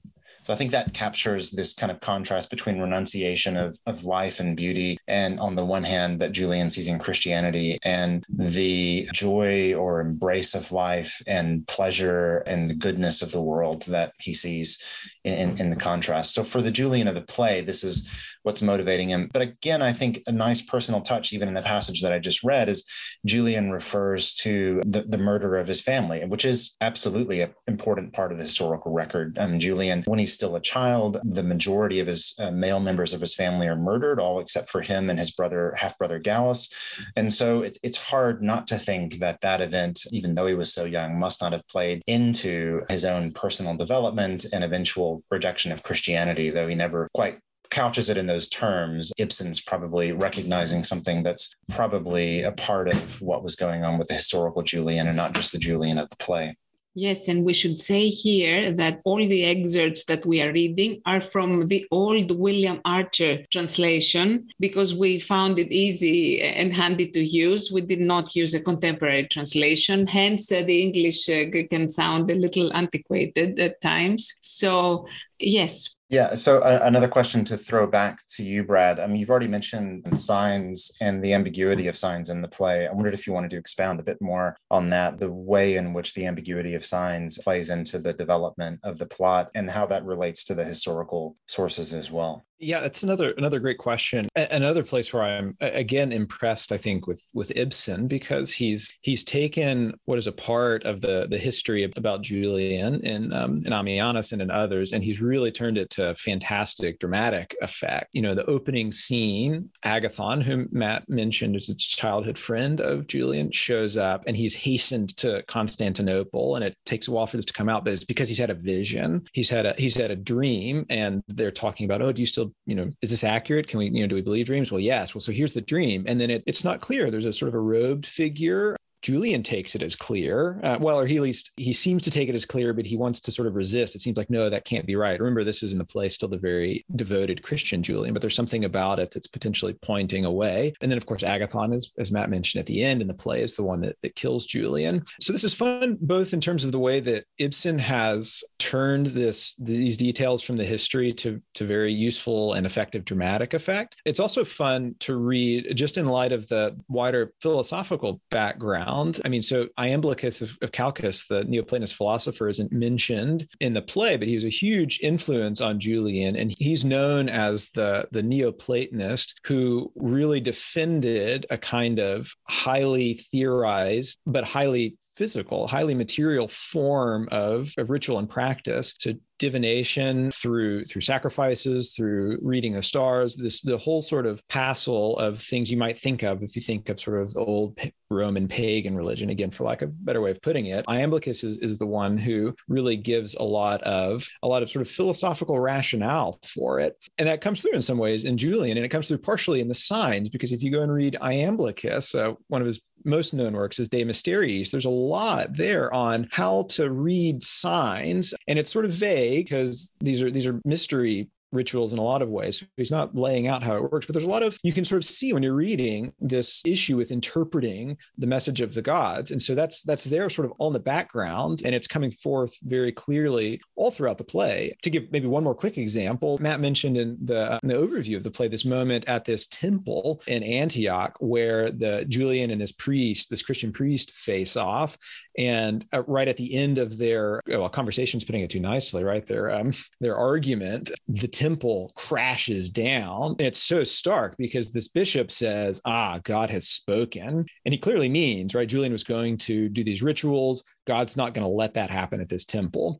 So 0.49 0.53
I 0.53 0.57
think 0.57 0.71
that 0.71 0.95
captures 0.95 1.51
this 1.51 1.75
kind 1.75 1.91
of 1.91 1.99
contrast 1.99 2.49
between 2.49 2.79
renunciation 2.79 3.55
of, 3.55 3.77
of 3.85 4.03
life 4.03 4.39
and 4.39 4.57
beauty, 4.57 4.97
and 5.07 5.39
on 5.39 5.53
the 5.53 5.63
one 5.63 5.83
hand, 5.83 6.19
that 6.21 6.31
Julian 6.31 6.71
sees 6.71 6.87
in 6.87 6.97
Christianity, 6.97 7.77
and 7.85 8.25
the 8.29 9.07
joy 9.13 9.75
or 9.75 10.01
embrace 10.01 10.55
of 10.55 10.71
life 10.71 11.21
and 11.27 11.67
pleasure 11.67 12.39
and 12.47 12.67
the 12.67 12.73
goodness 12.73 13.21
of 13.21 13.31
the 13.31 13.39
world 13.39 13.83
that 13.83 14.13
he 14.17 14.33
sees 14.33 14.81
in, 15.23 15.55
in 15.59 15.69
the 15.69 15.75
contrast. 15.75 16.33
So 16.33 16.43
for 16.43 16.63
the 16.63 16.71
Julian 16.71 17.07
of 17.07 17.13
the 17.13 17.21
play, 17.21 17.61
this 17.61 17.83
is 17.83 18.09
what's 18.41 18.61
motivating 18.63 19.09
him. 19.09 19.29
But 19.31 19.43
again, 19.43 19.83
I 19.83 19.93
think 19.93 20.23
a 20.25 20.31
nice 20.31 20.63
personal 20.63 21.01
touch, 21.01 21.31
even 21.31 21.47
in 21.47 21.53
the 21.53 21.61
passage 21.61 22.01
that 22.01 22.13
I 22.13 22.17
just 22.17 22.41
read, 22.43 22.69
is 22.69 22.89
Julian 23.23 23.69
refers 23.69 24.33
to 24.35 24.81
the, 24.85 25.01
the 25.01 25.17
murder 25.17 25.57
of 25.57 25.67
his 25.67 25.81
family, 25.81 26.25
which 26.25 26.45
is 26.45 26.75
absolutely 26.81 27.41
an 27.41 27.53
important 27.67 28.13
part 28.13 28.31
of 28.31 28.39
the 28.39 28.45
historical 28.45 28.93
record. 28.93 29.37
Um, 29.37 29.59
Julian, 29.59 30.03
when 30.07 30.17
he's 30.17 30.38
still 30.39 30.55
a 30.55 30.61
child, 30.61 31.19
the 31.25 31.43
majority 31.43 31.99
of 31.99 32.07
his 32.07 32.33
uh, 32.39 32.49
male 32.49 32.79
members 32.79 33.13
of 33.13 33.19
his 33.19 33.35
family 33.35 33.67
are 33.67 33.75
murdered, 33.75 34.21
all 34.21 34.39
except 34.39 34.69
for 34.69 34.81
him 34.81 35.09
and 35.09 35.19
his 35.19 35.31
brother, 35.31 35.73
half 35.75 35.97
brother 35.97 36.17
Gallus. 36.17 36.73
And 37.17 37.33
so 37.33 37.61
it, 37.61 37.77
it's 37.83 37.97
hard 37.97 38.41
not 38.41 38.65
to 38.67 38.77
think 38.77 39.19
that 39.19 39.41
that 39.41 39.59
event, 39.59 40.05
even 40.13 40.35
though 40.35 40.45
he 40.45 40.53
was 40.53 40.71
so 40.73 40.85
young, 40.85 41.19
must 41.19 41.41
not 41.41 41.51
have 41.51 41.67
played 41.67 42.01
into 42.07 42.83
his 42.89 43.03
own 43.03 43.33
personal 43.33 43.75
development 43.75 44.45
and 44.53 44.63
eventual 44.63 45.23
rejection 45.29 45.73
of 45.73 45.83
Christianity, 45.83 46.49
though 46.49 46.69
he 46.69 46.75
never 46.75 47.09
quite 47.13 47.39
couches 47.69 48.09
it 48.09 48.17
in 48.17 48.25
those 48.25 48.47
terms, 48.47 49.11
Ibsen's 49.17 49.61
probably 49.61 50.13
recognizing 50.13 50.85
something 50.85 51.21
that's 51.21 51.53
probably 51.69 52.43
a 52.43 52.53
part 52.53 52.87
of 52.87 53.21
what 53.21 53.43
was 53.43 53.55
going 53.57 53.83
on 53.83 53.99
with 53.99 54.07
the 54.07 54.15
historical 54.15 54.63
Julian 54.63 55.07
and 55.07 55.17
not 55.17 55.33
just 55.33 55.51
the 55.51 55.59
Julian 55.59 55.97
of 55.97 56.09
the 56.09 56.15
play. 56.15 56.55
Yes, 56.99 57.29
and 57.29 57.45
we 57.45 57.53
should 57.53 57.77
say 57.77 58.09
here 58.09 58.73
that 58.73 58.99
all 59.05 59.25
the 59.25 59.45
excerpts 59.45 60.03
that 60.09 60.25
we 60.25 60.41
are 60.41 60.51
reading 60.51 61.01
are 61.05 61.21
from 61.21 61.67
the 61.67 61.87
old 61.91 62.37
William 62.37 62.81
Archer 62.83 63.45
translation 63.51 64.49
because 64.59 64.93
we 64.93 65.17
found 65.17 65.59
it 65.59 65.71
easy 65.71 66.41
and 66.41 66.73
handy 66.73 67.07
to 67.11 67.23
use. 67.23 67.71
We 67.71 67.79
did 67.79 68.01
not 68.01 68.35
use 68.35 68.53
a 68.53 68.59
contemporary 68.59 69.29
translation, 69.29 70.07
hence, 70.07 70.51
uh, 70.51 70.61
the 70.63 70.81
English 70.81 71.29
uh, 71.29 71.45
can 71.69 71.87
sound 71.87 72.29
a 72.31 72.35
little 72.35 72.69
antiquated 72.73 73.57
at 73.59 73.79
times. 73.79 74.33
So, 74.41 75.07
yes, 75.39 75.95
yeah. 76.09 76.33
So 76.33 76.59
uh, 76.59 76.79
another 76.81 77.07
question 77.07 77.45
to 77.45 77.57
throw 77.57 77.85
back 77.85 78.19
to 78.35 78.43
you, 78.43 78.63
Brad. 78.63 78.99
I 78.99 79.05
mean, 79.05 79.17
you've 79.17 79.29
already 79.29 79.47
mentioned 79.47 80.19
signs 80.19 80.91
and 80.99 81.23
the 81.23 81.33
ambiguity 81.33 81.87
of 81.87 81.95
signs 81.95 82.29
in 82.29 82.41
the 82.41 82.47
play. 82.47 82.87
I 82.87 82.91
wondered 82.91 83.13
if 83.13 83.27
you 83.27 83.33
wanted 83.33 83.51
to 83.51 83.57
expound 83.57 83.99
a 83.99 84.03
bit 84.03 84.19
more 84.19 84.57
on 84.71 84.89
that, 84.89 85.19
the 85.19 85.31
way 85.31 85.75
in 85.75 85.93
which 85.93 86.15
the 86.15 86.25
ambiguity 86.25 86.73
of 86.73 86.83
signs 86.83 87.37
plays 87.37 87.69
into 87.69 87.99
the 87.99 88.13
development 88.13 88.79
of 88.83 88.97
the 88.97 89.05
plot 89.05 89.51
and 89.53 89.69
how 89.69 89.85
that 89.85 90.03
relates 90.03 90.43
to 90.45 90.55
the 90.55 90.65
historical 90.65 91.37
sources 91.47 91.93
as 91.93 92.09
well. 92.09 92.43
Yeah, 92.61 92.81
it's 92.81 93.03
another 93.03 93.31
another 93.37 93.59
great 93.59 93.77
question. 93.77 94.27
Another 94.35 94.83
place 94.83 95.13
where 95.13 95.23
I'm 95.23 95.55
again 95.61 96.11
impressed, 96.11 96.73
I 96.73 96.77
think, 96.77 97.07
with 97.07 97.23
with 97.33 97.53
Ibsen 97.55 98.07
because 98.07 98.51
he's 98.51 98.93
he's 98.99 99.23
taken 99.23 99.93
what 100.05 100.19
is 100.19 100.27
a 100.27 100.33
part 100.33 100.83
of 100.83 100.99
the 100.99 101.27
the 101.29 101.37
history 101.37 101.89
about 101.95 102.21
Julian 102.21 103.05
and 103.05 103.33
um, 103.33 103.57
in 103.65 103.71
Ammianus 103.71 104.33
and 104.33 104.51
others, 104.51 104.91
and 104.91 105.01
he's 105.01 105.21
really 105.21 105.53
turned 105.53 105.77
it 105.77 105.89
to 105.91 106.13
fantastic 106.15 106.99
dramatic 106.99 107.55
effect. 107.61 108.09
You 108.11 108.21
know, 108.23 108.35
the 108.35 108.45
opening 108.45 108.91
scene, 108.91 109.69
Agathon, 109.85 110.43
whom 110.43 110.67
Matt 110.69 111.07
mentioned 111.07 111.55
as 111.55 111.69
a 111.69 111.77
childhood 111.77 112.37
friend 112.37 112.81
of 112.81 113.07
Julian, 113.07 113.51
shows 113.51 113.95
up, 113.95 114.23
and 114.27 114.35
he's 114.35 114.53
hastened 114.53 115.15
to 115.17 115.43
Constantinople, 115.47 116.57
and 116.57 116.65
it 116.65 116.75
takes 116.85 117.07
a 117.07 117.11
while 117.11 117.25
for 117.25 117.37
this 117.37 117.45
to 117.45 117.53
come 117.53 117.69
out, 117.69 117.85
but 117.85 117.93
it's 117.93 118.03
because 118.03 118.27
he's 118.27 118.37
had 118.37 118.49
a 118.49 118.53
vision, 118.55 119.23
he's 119.31 119.49
had 119.49 119.65
a 119.65 119.73
he's 119.77 119.95
had 119.95 120.11
a 120.11 120.15
dream, 120.17 120.85
and 120.89 121.23
they're 121.29 121.51
talking 121.51 121.85
about, 121.85 122.01
oh, 122.01 122.11
do 122.11 122.21
you 122.21 122.27
still 122.27 122.48
you 122.65 122.75
know, 122.75 122.91
is 123.01 123.11
this 123.11 123.23
accurate? 123.23 123.67
Can 123.67 123.79
we, 123.79 123.89
you 123.89 124.01
know, 124.01 124.07
do 124.07 124.15
we 124.15 124.21
believe 124.21 124.45
dreams? 124.45 124.71
Well, 124.71 124.79
yes. 124.79 125.13
Well, 125.13 125.21
so 125.21 125.31
here's 125.31 125.53
the 125.53 125.61
dream. 125.61 126.05
And 126.07 126.19
then 126.19 126.29
it, 126.29 126.43
it's 126.47 126.63
not 126.63 126.81
clear. 126.81 127.09
There's 127.11 127.25
a 127.25 127.33
sort 127.33 127.49
of 127.49 127.55
a 127.55 127.59
robed 127.59 128.05
figure 128.05 128.75
Julian 129.01 129.43
takes 129.43 129.75
it 129.75 129.81
as 129.81 129.95
clear. 129.95 130.59
Uh, 130.63 130.77
well, 130.79 130.99
or 130.99 131.05
he 131.05 131.17
at 131.17 131.23
least 131.23 131.51
he 131.57 131.73
seems 131.73 132.03
to 132.03 132.11
take 132.11 132.29
it 132.29 132.35
as 132.35 132.45
clear, 132.45 132.73
but 132.73 132.85
he 132.85 132.97
wants 132.97 133.19
to 133.21 133.31
sort 133.31 133.47
of 133.47 133.55
resist. 133.55 133.95
It 133.95 133.99
seems 133.99 134.17
like 134.17 134.29
no, 134.29 134.49
that 134.49 134.65
can't 134.65 134.85
be 134.85 134.95
right. 134.95 135.19
Remember, 135.19 135.43
this 135.43 135.63
is 135.63 135.71
in 135.71 135.77
the 135.77 135.85
play 135.85 136.09
still 136.09 136.29
the 136.29 136.37
very 136.37 136.85
devoted 136.95 137.41
Christian 137.41 137.81
Julian, 137.81 138.13
but 138.13 138.21
there's 138.21 138.35
something 138.35 138.65
about 138.65 138.99
it 138.99 139.11
that's 139.11 139.27
potentially 139.27 139.73
pointing 139.73 140.25
away. 140.25 140.73
And 140.81 140.91
then, 140.91 140.97
of 140.97 141.05
course, 141.05 141.23
Agathon, 141.23 141.73
as, 141.75 141.91
as 141.97 142.11
Matt 142.11 142.29
mentioned 142.29 142.59
at 142.59 142.65
the 142.65 142.83
end 142.83 143.01
in 143.01 143.07
the 143.07 143.13
play, 143.13 143.41
is 143.41 143.55
the 143.55 143.63
one 143.63 143.81
that, 143.81 143.95
that 144.01 144.15
kills 144.15 144.45
Julian. 144.45 145.05
So 145.21 145.31
this 145.31 145.43
is 145.43 145.53
fun, 145.53 145.97
both 146.01 146.33
in 146.33 146.41
terms 146.41 146.63
of 146.63 146.71
the 146.71 146.79
way 146.79 146.99
that 146.99 147.25
Ibsen 147.37 147.79
has 147.79 148.43
turned 148.57 149.07
this 149.07 149.55
these 149.55 149.97
details 149.97 150.43
from 150.43 150.57
the 150.57 150.65
history 150.65 151.13
to 151.13 151.41
to 151.53 151.65
very 151.65 151.93
useful 151.93 152.53
and 152.53 152.65
effective 152.65 153.05
dramatic 153.05 153.53
effect. 153.53 153.95
It's 154.05 154.19
also 154.19 154.43
fun 154.43 154.95
to 154.99 155.15
read 155.15 155.75
just 155.75 155.97
in 155.97 156.05
light 156.05 156.31
of 156.31 156.47
the 156.47 156.75
wider 156.87 157.33
philosophical 157.41 158.21
background 158.29 158.88
around. 158.89 159.19
I 159.23 159.29
mean, 159.29 159.41
so 159.41 159.67
Iamblichus 159.77 160.41
of, 160.41 160.57
of 160.61 160.71
Chalcis, 160.71 161.27
the 161.27 161.43
Neoplatonist 161.43 161.93
philosopher, 161.93 162.49
isn't 162.49 162.71
mentioned 162.71 163.47
in 163.59 163.73
the 163.73 163.81
play, 163.81 164.17
but 164.17 164.27
he 164.27 164.35
was 164.35 164.45
a 164.45 164.49
huge 164.49 164.99
influence 165.01 165.61
on 165.61 165.79
Julian, 165.79 166.35
and 166.35 166.53
he's 166.57 166.85
known 166.85 167.29
as 167.29 167.69
the 167.71 168.07
the 168.11 168.21
Neoplatonist 168.21 169.35
who 169.45 169.91
really 169.95 170.39
defended 170.39 171.45
a 171.49 171.57
kind 171.57 171.99
of 171.99 172.31
highly 172.47 173.15
theorized 173.31 174.19
but 174.25 174.43
highly 174.43 174.97
physical, 175.19 175.67
highly 175.67 175.93
material 175.93 176.47
form 176.47 177.27
of, 177.29 177.73
of 177.77 177.89
ritual 177.89 178.19
and 178.19 178.29
practice. 178.29 178.95
So 178.97 179.11
divination 179.39 180.29
through 180.31 180.83
through 180.83 181.01
sacrifices 181.01 181.93
through 181.93 182.37
reading 182.41 182.73
the 182.73 182.81
stars 182.81 183.37
this 183.37 183.61
the 183.61 183.77
whole 183.77 184.01
sort 184.01 184.25
of 184.25 184.45
passel 184.49 185.17
of 185.17 185.41
things 185.41 185.71
you 185.71 185.77
might 185.77 185.97
think 185.97 186.23
of 186.23 186.43
if 186.43 186.57
you 186.57 186.61
think 186.61 186.89
of 186.89 186.99
sort 186.99 187.21
of 187.21 187.35
old 187.37 187.79
roman 188.09 188.49
pagan 188.49 188.95
religion 188.95 189.29
again 189.29 189.49
for 189.49 189.63
lack 189.63 189.81
of 189.81 189.89
a 189.89 190.03
better 190.03 190.19
way 190.19 190.29
of 190.29 190.41
putting 190.41 190.65
it 190.65 190.85
iamblichus 190.87 191.45
is, 191.45 191.57
is 191.59 191.77
the 191.77 191.85
one 191.85 192.17
who 192.17 192.53
really 192.67 192.97
gives 192.97 193.33
a 193.35 193.43
lot 193.43 193.81
of 193.83 194.27
a 194.43 194.47
lot 194.47 194.61
of 194.61 194.69
sort 194.69 194.85
of 194.85 194.91
philosophical 194.91 195.57
rationale 195.57 196.37
for 196.43 196.81
it 196.81 196.97
and 197.17 197.27
that 197.27 197.39
comes 197.39 197.61
through 197.61 197.71
in 197.71 197.81
some 197.81 197.97
ways 197.97 198.25
in 198.25 198.37
julian 198.37 198.75
and 198.75 198.85
it 198.85 198.89
comes 198.89 199.07
through 199.07 199.17
partially 199.17 199.61
in 199.61 199.69
the 199.69 199.73
signs 199.73 200.27
because 200.27 200.51
if 200.51 200.61
you 200.61 200.69
go 200.69 200.81
and 200.81 200.91
read 200.91 201.17
iamblichus 201.21 202.13
uh, 202.13 202.35
one 202.49 202.61
of 202.61 202.65
his 202.65 202.81
most 203.05 203.33
known 203.33 203.53
works 203.53 203.79
is 203.79 203.89
De 203.89 204.03
Mysteriis. 204.03 204.71
There's 204.71 204.85
a 204.85 204.89
lot 204.89 205.55
there 205.55 205.93
on 205.93 206.27
how 206.31 206.63
to 206.69 206.91
read 206.91 207.43
signs, 207.43 208.33
and 208.47 208.59
it's 208.59 208.71
sort 208.71 208.85
of 208.85 208.91
vague 208.91 209.45
because 209.45 209.93
these 209.99 210.21
are 210.21 210.31
these 210.31 210.47
are 210.47 210.59
mystery 210.65 211.29
rituals 211.51 211.93
in 211.93 211.99
a 211.99 212.03
lot 212.03 212.21
of 212.21 212.29
ways. 212.29 212.63
He's 212.77 212.91
not 212.91 213.15
laying 213.15 213.47
out 213.47 213.63
how 213.63 213.75
it 213.75 213.91
works, 213.91 214.05
but 214.05 214.13
there's 214.13 214.25
a 214.25 214.29
lot 214.29 214.43
of 214.43 214.57
you 214.63 214.73
can 214.73 214.85
sort 214.85 215.01
of 215.01 215.05
see 215.05 215.33
when 215.33 215.43
you're 215.43 215.53
reading 215.53 216.13
this 216.19 216.65
issue 216.65 216.97
with 216.97 217.11
interpreting 217.11 217.97
the 218.17 218.27
message 218.27 218.61
of 218.61 218.73
the 218.73 218.81
gods. 218.81 219.31
And 219.31 219.41
so 219.41 219.55
that's 219.55 219.83
that's 219.83 220.03
there 220.03 220.29
sort 220.29 220.45
of 220.45 220.53
on 220.59 220.73
the 220.73 220.79
background 220.79 221.61
and 221.65 221.73
it's 221.73 221.87
coming 221.87 222.11
forth 222.11 222.55
very 222.63 222.91
clearly 222.91 223.61
all 223.75 223.91
throughout 223.91 224.17
the 224.17 224.23
play. 224.23 224.75
To 224.83 224.89
give 224.89 225.11
maybe 225.11 225.27
one 225.27 225.43
more 225.43 225.55
quick 225.55 225.77
example, 225.77 226.37
Matt 226.39 226.59
mentioned 226.59 226.97
in 226.97 227.17
the, 227.23 227.59
in 227.63 227.69
the 227.69 227.75
overview 227.75 228.17
of 228.17 228.23
the 228.23 228.31
play 228.31 228.47
this 228.47 228.65
moment 228.65 229.05
at 229.07 229.25
this 229.25 229.47
temple 229.47 230.21
in 230.27 230.43
Antioch 230.43 231.15
where 231.19 231.71
the 231.71 232.05
Julian 232.07 232.51
and 232.51 232.61
this 232.61 232.71
priest, 232.71 233.29
this 233.29 233.41
Christian 233.41 233.71
priest 233.71 234.11
face 234.11 234.55
off 234.55 234.97
and 235.39 235.85
uh, 235.93 236.03
right 236.03 236.27
at 236.27 236.35
the 236.37 236.53
end 236.53 236.77
of 236.77 236.97
their 236.97 237.41
well 237.47 237.69
conversations 237.69 238.25
putting 238.25 238.41
it 238.41 238.49
too 238.49 238.59
nicely 238.59 239.03
right? 239.03 239.25
Their 239.25 239.51
um, 239.51 239.73
their 239.99 240.17
argument 240.17 240.91
the 241.07 241.27
temple 241.27 241.93
crashes 241.95 242.69
down. 242.69 243.37
It's 243.39 243.63
so 243.63 243.83
stark 243.83 244.35
because 244.37 244.71
this 244.71 244.89
bishop 244.89 245.31
says 245.31 245.81
ah 245.85 246.19
god 246.23 246.49
has 246.51 246.67
spoken. 246.67 247.45
And 247.65 247.73
he 247.73 247.77
clearly 247.79 248.09
means 248.09 248.53
right 248.53 248.67
julian 248.67 248.91
was 248.91 249.03
going 249.03 249.37
to 249.39 249.69
do 249.69 249.83
these 249.83 250.03
rituals. 250.03 250.63
God's 250.85 251.15
not 251.15 251.33
going 251.33 251.45
to 251.45 251.53
let 251.53 251.75
that 251.75 251.89
happen 251.89 252.19
at 252.19 252.29
this 252.29 252.45
temple 252.45 252.99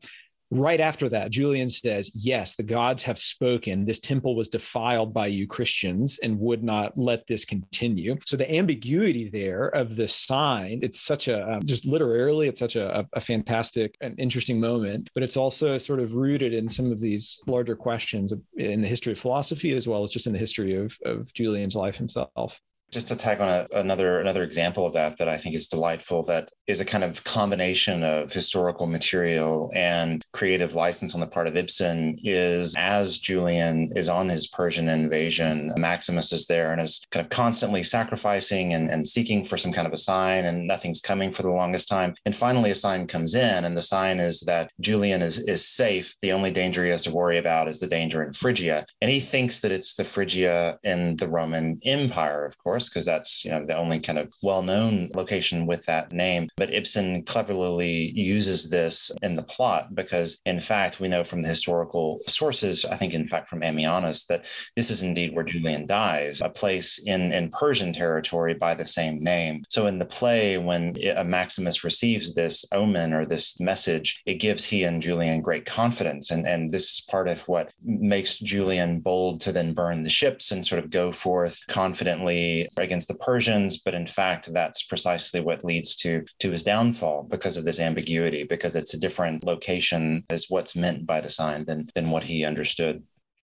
Right 0.50 0.80
after 0.80 1.08
that, 1.10 1.30
Julian 1.30 1.70
says, 1.70 2.10
Yes, 2.14 2.56
the 2.56 2.64
gods 2.64 3.04
have 3.04 3.18
spoken. 3.18 3.84
This 3.84 4.00
temple 4.00 4.34
was 4.34 4.48
defiled 4.48 5.14
by 5.14 5.28
you 5.28 5.46
Christians 5.46 6.18
and 6.22 6.40
would 6.40 6.64
not 6.64 6.98
let 6.98 7.26
this 7.26 7.44
continue. 7.44 8.18
So 8.26 8.36
the 8.36 8.52
ambiguity 8.52 9.28
there 9.28 9.68
of 9.68 9.94
the 9.94 10.08
sign, 10.08 10.80
it's 10.82 11.00
such 11.00 11.28
a, 11.28 11.54
um, 11.54 11.60
just 11.64 11.86
literally, 11.86 12.48
it's 12.48 12.58
such 12.58 12.74
a, 12.74 13.06
a 13.12 13.20
fantastic 13.20 13.96
and 14.00 14.18
interesting 14.18 14.58
moment, 14.58 15.08
but 15.14 15.22
it's 15.22 15.36
also 15.36 15.78
sort 15.78 16.00
of 16.00 16.14
rooted 16.14 16.52
in 16.52 16.68
some 16.68 16.90
of 16.90 17.00
these 17.00 17.40
larger 17.46 17.76
questions 17.76 18.34
in 18.56 18.80
the 18.82 18.88
history 18.88 19.12
of 19.12 19.18
philosophy 19.18 19.76
as 19.76 19.86
well 19.86 20.02
as 20.02 20.10
just 20.10 20.26
in 20.26 20.32
the 20.32 20.38
history 20.38 20.74
of, 20.74 20.96
of 21.04 21.32
Julian's 21.32 21.76
life 21.76 21.96
himself. 21.96 22.60
Just 22.90 23.08
to 23.08 23.16
tag 23.16 23.40
on 23.40 23.48
a, 23.48 23.66
another 23.78 24.18
another 24.18 24.42
example 24.42 24.84
of 24.84 24.94
that 24.94 25.18
that 25.18 25.28
I 25.28 25.36
think 25.36 25.54
is 25.54 25.68
delightful, 25.68 26.24
that 26.24 26.50
is 26.66 26.80
a 26.80 26.84
kind 26.84 27.04
of 27.04 27.22
combination 27.22 28.02
of 28.02 28.32
historical 28.32 28.88
material 28.88 29.70
and 29.74 30.24
creative 30.32 30.74
license 30.74 31.14
on 31.14 31.20
the 31.20 31.28
part 31.28 31.46
of 31.46 31.56
Ibsen. 31.56 32.18
Is 32.24 32.74
as 32.76 33.18
Julian 33.18 33.90
is 33.94 34.08
on 34.08 34.28
his 34.28 34.48
Persian 34.48 34.88
invasion, 34.88 35.72
Maximus 35.76 36.32
is 36.32 36.46
there 36.46 36.72
and 36.72 36.80
is 36.80 37.00
kind 37.12 37.24
of 37.24 37.30
constantly 37.30 37.84
sacrificing 37.84 38.74
and, 38.74 38.90
and 38.90 39.06
seeking 39.06 39.44
for 39.44 39.56
some 39.56 39.72
kind 39.72 39.86
of 39.86 39.92
a 39.92 39.96
sign, 39.96 40.46
and 40.46 40.66
nothing's 40.66 41.00
coming 41.00 41.32
for 41.32 41.42
the 41.42 41.50
longest 41.50 41.88
time. 41.88 42.14
And 42.24 42.34
finally, 42.34 42.72
a 42.72 42.74
sign 42.74 43.06
comes 43.06 43.36
in, 43.36 43.64
and 43.64 43.76
the 43.76 43.82
sign 43.82 44.18
is 44.18 44.40
that 44.40 44.72
Julian 44.80 45.22
is 45.22 45.38
is 45.38 45.64
safe. 45.64 46.16
The 46.22 46.32
only 46.32 46.50
danger 46.50 46.84
he 46.84 46.90
has 46.90 47.02
to 47.02 47.12
worry 47.12 47.38
about 47.38 47.68
is 47.68 47.78
the 47.78 47.86
danger 47.86 48.24
in 48.24 48.32
Phrygia, 48.32 48.84
and 49.00 49.10
he 49.12 49.20
thinks 49.20 49.60
that 49.60 49.70
it's 49.70 49.94
the 49.94 50.04
Phrygia 50.04 50.78
in 50.82 51.14
the 51.16 51.28
Roman 51.28 51.78
Empire, 51.84 52.44
of 52.44 52.58
course 52.58 52.79
course, 52.80 52.88
because 52.88 53.04
that's 53.04 53.44
you 53.44 53.50
know 53.50 53.64
the 53.64 53.76
only 53.76 54.00
kind 54.00 54.18
of 54.18 54.32
well-known 54.42 55.10
location 55.14 55.66
with 55.66 55.84
that 55.86 56.12
name. 56.12 56.48
But 56.56 56.72
Ibsen 56.72 57.24
cleverly 57.24 58.12
uses 58.14 58.70
this 58.70 59.10
in 59.22 59.36
the 59.36 59.42
plot 59.42 59.94
because, 59.94 60.40
in 60.46 60.60
fact, 60.60 61.00
we 61.00 61.08
know 61.08 61.24
from 61.24 61.42
the 61.42 61.48
historical 61.48 62.20
sources, 62.26 62.84
I 62.84 62.96
think, 62.96 63.14
in 63.14 63.28
fact, 63.28 63.48
from 63.48 63.60
Ammianus, 63.60 64.26
that 64.26 64.46
this 64.76 64.90
is 64.90 65.02
indeed 65.02 65.34
where 65.34 65.44
Julian 65.44 65.86
dies, 65.86 66.40
a 66.42 66.48
place 66.48 66.98
in 67.06 67.32
in 67.32 67.50
Persian 67.50 67.92
territory 67.92 68.54
by 68.54 68.74
the 68.74 68.86
same 68.86 69.22
name. 69.22 69.64
So 69.68 69.86
in 69.86 69.98
the 69.98 70.06
play, 70.06 70.58
when 70.58 70.94
uh, 71.16 71.24
Maximus 71.24 71.84
receives 71.84 72.34
this 72.34 72.64
omen 72.72 73.12
or 73.12 73.26
this 73.26 73.60
message, 73.60 74.20
it 74.26 74.40
gives 74.40 74.64
he 74.64 74.84
and 74.84 75.02
Julian 75.02 75.42
great 75.42 75.66
confidence, 75.66 76.30
and 76.30 76.46
and 76.46 76.70
this 76.70 76.92
is 76.92 77.00
part 77.10 77.28
of 77.28 77.46
what 77.48 77.72
makes 77.82 78.38
Julian 78.38 79.00
bold 79.00 79.40
to 79.42 79.52
then 79.52 79.74
burn 79.74 80.02
the 80.02 80.10
ships 80.10 80.52
and 80.52 80.66
sort 80.66 80.82
of 80.82 80.90
go 80.90 81.12
forth 81.12 81.60
confidently 81.68 82.69
against 82.76 83.08
the 83.08 83.14
Persians, 83.14 83.78
but 83.78 83.94
in 83.94 84.06
fact, 84.06 84.52
that's 84.52 84.82
precisely 84.82 85.40
what 85.40 85.64
leads 85.64 85.96
to 85.96 86.24
to 86.38 86.50
his 86.50 86.64
downfall 86.64 87.24
because 87.24 87.56
of 87.56 87.64
this 87.64 87.80
ambiguity, 87.80 88.44
because 88.44 88.76
it's 88.76 88.94
a 88.94 89.00
different 89.00 89.44
location 89.44 90.24
as 90.30 90.46
what's 90.48 90.76
meant 90.76 91.06
by 91.06 91.20
the 91.20 91.30
sign 91.30 91.64
than 91.64 91.88
than 91.94 92.10
what 92.10 92.24
he 92.24 92.44
understood. 92.44 93.02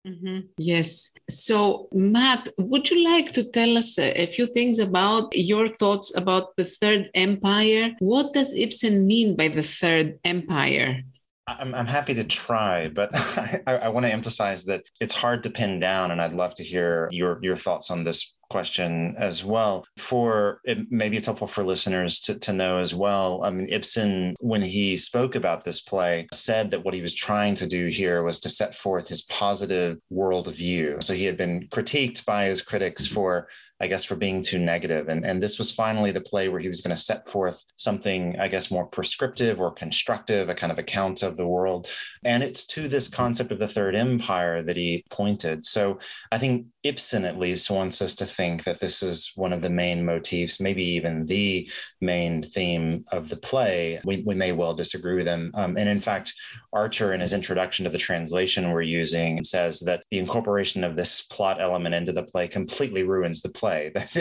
Mm-hmm. 0.07 0.41
Yes. 0.59 1.13
So, 1.31 1.89
Matt, 1.93 2.49
would 2.59 2.91
you 2.91 3.05
like 3.05 3.33
to 3.35 3.45
tell 3.45 3.79
us 3.79 3.99
a, 3.99 4.23
a, 4.23 4.27
few 4.27 4.47
things 4.47 4.81
about 4.81 5.31
your 5.33 5.69
thoughts 5.69 6.17
about 6.17 6.57
the 6.57 6.65
Third 6.65 7.09
Empire? 7.15 7.93
What 8.01 8.33
does 8.33 8.53
Ibsen 8.53 9.07
mean 9.07 9.37
by 9.37 9.47
the 9.47 9.63
Third 9.63 10.19
Empire? 10.25 11.05
I'm, 11.47 11.75
I'm 11.75 11.87
happy 11.87 12.15
to 12.15 12.25
try, 12.25 12.89
but 12.89 13.11
I, 13.15 13.63
I 13.67 13.89
want 13.89 14.07
to 14.07 14.13
emphasize 14.13 14.65
that 14.67 14.85
it's 15.01 15.15
hard 15.15 15.45
to 15.45 15.51
pin 15.51 15.79
down, 15.79 16.11
and 16.11 16.21
I'd 16.21 16.35
love 16.35 16.55
to 16.57 16.65
hear 16.65 17.09
your 17.13 17.39
your 17.43 17.57
thoughts 17.57 17.91
on 17.91 18.05
this 18.05 18.35
question 18.53 19.15
as 19.19 19.45
well. 19.45 19.85
For 19.97 20.61
it, 20.65 20.79
maybe 20.91 21.17
it's 21.17 21.27
helpful 21.27 21.49
for 21.49 21.65
listeners 21.65 22.21
to, 22.21 22.39
to 22.39 22.53
know 22.53 22.77
as 22.79 22.95
well. 22.95 23.41
I 23.43 23.51
mean, 23.51 23.67
Ibsen, 23.69 24.35
when 24.41 24.63
he 24.63 24.97
spoke 24.97 25.35
about 25.35 25.65
this 25.65 25.81
play, 25.81 26.29
said 26.33 26.71
that 26.71 26.85
what 26.85 26.95
he 26.95 27.03
was 27.03 27.15
trying 27.15 27.55
to 27.57 27.67
do 27.67 27.89
here 27.89 28.23
was 28.23 28.39
to 28.41 28.49
set 28.49 28.75
forth 28.75 29.09
his 29.09 29.23
positive 29.23 29.99
worldview. 30.13 31.03
So 31.03 31.15
he 31.15 31.25
had 31.25 31.37
been 31.37 31.67
critiqued 31.69 32.25
by 32.25 32.45
his 32.45 32.63
critics 32.63 33.07
for 33.07 33.49
I 33.83 33.89
guess, 33.89 34.05
for 34.05 34.15
being 34.15 34.43
too 34.43 34.61
negative. 34.61 35.09
And, 35.09 35.27
and 35.27 35.43
this 35.43 35.59
was 35.59 35.73
finally 35.73 36.13
the 36.13 36.21
play 36.21 36.49
where 36.49 36.61
he 36.61 36.69
was 36.69 36.81
going 36.81 36.95
to 36.95 37.03
set 37.03 37.29
forth 37.29 37.65
something, 37.75 38.39
I 38.39 38.47
guess, 38.47 38.71
more 38.71 38.87
prescriptive 38.87 39.61
or 39.61 39.73
constructive, 39.73 40.49
a 40.49 40.55
kind 40.55 40.71
of 40.71 40.79
account 40.79 41.25
of 41.25 41.37
the 41.37 41.49
world. 41.49 41.89
And 42.25 42.45
it's 42.45 42.65
to 42.67 42.87
this 42.87 43.09
concept 43.09 43.51
of 43.51 43.59
the 43.59 43.67
Third 43.67 43.97
Empire 43.97 44.63
that 44.63 44.77
he 44.77 45.05
pointed. 45.11 45.67
So 45.67 45.99
I 46.31 46.39
think 46.39 46.67
Ibsen, 46.85 47.24
at 47.24 47.39
least, 47.39 47.70
wants 47.70 48.03
us 48.03 48.14
to 48.16 48.26
think 48.26 48.64
that 48.64 48.80
this 48.80 49.03
is 49.03 49.33
one 49.37 49.53
of 49.53 49.62
the 49.62 49.70
main 49.70 50.05
motifs, 50.05 50.61
maybe 50.61 50.83
even 50.83 51.26
the 51.26 51.70
main 52.01 52.43
theme 52.43 53.05
of 53.12 53.28
the 53.28 53.37
play. 53.37 54.01
We, 54.05 54.22
we 54.26 54.35
may 54.35 54.53
well 54.53 54.74
disagree 54.74 55.14
with 55.14 55.26
him. 55.26 55.53
Um, 55.55 55.76
and 55.76 55.89
in 55.89 56.01
fact, 56.01 56.35
Archer, 56.72 57.12
in 57.12 57.20
his 57.20 57.33
introduction 57.33 57.85
to 57.85 57.91
the 57.91 57.99
translation 57.99 58.70
we're 58.70 58.83
using, 58.83 59.45
says 59.45 59.80
that 59.80 60.05
the 60.11 60.18
incorporation 60.18 60.83
of 60.85 60.97
this 60.97 61.22
plot 61.22 61.61
element 61.61 61.95
into 61.95 62.12
the 62.12 62.24
play 62.24 62.49
completely 62.49 63.05
ruins 63.05 63.43
the 63.43 63.49
play 63.49 63.91
that 63.95 64.12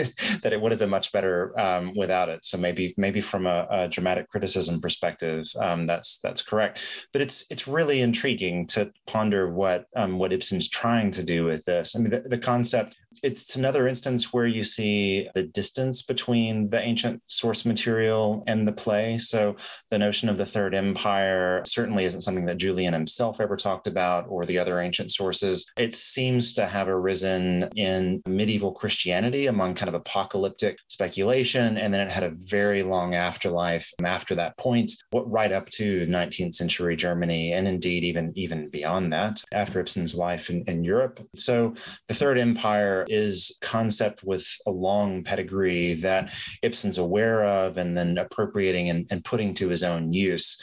that 0.42 0.52
it 0.52 0.60
would 0.60 0.72
have 0.72 0.78
been 0.78 0.90
much 0.90 1.12
better 1.12 1.58
um, 1.58 1.92
without 1.96 2.28
it. 2.28 2.44
So 2.44 2.58
maybe 2.58 2.94
maybe 2.96 3.20
from 3.20 3.46
a, 3.46 3.66
a 3.70 3.88
dramatic 3.88 4.28
criticism 4.28 4.80
perspective, 4.80 5.46
um, 5.60 5.86
that's 5.86 6.18
that's 6.18 6.42
correct. 6.42 7.06
But 7.12 7.22
it's 7.22 7.46
it's 7.50 7.66
really 7.66 8.00
intriguing 8.00 8.66
to 8.68 8.92
ponder 9.06 9.50
what 9.50 9.86
um, 9.96 10.18
what 10.18 10.32
Ibsen's 10.32 10.68
trying 10.68 11.10
to 11.12 11.22
do 11.22 11.44
with 11.44 11.64
this. 11.64 11.96
I 11.96 12.00
mean, 12.00 12.10
the, 12.10 12.20
the 12.20 12.38
concept 12.52 12.96
it's 13.22 13.56
another 13.56 13.88
instance 13.88 14.32
where 14.32 14.46
you 14.46 14.64
see 14.64 15.28
the 15.34 15.42
distance 15.42 16.02
between 16.02 16.70
the 16.70 16.80
ancient 16.80 17.22
source 17.26 17.64
material 17.64 18.44
and 18.46 18.66
the 18.66 18.72
play. 18.72 19.18
So 19.18 19.56
the 19.90 19.98
notion 19.98 20.28
of 20.28 20.38
the 20.38 20.46
Third 20.46 20.74
Empire 20.74 21.62
certainly 21.64 22.04
isn't 22.04 22.22
something 22.22 22.46
that 22.46 22.58
Julian 22.58 22.92
himself 22.92 23.40
ever 23.40 23.56
talked 23.56 23.86
about 23.86 24.26
or 24.28 24.44
the 24.44 24.58
other 24.58 24.80
ancient 24.80 25.10
sources. 25.10 25.66
It 25.76 25.94
seems 25.94 26.54
to 26.54 26.66
have 26.66 26.88
arisen 26.88 27.68
in 27.76 28.22
medieval 28.26 28.72
Christianity 28.72 29.46
among 29.46 29.74
kind 29.74 29.88
of 29.88 29.94
apocalyptic 29.94 30.78
speculation. 30.88 31.76
And 31.78 31.92
then 31.92 32.00
it 32.00 32.10
had 32.10 32.22
a 32.22 32.34
very 32.34 32.82
long 32.82 33.14
afterlife 33.14 33.92
after 34.04 34.34
that 34.36 34.56
point, 34.58 34.92
what 35.10 35.30
right 35.30 35.52
up 35.52 35.68
to 35.70 36.06
19th 36.06 36.54
century 36.54 36.96
Germany, 36.96 37.52
and 37.52 37.66
indeed 37.66 38.04
even, 38.04 38.32
even 38.36 38.68
beyond 38.68 39.12
that, 39.12 39.42
after 39.52 39.80
Ibsen's 39.80 40.14
life 40.16 40.50
in, 40.50 40.62
in 40.66 40.84
Europe. 40.84 41.20
So 41.36 41.74
the 42.08 42.14
Third 42.14 42.38
Empire 42.38 43.01
is 43.08 43.58
concept 43.60 44.22
with 44.24 44.46
a 44.66 44.70
long 44.70 45.24
pedigree 45.24 45.94
that 45.94 46.32
Ibsen's 46.62 46.98
aware 46.98 47.44
of 47.44 47.78
and 47.78 47.96
then 47.96 48.18
appropriating 48.18 48.90
and, 48.90 49.06
and 49.10 49.24
putting 49.24 49.54
to 49.54 49.68
his 49.68 49.82
own 49.82 50.12
use. 50.12 50.60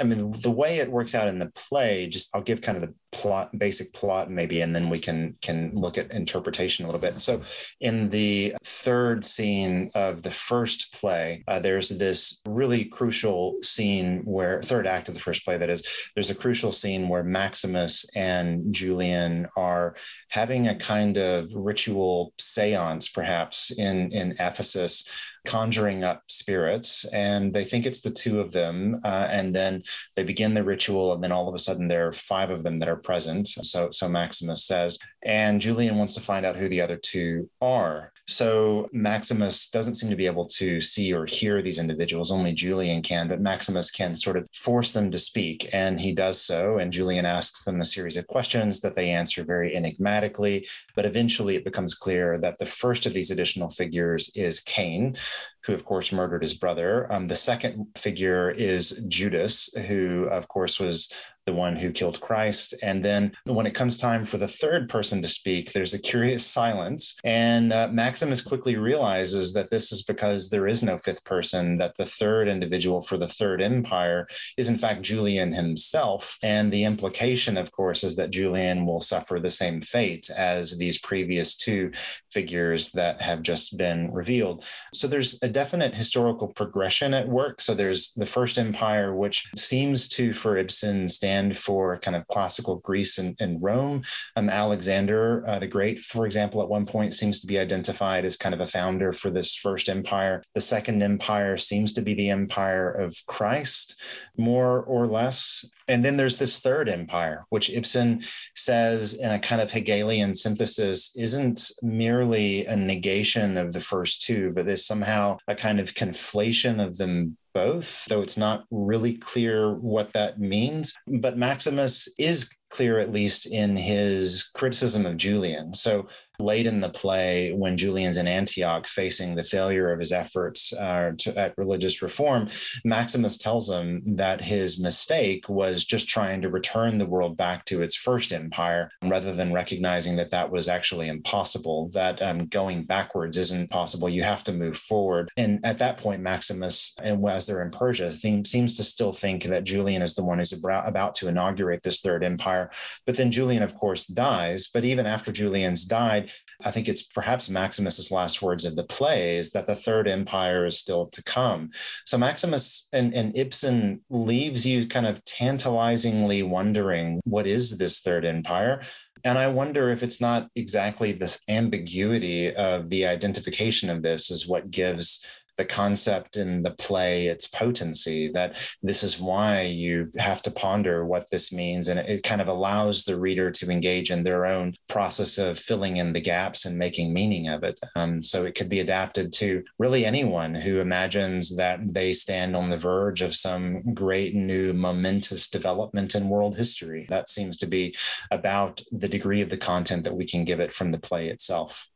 I 0.00 0.04
mean, 0.04 0.32
the 0.42 0.50
way 0.50 0.78
it 0.78 0.90
works 0.90 1.14
out 1.14 1.28
in 1.28 1.38
the 1.38 1.50
play, 1.50 2.06
just 2.06 2.34
I'll 2.34 2.42
give 2.42 2.60
kind 2.60 2.76
of 2.76 2.82
the 2.82 2.94
plot, 3.12 3.56
basic 3.56 3.92
plot 3.92 4.30
maybe, 4.30 4.62
and 4.62 4.74
then 4.74 4.88
we 4.88 4.98
can 4.98 5.36
can 5.42 5.72
look 5.74 5.98
at 5.98 6.10
interpretation 6.10 6.84
a 6.84 6.88
little 6.88 7.00
bit. 7.00 7.20
So 7.20 7.42
in 7.80 8.08
the 8.08 8.56
third 8.64 9.24
scene 9.24 9.90
of 9.94 10.22
the 10.22 10.30
first 10.30 10.92
play, 10.94 11.44
uh, 11.46 11.60
there's 11.60 11.90
this 11.90 12.40
really 12.46 12.86
crucial 12.86 13.58
scene 13.62 14.22
where 14.24 14.62
third 14.62 14.86
act 14.86 15.08
of 15.08 15.14
the 15.14 15.20
first 15.20 15.44
play 15.44 15.58
that 15.58 15.70
is 15.70 15.86
there's 16.14 16.30
a 16.30 16.34
crucial 16.34 16.72
scene 16.72 17.08
where 17.08 17.22
Maximus 17.22 18.06
and 18.16 18.72
Julian 18.74 19.46
are 19.56 19.94
having 20.28 20.68
a 20.68 20.74
kind 20.74 21.18
of 21.18 21.52
ritual 21.72 22.34
seance, 22.38 23.08
perhaps 23.08 23.70
in 23.70 24.12
in 24.12 24.32
Ephesus, 24.32 25.08
conjuring 25.44 26.04
up 26.04 26.22
spirits, 26.28 27.04
and 27.06 27.52
they 27.52 27.64
think 27.64 27.86
it's 27.86 28.00
the 28.00 28.10
two 28.10 28.40
of 28.40 28.52
them. 28.52 29.00
Uh, 29.04 29.28
and 29.30 29.54
then 29.54 29.82
they 30.16 30.22
begin 30.22 30.54
the 30.54 30.64
ritual, 30.64 31.12
and 31.12 31.22
then 31.22 31.32
all 31.32 31.48
of 31.48 31.54
a 31.54 31.58
sudden 31.58 31.88
there 31.88 32.06
are 32.08 32.12
five 32.12 32.50
of 32.50 32.62
them 32.62 32.78
that 32.78 32.88
are 32.88 32.96
present. 32.96 33.48
So, 33.48 33.90
so 33.90 34.08
Maximus 34.08 34.64
says, 34.64 34.98
and 35.24 35.60
Julian 35.60 35.96
wants 35.98 36.14
to 36.14 36.20
find 36.20 36.44
out 36.44 36.56
who 36.56 36.68
the 36.68 36.80
other 36.80 36.96
two 36.96 37.48
are. 37.60 38.12
So 38.28 38.88
Maximus 38.92 39.68
doesn't 39.68 39.94
seem 39.94 40.08
to 40.10 40.16
be 40.16 40.26
able 40.26 40.46
to 40.46 40.80
see 40.80 41.12
or 41.12 41.26
hear 41.26 41.60
these 41.60 41.78
individuals. 41.78 42.30
Only 42.30 42.52
Julian 42.52 43.02
can, 43.02 43.28
but 43.28 43.40
Maximus 43.40 43.90
can 43.90 44.14
sort 44.14 44.36
of 44.36 44.46
force 44.54 44.92
them 44.92 45.10
to 45.10 45.18
speak, 45.18 45.68
and 45.72 46.00
he 46.00 46.12
does 46.12 46.40
so. 46.40 46.78
And 46.78 46.92
Julian 46.92 47.26
asks 47.26 47.64
them 47.64 47.80
a 47.80 47.84
series 47.84 48.16
of 48.16 48.26
questions 48.28 48.80
that 48.80 48.94
they 48.94 49.10
answer 49.10 49.44
very 49.44 49.74
enigmatically. 49.74 50.66
But 50.94 51.04
eventually, 51.04 51.56
it 51.56 51.64
becomes 51.64 51.94
clear 51.94 52.38
that 52.38 52.58
the 52.58 52.66
first 52.66 53.06
of 53.06 53.12
these 53.12 53.30
additional 53.30 53.70
figures 53.70 54.30
is 54.36 54.60
Cain, 54.60 55.16
who, 55.64 55.74
of 55.74 55.84
course, 55.84 56.12
murdered 56.12 56.42
his 56.42 56.54
brother. 56.54 57.10
Um, 57.12 57.26
the 57.26 57.36
second 57.36 57.86
figure 57.96 58.50
is 58.50 59.02
Judas, 59.08 59.70
who, 59.86 60.24
of 60.24 60.48
course, 60.48 60.80
was 60.80 61.12
the 61.46 61.52
one 61.52 61.76
who 61.76 61.90
killed 61.90 62.20
Christ. 62.20 62.74
And 62.82 63.04
then 63.04 63.32
when 63.44 63.66
it 63.66 63.74
comes 63.74 63.98
time 63.98 64.24
for 64.24 64.38
the 64.38 64.48
third 64.48 64.88
person 64.88 65.22
to 65.22 65.28
speak, 65.28 65.72
there's 65.72 65.94
a 65.94 65.98
curious 65.98 66.46
silence. 66.46 67.18
And 67.24 67.72
uh, 67.72 67.88
Maximus 67.90 68.40
quickly 68.40 68.76
realizes 68.76 69.52
that 69.54 69.70
this 69.70 69.90
is 69.92 70.02
because 70.02 70.50
there 70.50 70.68
is 70.68 70.82
no 70.82 70.98
fifth 70.98 71.24
person, 71.24 71.78
that 71.78 71.96
the 71.96 72.04
third 72.04 72.48
individual 72.48 73.02
for 73.02 73.16
the 73.16 73.28
third 73.28 73.60
empire 73.60 74.26
is, 74.56 74.68
in 74.68 74.76
fact, 74.76 75.02
Julian 75.02 75.52
himself. 75.52 76.38
And 76.42 76.72
the 76.72 76.84
implication, 76.84 77.56
of 77.56 77.72
course, 77.72 78.04
is 78.04 78.16
that 78.16 78.30
Julian 78.30 78.86
will 78.86 79.00
suffer 79.00 79.40
the 79.40 79.50
same 79.50 79.82
fate 79.82 80.30
as 80.30 80.78
these 80.78 80.98
previous 80.98 81.56
two 81.56 81.90
figures 82.30 82.92
that 82.92 83.20
have 83.20 83.42
just 83.42 83.76
been 83.76 84.12
revealed. 84.12 84.64
So 84.94 85.08
there's 85.08 85.42
a 85.42 85.48
definite 85.48 85.94
historical 85.94 86.48
progression 86.48 87.14
at 87.14 87.28
work. 87.28 87.60
So 87.60 87.74
there's 87.74 88.12
the 88.14 88.26
first 88.26 88.58
empire, 88.58 89.14
which 89.14 89.50
seems 89.56 90.08
to, 90.10 90.32
for 90.32 90.56
Ibsen, 90.56 91.08
stand 91.08 91.31
stand 91.32 91.56
for 91.56 91.98
kind 91.98 92.14
of 92.14 92.26
classical 92.28 92.76
Greece 92.76 93.16
and, 93.18 93.34
and 93.40 93.62
Rome. 93.62 94.02
Um, 94.36 94.50
Alexander 94.50 95.44
uh, 95.48 95.58
the 95.58 95.66
Great, 95.66 96.00
for 96.00 96.26
example, 96.26 96.60
at 96.60 96.68
one 96.68 96.84
point 96.84 97.14
seems 97.14 97.40
to 97.40 97.46
be 97.46 97.58
identified 97.58 98.24
as 98.24 98.36
kind 98.36 98.54
of 98.54 98.60
a 98.60 98.66
founder 98.66 99.12
for 99.12 99.30
this 99.30 99.54
first 99.54 99.88
empire. 99.88 100.42
The 100.54 100.60
second 100.60 101.02
empire 101.02 101.56
seems 101.56 101.94
to 101.94 102.02
be 102.02 102.14
the 102.14 102.28
empire 102.28 102.90
of 102.90 103.16
Christ, 103.26 103.98
more 104.36 104.82
or 104.82 105.06
less. 105.06 105.64
And 105.88 106.04
then 106.04 106.16
there's 106.16 106.38
this 106.38 106.60
third 106.60 106.88
empire, 106.88 107.44
which 107.48 107.70
Ibsen 107.70 108.22
says 108.54 109.14
in 109.14 109.30
a 109.32 109.38
kind 109.38 109.62
of 109.62 109.72
Hegelian 109.72 110.34
synthesis 110.34 111.14
isn't 111.16 111.72
merely 111.82 112.66
a 112.66 112.76
negation 112.76 113.56
of 113.56 113.72
the 113.72 113.80
first 113.80 114.22
two, 114.22 114.52
but 114.54 114.68
is 114.68 114.86
somehow 114.86 115.38
a 115.48 115.54
kind 115.54 115.80
of 115.80 115.94
conflation 115.94 116.84
of 116.84 116.98
them 116.98 117.36
both, 117.54 118.06
though 118.06 118.20
it's 118.20 118.36
not 118.38 118.64
really 118.70 119.16
clear 119.16 119.74
what 119.74 120.12
that 120.12 120.40
means. 120.40 120.94
But 121.06 121.38
Maximus 121.38 122.08
is 122.18 122.50
clear, 122.72 122.98
at 122.98 123.12
least 123.12 123.46
in 123.46 123.76
his 123.76 124.50
criticism 124.54 125.04
of 125.04 125.16
Julian. 125.16 125.74
So 125.74 126.08
late 126.38 126.66
in 126.66 126.80
the 126.80 126.88
play, 126.88 127.52
when 127.52 127.76
Julian's 127.76 128.16
in 128.16 128.26
Antioch 128.26 128.86
facing 128.86 129.34
the 129.34 129.44
failure 129.44 129.92
of 129.92 129.98
his 129.98 130.12
efforts 130.12 130.72
uh, 130.72 131.12
to, 131.18 131.38
at 131.38 131.56
religious 131.56 132.02
reform, 132.02 132.48
Maximus 132.84 133.36
tells 133.36 133.70
him 133.70 134.02
that 134.16 134.40
his 134.40 134.80
mistake 134.80 135.48
was 135.48 135.84
just 135.84 136.08
trying 136.08 136.42
to 136.42 136.48
return 136.48 136.98
the 136.98 137.06
world 137.06 137.36
back 137.36 137.64
to 137.66 137.82
its 137.82 137.94
first 137.94 138.32
empire 138.32 138.90
rather 139.04 139.34
than 139.34 139.52
recognizing 139.52 140.16
that 140.16 140.30
that 140.30 140.50
was 140.50 140.68
actually 140.68 141.08
impossible, 141.08 141.90
that 141.90 142.20
um, 142.22 142.46
going 142.46 142.84
backwards 142.84 143.38
isn't 143.38 143.70
possible. 143.70 144.08
You 144.08 144.22
have 144.22 144.44
to 144.44 144.52
move 144.52 144.76
forward. 144.76 145.30
And 145.36 145.64
at 145.64 145.78
that 145.78 145.98
point, 145.98 146.22
Maximus, 146.22 146.96
and 147.02 147.24
as 147.28 147.46
they're 147.46 147.62
in 147.62 147.70
Persia, 147.70 148.10
seems 148.10 148.76
to 148.76 148.82
still 148.82 149.12
think 149.12 149.44
that 149.44 149.64
Julian 149.64 150.02
is 150.02 150.14
the 150.14 150.24
one 150.24 150.38
who's 150.38 150.52
about 150.52 151.14
to 151.16 151.28
inaugurate 151.28 151.82
this 151.82 152.00
third 152.00 152.24
empire. 152.24 152.61
But 153.06 153.16
then 153.16 153.30
Julian, 153.30 153.62
of 153.62 153.74
course, 153.74 154.06
dies. 154.06 154.68
But 154.72 154.84
even 154.84 155.06
after 155.06 155.32
Julian's 155.32 155.84
died, 155.84 156.32
I 156.64 156.70
think 156.70 156.88
it's 156.88 157.02
perhaps 157.02 157.48
Maximus's 157.48 158.10
last 158.10 158.42
words 158.42 158.64
of 158.64 158.76
the 158.76 158.84
play 158.84 159.36
is 159.36 159.52
that 159.52 159.66
the 159.66 159.74
third 159.74 160.08
empire 160.08 160.66
is 160.66 160.78
still 160.78 161.06
to 161.06 161.22
come. 161.22 161.70
So 162.04 162.18
Maximus 162.18 162.88
and, 162.92 163.14
and 163.14 163.36
Ibsen 163.36 164.00
leaves 164.10 164.66
you 164.66 164.86
kind 164.86 165.06
of 165.06 165.24
tantalizingly 165.24 166.42
wondering 166.42 167.20
what 167.24 167.46
is 167.46 167.78
this 167.78 168.00
third 168.00 168.24
empire? 168.24 168.82
And 169.24 169.38
I 169.38 169.46
wonder 169.46 169.90
if 169.90 170.02
it's 170.02 170.20
not 170.20 170.48
exactly 170.56 171.12
this 171.12 171.42
ambiguity 171.48 172.54
of 172.54 172.90
the 172.90 173.06
identification 173.06 173.88
of 173.88 174.02
this 174.02 174.30
is 174.30 174.48
what 174.48 174.70
gives 174.70 175.24
the 175.56 175.64
concept 175.64 176.36
in 176.36 176.62
the 176.62 176.70
play 176.70 177.26
its 177.26 177.46
potency 177.46 178.30
that 178.32 178.58
this 178.82 179.02
is 179.02 179.20
why 179.20 179.62
you 179.62 180.10
have 180.16 180.42
to 180.42 180.50
ponder 180.50 181.04
what 181.04 181.28
this 181.30 181.52
means. 181.52 181.88
And 181.88 182.00
it, 182.00 182.22
kind 182.22 182.40
of 182.40 182.48
allows 182.48 183.04
the 183.04 183.18
reader 183.18 183.50
to 183.50 183.70
engage 183.70 184.10
in 184.10 184.22
their 184.22 184.46
own 184.46 184.74
process 184.88 185.38
of 185.38 185.58
filling 185.58 185.96
in 185.96 186.12
the 186.12 186.20
gaps 186.20 186.64
and 186.64 186.78
making 186.78 187.12
meaning 187.12 187.48
of 187.48 187.64
it. 187.64 187.80
Um, 187.96 188.22
so 188.22 188.44
it 188.44 188.54
could 188.54 188.68
be 188.68 188.78
adapted 188.78 189.32
to 189.34 189.64
really 189.78 190.06
anyone 190.06 190.54
who 190.54 190.78
imagines 190.78 191.56
that 191.56 191.80
they 191.92 192.12
stand 192.12 192.54
on 192.54 192.70
the 192.70 192.76
verge 192.76 193.22
of 193.22 193.34
some 193.34 193.92
great 193.92 194.36
new 194.36 194.72
momentous 194.72 195.50
development 195.50 196.14
in 196.14 196.28
world 196.28 196.56
history. 196.56 197.06
That 197.08 197.28
seems 197.28 197.56
to 197.58 197.66
be 197.66 197.96
about 198.30 198.80
the 198.92 199.08
degree 199.08 199.40
of 199.40 199.50
the 199.50 199.56
content 199.56 200.04
that 200.04 200.16
we 200.16 200.24
can 200.24 200.44
give 200.44 200.60
it 200.60 200.72
from 200.72 200.92
the 200.92 201.00
play 201.00 201.28
itself 201.28 201.88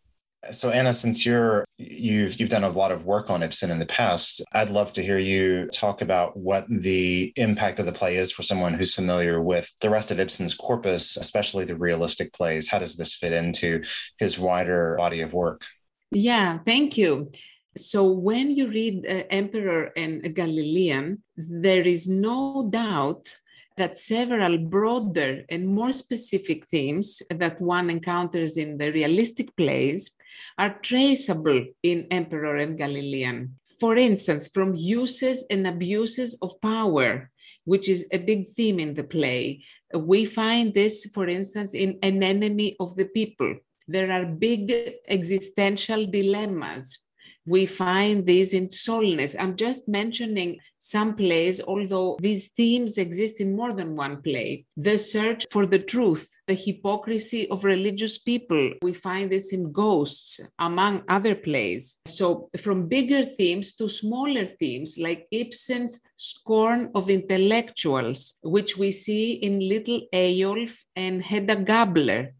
so 0.50 0.70
Anna, 0.70 0.92
since 0.92 1.24
you're 1.24 1.64
you've 1.78 2.38
you've 2.40 2.48
done 2.48 2.64
a 2.64 2.68
lot 2.68 2.92
of 2.92 3.04
work 3.04 3.30
on 3.30 3.42
Ibsen 3.42 3.70
in 3.70 3.78
the 3.78 3.86
past, 3.86 4.42
I'd 4.52 4.70
love 4.70 4.92
to 4.94 5.02
hear 5.02 5.18
you 5.18 5.68
talk 5.68 6.02
about 6.02 6.36
what 6.36 6.66
the 6.68 7.32
impact 7.36 7.80
of 7.80 7.86
the 7.86 7.92
play 7.92 8.16
is 8.16 8.32
for 8.32 8.42
someone 8.42 8.74
who's 8.74 8.94
familiar 8.94 9.42
with 9.42 9.70
the 9.80 9.90
rest 9.90 10.10
of 10.10 10.18
Ibsen's 10.18 10.54
corpus, 10.54 11.16
especially 11.16 11.64
the 11.64 11.76
realistic 11.76 12.32
plays. 12.32 12.68
How 12.68 12.78
does 12.78 12.96
this 12.96 13.14
fit 13.14 13.32
into 13.32 13.82
his 14.18 14.38
wider 14.38 14.96
body 14.98 15.20
of 15.20 15.32
work? 15.32 15.64
Yeah, 16.10 16.58
thank 16.64 16.96
you. 16.96 17.30
So 17.76 18.04
when 18.04 18.56
you 18.56 18.68
read 18.68 19.06
uh, 19.06 19.24
Emperor 19.28 19.92
and 19.96 20.34
Galilean, 20.34 21.22
there 21.36 21.82
is 21.82 22.08
no 22.08 22.68
doubt 22.70 23.36
that 23.76 23.98
several 23.98 24.56
broader 24.56 25.44
and 25.50 25.66
more 25.66 25.92
specific 25.92 26.66
themes 26.68 27.20
that 27.28 27.60
one 27.60 27.90
encounters 27.90 28.56
in 28.56 28.78
the 28.78 28.90
realistic 28.90 29.54
plays 29.56 30.15
are 30.58 30.78
traceable 30.80 31.64
in 31.82 32.06
Emperor 32.10 32.56
and 32.56 32.78
Galilean. 32.78 33.58
For 33.80 33.96
instance, 33.96 34.48
from 34.48 34.74
uses 34.74 35.44
and 35.50 35.66
abuses 35.66 36.38
of 36.40 36.60
power, 36.60 37.30
which 37.64 37.88
is 37.88 38.06
a 38.12 38.18
big 38.18 38.46
theme 38.48 38.80
in 38.80 38.94
the 38.94 39.04
play. 39.04 39.64
We 39.94 40.24
find 40.24 40.72
this, 40.72 41.06
for 41.12 41.26
instance, 41.28 41.74
in 41.74 41.98
An 42.02 42.22
Enemy 42.22 42.76
of 42.80 42.96
the 42.96 43.06
People. 43.06 43.56
There 43.88 44.10
are 44.10 44.24
big 44.24 44.72
existential 45.06 46.04
dilemmas 46.04 47.05
we 47.46 47.64
find 47.64 48.26
these 48.26 48.52
in 48.52 48.68
Solness. 48.68 49.36
I'm 49.38 49.56
just 49.56 49.88
mentioning 49.88 50.58
some 50.78 51.14
plays, 51.14 51.60
although 51.60 52.16
these 52.20 52.48
themes 52.48 52.98
exist 52.98 53.40
in 53.40 53.56
more 53.56 53.72
than 53.72 53.96
one 53.96 54.20
play. 54.20 54.66
The 54.76 54.98
search 54.98 55.46
for 55.50 55.64
the 55.66 55.78
truth, 55.78 56.28
the 56.46 56.54
hypocrisy 56.54 57.48
of 57.48 57.64
religious 57.64 58.18
people. 58.18 58.72
We 58.82 58.92
find 58.92 59.30
this 59.30 59.52
in 59.52 59.72
Ghosts, 59.72 60.40
among 60.58 61.02
other 61.08 61.34
plays. 61.34 61.98
So, 62.06 62.50
from 62.58 62.88
bigger 62.88 63.24
themes 63.24 63.74
to 63.74 63.88
smaller 63.88 64.46
themes, 64.46 64.98
like 64.98 65.26
Ibsen's 65.30 66.00
scorn 66.16 66.90
of 66.94 67.10
intellectuals, 67.10 68.38
which 68.42 68.76
we 68.76 68.90
see 68.90 69.32
in 69.32 69.60
Little 69.60 70.02
Eyolf 70.12 70.78
and 70.94 71.22
Hedda 71.22 71.56
Gabler. 71.56 72.34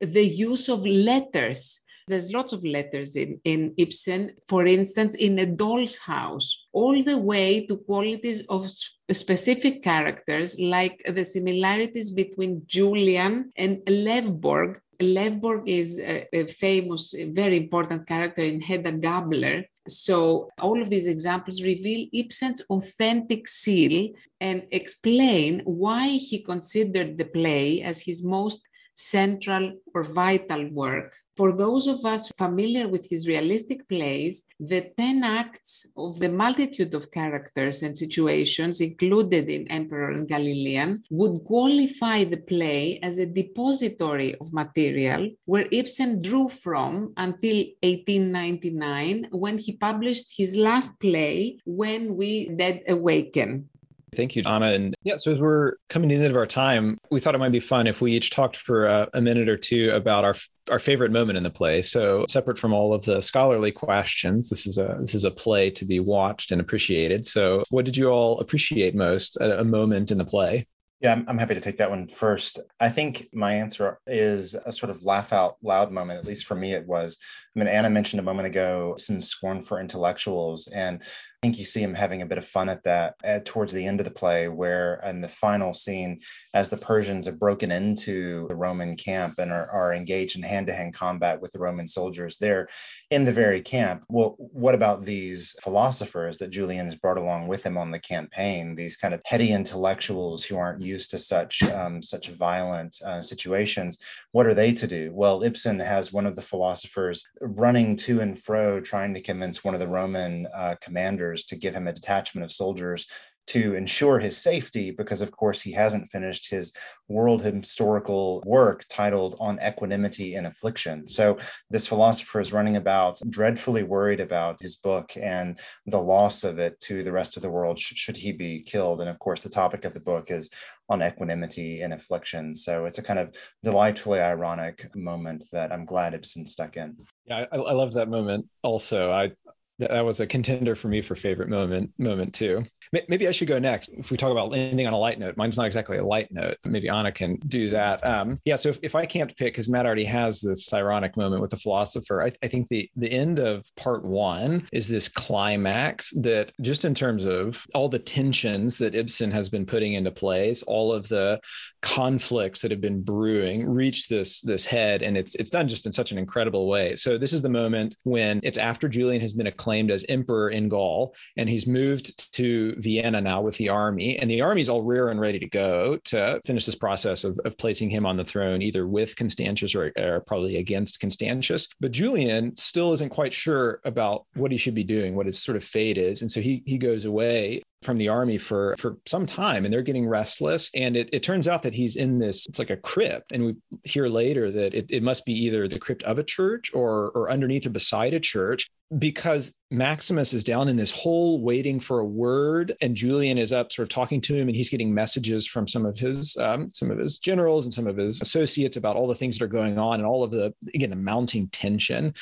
The 0.00 0.24
use 0.24 0.68
of 0.68 0.86
letters 0.86 1.80
there's 2.08 2.32
lots 2.32 2.52
of 2.52 2.64
letters 2.64 3.16
in, 3.16 3.40
in 3.44 3.74
Ibsen, 3.76 4.32
for 4.48 4.66
instance, 4.66 5.14
in 5.14 5.38
a 5.38 5.46
doll's 5.46 5.96
house, 5.96 6.66
all 6.72 7.02
the 7.02 7.18
way 7.18 7.66
to 7.66 7.76
qualities 7.76 8.44
of 8.48 8.70
specific 9.12 9.82
characters 9.82 10.58
like 10.58 11.02
the 11.06 11.24
similarities 11.24 12.10
between 12.10 12.62
Julian 12.66 13.52
and 13.56 13.78
Levborg. 13.86 14.80
Levborg 15.00 15.62
is 15.66 16.00
a, 16.00 16.26
a 16.32 16.46
famous, 16.46 17.14
very 17.28 17.56
important 17.56 18.06
character 18.06 18.42
in 18.42 18.60
Hedda 18.60 18.92
Gabler. 18.92 19.64
So, 19.88 20.50
all 20.60 20.82
of 20.82 20.90
these 20.90 21.06
examples 21.06 21.62
reveal 21.62 22.08
Ibsen's 22.12 22.62
authentic 22.68 23.46
seal 23.46 24.10
and 24.40 24.66
explain 24.70 25.62
why 25.64 26.08
he 26.08 26.42
considered 26.42 27.16
the 27.16 27.26
play 27.26 27.80
as 27.82 28.02
his 28.02 28.22
most 28.24 28.60
central 28.94 29.74
or 29.94 30.02
vital 30.02 30.68
work. 30.70 31.14
For 31.38 31.52
those 31.52 31.86
of 31.86 32.04
us 32.04 32.26
familiar 32.36 32.88
with 32.88 33.08
his 33.08 33.28
realistic 33.28 33.88
plays, 33.88 34.42
the 34.58 34.80
10 34.98 35.22
acts 35.22 35.86
of 35.96 36.18
the 36.18 36.28
multitude 36.28 36.94
of 36.94 37.12
characters 37.12 37.84
and 37.84 37.96
situations 37.96 38.80
included 38.80 39.48
in 39.48 39.70
Emperor 39.70 40.10
and 40.10 40.26
Galilean 40.26 41.04
would 41.10 41.44
qualify 41.44 42.24
the 42.24 42.38
play 42.38 42.98
as 43.04 43.20
a 43.20 43.26
depository 43.40 44.34
of 44.40 44.52
material 44.52 45.30
where 45.44 45.68
Ibsen 45.70 46.22
drew 46.22 46.48
from 46.48 47.12
until 47.16 47.58
1899 47.84 49.28
when 49.30 49.58
he 49.58 49.76
published 49.76 50.36
his 50.36 50.56
last 50.56 50.98
play, 50.98 51.60
When 51.64 52.16
We 52.16 52.48
Dead 52.48 52.82
Awaken. 52.88 53.68
Thank 54.14 54.36
you, 54.36 54.42
Anna. 54.46 54.72
And 54.72 54.94
yeah, 55.02 55.16
so 55.16 55.32
as 55.32 55.38
we're 55.38 55.74
coming 55.88 56.08
to 56.08 56.16
the 56.16 56.24
end 56.24 56.30
of 56.30 56.36
our 56.36 56.46
time, 56.46 56.98
we 57.10 57.20
thought 57.20 57.34
it 57.34 57.38
might 57.38 57.52
be 57.52 57.60
fun 57.60 57.86
if 57.86 58.00
we 58.00 58.12
each 58.12 58.30
talked 58.30 58.56
for 58.56 58.86
a, 58.86 59.08
a, 59.14 59.20
minute 59.20 59.48
or 59.48 59.56
two 59.56 59.90
about 59.90 60.24
our 60.24 60.34
our 60.70 60.78
favorite 60.78 61.12
moment 61.12 61.36
in 61.36 61.42
the 61.42 61.50
play. 61.50 61.82
So 61.82 62.24
separate 62.28 62.58
from 62.58 62.72
all 62.72 62.92
of 62.92 63.04
the 63.04 63.22
scholarly 63.22 63.72
questions, 63.72 64.48
this 64.48 64.66
is 64.66 64.78
a 64.78 64.98
this 65.00 65.14
is 65.14 65.24
a 65.24 65.30
play 65.30 65.70
to 65.70 65.84
be 65.84 66.00
watched 66.00 66.52
and 66.52 66.60
appreciated. 66.60 67.26
So 67.26 67.64
what 67.70 67.84
did 67.84 67.96
you 67.96 68.08
all 68.08 68.38
appreciate 68.40 68.94
most 68.94 69.36
a, 69.36 69.60
a 69.60 69.64
moment 69.64 70.10
in 70.10 70.18
the 70.18 70.24
play? 70.24 70.66
Yeah, 71.00 71.12
I'm, 71.12 71.24
I'm 71.28 71.38
happy 71.38 71.54
to 71.54 71.60
take 71.60 71.78
that 71.78 71.90
one 71.90 72.08
first. 72.08 72.58
I 72.80 72.88
think 72.88 73.28
my 73.32 73.54
answer 73.54 74.00
is 74.06 74.54
a 74.54 74.72
sort 74.72 74.90
of 74.90 75.04
laugh 75.04 75.32
out 75.32 75.56
loud 75.62 75.92
moment, 75.92 76.18
at 76.18 76.26
least 76.26 76.46
for 76.46 76.56
me, 76.56 76.72
it 76.72 76.86
was. 76.86 77.18
I 77.58 77.64
mean, 77.64 77.74
Anna 77.74 77.90
mentioned 77.90 78.20
a 78.20 78.22
moment 78.22 78.46
ago 78.46 78.94
some 78.98 79.20
scorn 79.20 79.62
for 79.62 79.80
intellectuals. 79.80 80.68
And 80.68 81.02
I 81.02 81.46
think 81.46 81.58
you 81.58 81.64
see 81.64 81.82
him 81.82 81.94
having 81.94 82.22
a 82.22 82.26
bit 82.26 82.38
of 82.38 82.44
fun 82.44 82.68
at 82.68 82.82
that 82.82 83.14
at, 83.22 83.44
towards 83.44 83.72
the 83.72 83.84
end 83.84 84.00
of 84.00 84.04
the 84.04 84.12
play, 84.12 84.48
where 84.48 84.94
in 85.04 85.20
the 85.20 85.28
final 85.28 85.72
scene, 85.72 86.20
as 86.52 86.68
the 86.68 86.76
Persians 86.76 87.26
have 87.26 87.38
broken 87.38 87.70
into 87.70 88.48
the 88.48 88.56
Roman 88.56 88.96
camp 88.96 89.38
and 89.38 89.52
are, 89.52 89.70
are 89.70 89.94
engaged 89.94 90.36
in 90.36 90.42
hand 90.42 90.66
to 90.66 90.72
hand 90.72 90.94
combat 90.94 91.40
with 91.40 91.52
the 91.52 91.60
Roman 91.60 91.86
soldiers 91.86 92.38
there 92.38 92.66
in 93.12 93.24
the 93.24 93.32
very 93.32 93.60
camp. 93.60 94.02
Well, 94.08 94.34
what 94.38 94.74
about 94.74 95.04
these 95.04 95.54
philosophers 95.62 96.38
that 96.38 96.50
Julian's 96.50 96.96
brought 96.96 97.18
along 97.18 97.46
with 97.46 97.64
him 97.64 97.78
on 97.78 97.92
the 97.92 98.00
campaign? 98.00 98.74
These 98.74 98.96
kind 98.96 99.14
of 99.14 99.20
heady 99.24 99.52
intellectuals 99.52 100.44
who 100.44 100.56
aren't 100.56 100.82
used 100.82 101.10
to 101.10 101.18
such 101.20 101.62
um, 101.62 102.02
such 102.02 102.30
violent 102.30 103.00
uh, 103.04 103.22
situations. 103.22 103.98
What 104.32 104.46
are 104.46 104.54
they 104.54 104.72
to 104.72 104.88
do? 104.88 105.12
Well, 105.14 105.44
Ibsen 105.44 105.78
has 105.78 106.12
one 106.12 106.26
of 106.26 106.34
the 106.34 106.42
philosophers 106.42 107.24
running 107.56 107.96
to 107.96 108.20
and 108.20 108.38
fro, 108.38 108.80
trying 108.80 109.14
to 109.14 109.22
convince 109.22 109.64
one 109.64 109.74
of 109.74 109.80
the 109.80 109.88
Roman 109.88 110.46
uh, 110.54 110.76
commanders 110.80 111.44
to 111.46 111.56
give 111.56 111.74
him 111.74 111.88
a 111.88 111.92
detachment 111.92 112.44
of 112.44 112.52
soldiers 112.52 113.06
to 113.48 113.74
ensure 113.74 114.18
his 114.18 114.36
safety, 114.36 114.90
because 114.90 115.22
of 115.22 115.32
course 115.32 115.60
he 115.62 115.72
hasn't 115.72 116.08
finished 116.08 116.50
his 116.50 116.72
world 117.08 117.42
historical 117.42 118.42
work 118.46 118.84
titled 118.90 119.36
On 119.40 119.58
Equanimity 119.60 120.34
in 120.34 120.46
Affliction. 120.46 121.08
So 121.08 121.38
this 121.70 121.86
philosopher 121.86 122.40
is 122.40 122.52
running 122.52 122.76
about 122.76 123.18
dreadfully 123.30 123.82
worried 123.82 124.20
about 124.20 124.60
his 124.60 124.76
book 124.76 125.12
and 125.16 125.58
the 125.86 126.00
loss 126.00 126.44
of 126.44 126.58
it 126.58 126.78
to 126.80 127.02
the 127.02 127.12
rest 127.12 127.36
of 127.36 127.42
the 127.42 127.50
world 127.50 127.78
should 127.78 128.18
he 128.18 128.32
be 128.32 128.62
killed. 128.62 129.00
And 129.00 129.08
of 129.08 129.18
course, 129.18 129.42
the 129.42 129.48
topic 129.48 129.86
of 129.86 129.94
the 129.94 130.00
book 130.00 130.30
is 130.30 130.50
on 130.90 131.02
equanimity 131.02 131.80
in 131.80 131.92
affliction. 131.92 132.54
So 132.54 132.84
it's 132.84 132.98
a 132.98 133.02
kind 133.02 133.18
of 133.18 133.34
delightfully 133.64 134.20
ironic 134.20 134.94
moment 134.94 135.44
that 135.52 135.72
I'm 135.72 135.86
glad 135.86 136.14
Ibsen 136.14 136.44
stuck 136.44 136.76
in. 136.76 136.96
Yeah, 137.24 137.46
I, 137.50 137.56
I 137.56 137.72
love 137.72 137.94
that 137.94 138.08
moment 138.08 138.46
also. 138.62 139.10
I 139.10 139.32
that 139.78 140.04
was 140.04 140.18
a 140.18 140.26
contender 140.26 140.74
for 140.74 140.88
me 140.88 141.00
for 141.02 141.14
favorite 141.14 141.48
moment 141.48 141.92
moment 141.98 142.34
too 142.34 142.64
maybe 142.92 143.28
i 143.28 143.30
should 143.30 143.48
go 143.48 143.58
next. 143.58 143.90
If 143.90 144.10
we 144.10 144.16
talk 144.16 144.30
about 144.30 144.54
ending 144.54 144.86
on 144.86 144.92
a 144.92 144.98
light 144.98 145.18
note 145.18 145.36
mine's 145.36 145.56
not 145.56 145.66
exactly 145.66 145.98
a 145.98 146.04
light 146.04 146.28
note 146.30 146.56
maybe 146.64 146.88
anna 146.88 147.12
can 147.12 147.36
do 147.46 147.70
that. 147.70 148.04
Um, 148.04 148.40
yeah 148.44 148.56
so 148.56 148.68
if, 148.70 148.78
if 148.82 148.94
i 148.94 149.06
can't 149.06 149.36
pick 149.36 149.54
because 149.54 149.68
matt 149.68 149.86
already 149.86 150.04
has 150.04 150.40
this 150.40 150.72
ironic 150.72 151.16
moment 151.16 151.42
with 151.42 151.50
the 151.50 151.56
philosopher 151.56 152.22
I, 152.22 152.32
I 152.42 152.48
think 152.48 152.68
the 152.68 152.90
the 152.96 153.10
end 153.10 153.38
of 153.38 153.64
part 153.76 154.04
one 154.04 154.66
is 154.72 154.88
this 154.88 155.08
climax 155.08 156.12
that 156.22 156.52
just 156.60 156.84
in 156.84 156.94
terms 156.94 157.26
of 157.26 157.66
all 157.74 157.88
the 157.88 157.98
tensions 157.98 158.78
that 158.78 158.94
ibsen 158.94 159.30
has 159.30 159.48
been 159.48 159.66
putting 159.66 159.94
into 159.94 160.10
place 160.10 160.62
all 160.62 160.92
of 160.92 161.08
the 161.08 161.40
conflicts 161.82 162.62
that 162.62 162.70
have 162.70 162.80
been 162.80 163.02
brewing 163.02 163.68
reach 163.68 164.08
this 164.08 164.40
this 164.40 164.64
head 164.64 165.02
and 165.02 165.16
it's 165.16 165.34
it's 165.34 165.50
done 165.50 165.68
just 165.68 165.86
in 165.86 165.92
such 165.92 166.12
an 166.12 166.18
incredible 166.18 166.68
way. 166.68 166.96
So 166.96 167.18
this 167.18 167.32
is 167.32 167.42
the 167.42 167.48
moment 167.48 167.94
when 168.04 168.40
it's 168.42 168.58
after 168.58 168.88
julian 168.88 169.20
has 169.20 169.32
been 169.32 169.46
acclaimed 169.46 169.90
as 169.90 170.04
emperor 170.08 170.50
in 170.50 170.68
gaul 170.68 171.14
and 171.36 171.48
he's 171.48 171.66
moved 171.66 172.32
to 172.34 172.74
vienna 172.78 173.20
now 173.20 173.40
with 173.40 173.56
the 173.56 173.68
army 173.68 174.18
and 174.18 174.30
the 174.30 174.40
army's 174.40 174.68
all 174.68 174.82
rear 174.82 175.08
and 175.08 175.20
ready 175.20 175.38
to 175.38 175.48
go 175.48 175.96
to 176.04 176.40
finish 176.44 176.66
this 176.66 176.74
process 176.74 177.24
of, 177.24 177.38
of 177.44 177.56
placing 177.58 177.90
him 177.90 178.06
on 178.06 178.16
the 178.16 178.24
throne 178.24 178.62
either 178.62 178.86
with 178.86 179.16
constantius 179.16 179.74
or, 179.74 179.92
or 179.96 180.20
probably 180.20 180.56
against 180.56 181.00
constantius. 181.00 181.68
But 181.80 181.92
julian 181.92 182.56
still 182.56 182.92
isn't 182.92 183.10
quite 183.10 183.34
sure 183.34 183.80
about 183.84 184.24
what 184.34 184.52
he 184.52 184.56
should 184.56 184.74
be 184.74 184.84
doing 184.84 185.14
what 185.14 185.26
his 185.26 185.42
sort 185.42 185.56
of 185.56 185.64
fate 185.64 185.98
is 185.98 186.22
and 186.22 186.30
so 186.30 186.40
he 186.40 186.62
he 186.66 186.78
goes 186.78 187.04
away 187.04 187.62
from 187.82 187.96
the 187.96 188.08
army 188.08 188.38
for 188.38 188.74
for 188.78 188.98
some 189.06 189.26
time 189.26 189.64
and 189.64 189.72
they're 189.72 189.82
getting 189.82 190.06
restless. 190.06 190.70
And 190.74 190.96
it, 190.96 191.08
it 191.12 191.22
turns 191.22 191.46
out 191.46 191.62
that 191.62 191.74
he's 191.74 191.96
in 191.96 192.18
this 192.18 192.46
it's 192.48 192.58
like 192.58 192.70
a 192.70 192.76
crypt. 192.76 193.32
And 193.32 193.44
we 193.44 193.56
hear 193.84 194.08
later 194.08 194.50
that 194.50 194.74
it, 194.74 194.90
it 194.90 195.02
must 195.02 195.24
be 195.24 195.32
either 195.44 195.68
the 195.68 195.78
crypt 195.78 196.02
of 196.02 196.18
a 196.18 196.24
church 196.24 196.72
or 196.74 197.10
or 197.10 197.30
underneath 197.30 197.66
or 197.66 197.70
beside 197.70 198.14
a 198.14 198.20
church 198.20 198.70
because 198.96 199.58
maximus 199.70 200.32
is 200.32 200.44
down 200.44 200.66
in 200.68 200.76
this 200.76 200.90
hole 200.90 201.42
waiting 201.42 201.78
for 201.78 201.98
a 201.98 202.06
word 202.06 202.74
and 202.80 202.96
julian 202.96 203.36
is 203.36 203.52
up 203.52 203.70
sort 203.70 203.84
of 203.84 203.90
talking 203.90 204.18
to 204.18 204.34
him 204.34 204.48
and 204.48 204.56
he's 204.56 204.70
getting 204.70 204.94
messages 204.94 205.46
from 205.46 205.68
some 205.68 205.84
of 205.84 205.98
his 205.98 206.38
um, 206.38 206.70
some 206.70 206.90
of 206.90 206.96
his 206.96 207.18
generals 207.18 207.66
and 207.66 207.74
some 207.74 207.86
of 207.86 207.98
his 207.98 208.22
associates 208.22 208.78
about 208.78 208.96
all 208.96 209.06
the 209.06 209.14
things 209.14 209.38
that 209.38 209.44
are 209.44 209.48
going 209.48 209.78
on 209.78 209.96
and 209.96 210.06
all 210.06 210.24
of 210.24 210.30
the 210.30 210.54
again 210.74 210.88
the 210.88 210.96
mounting 210.96 211.48
tension 211.48 212.14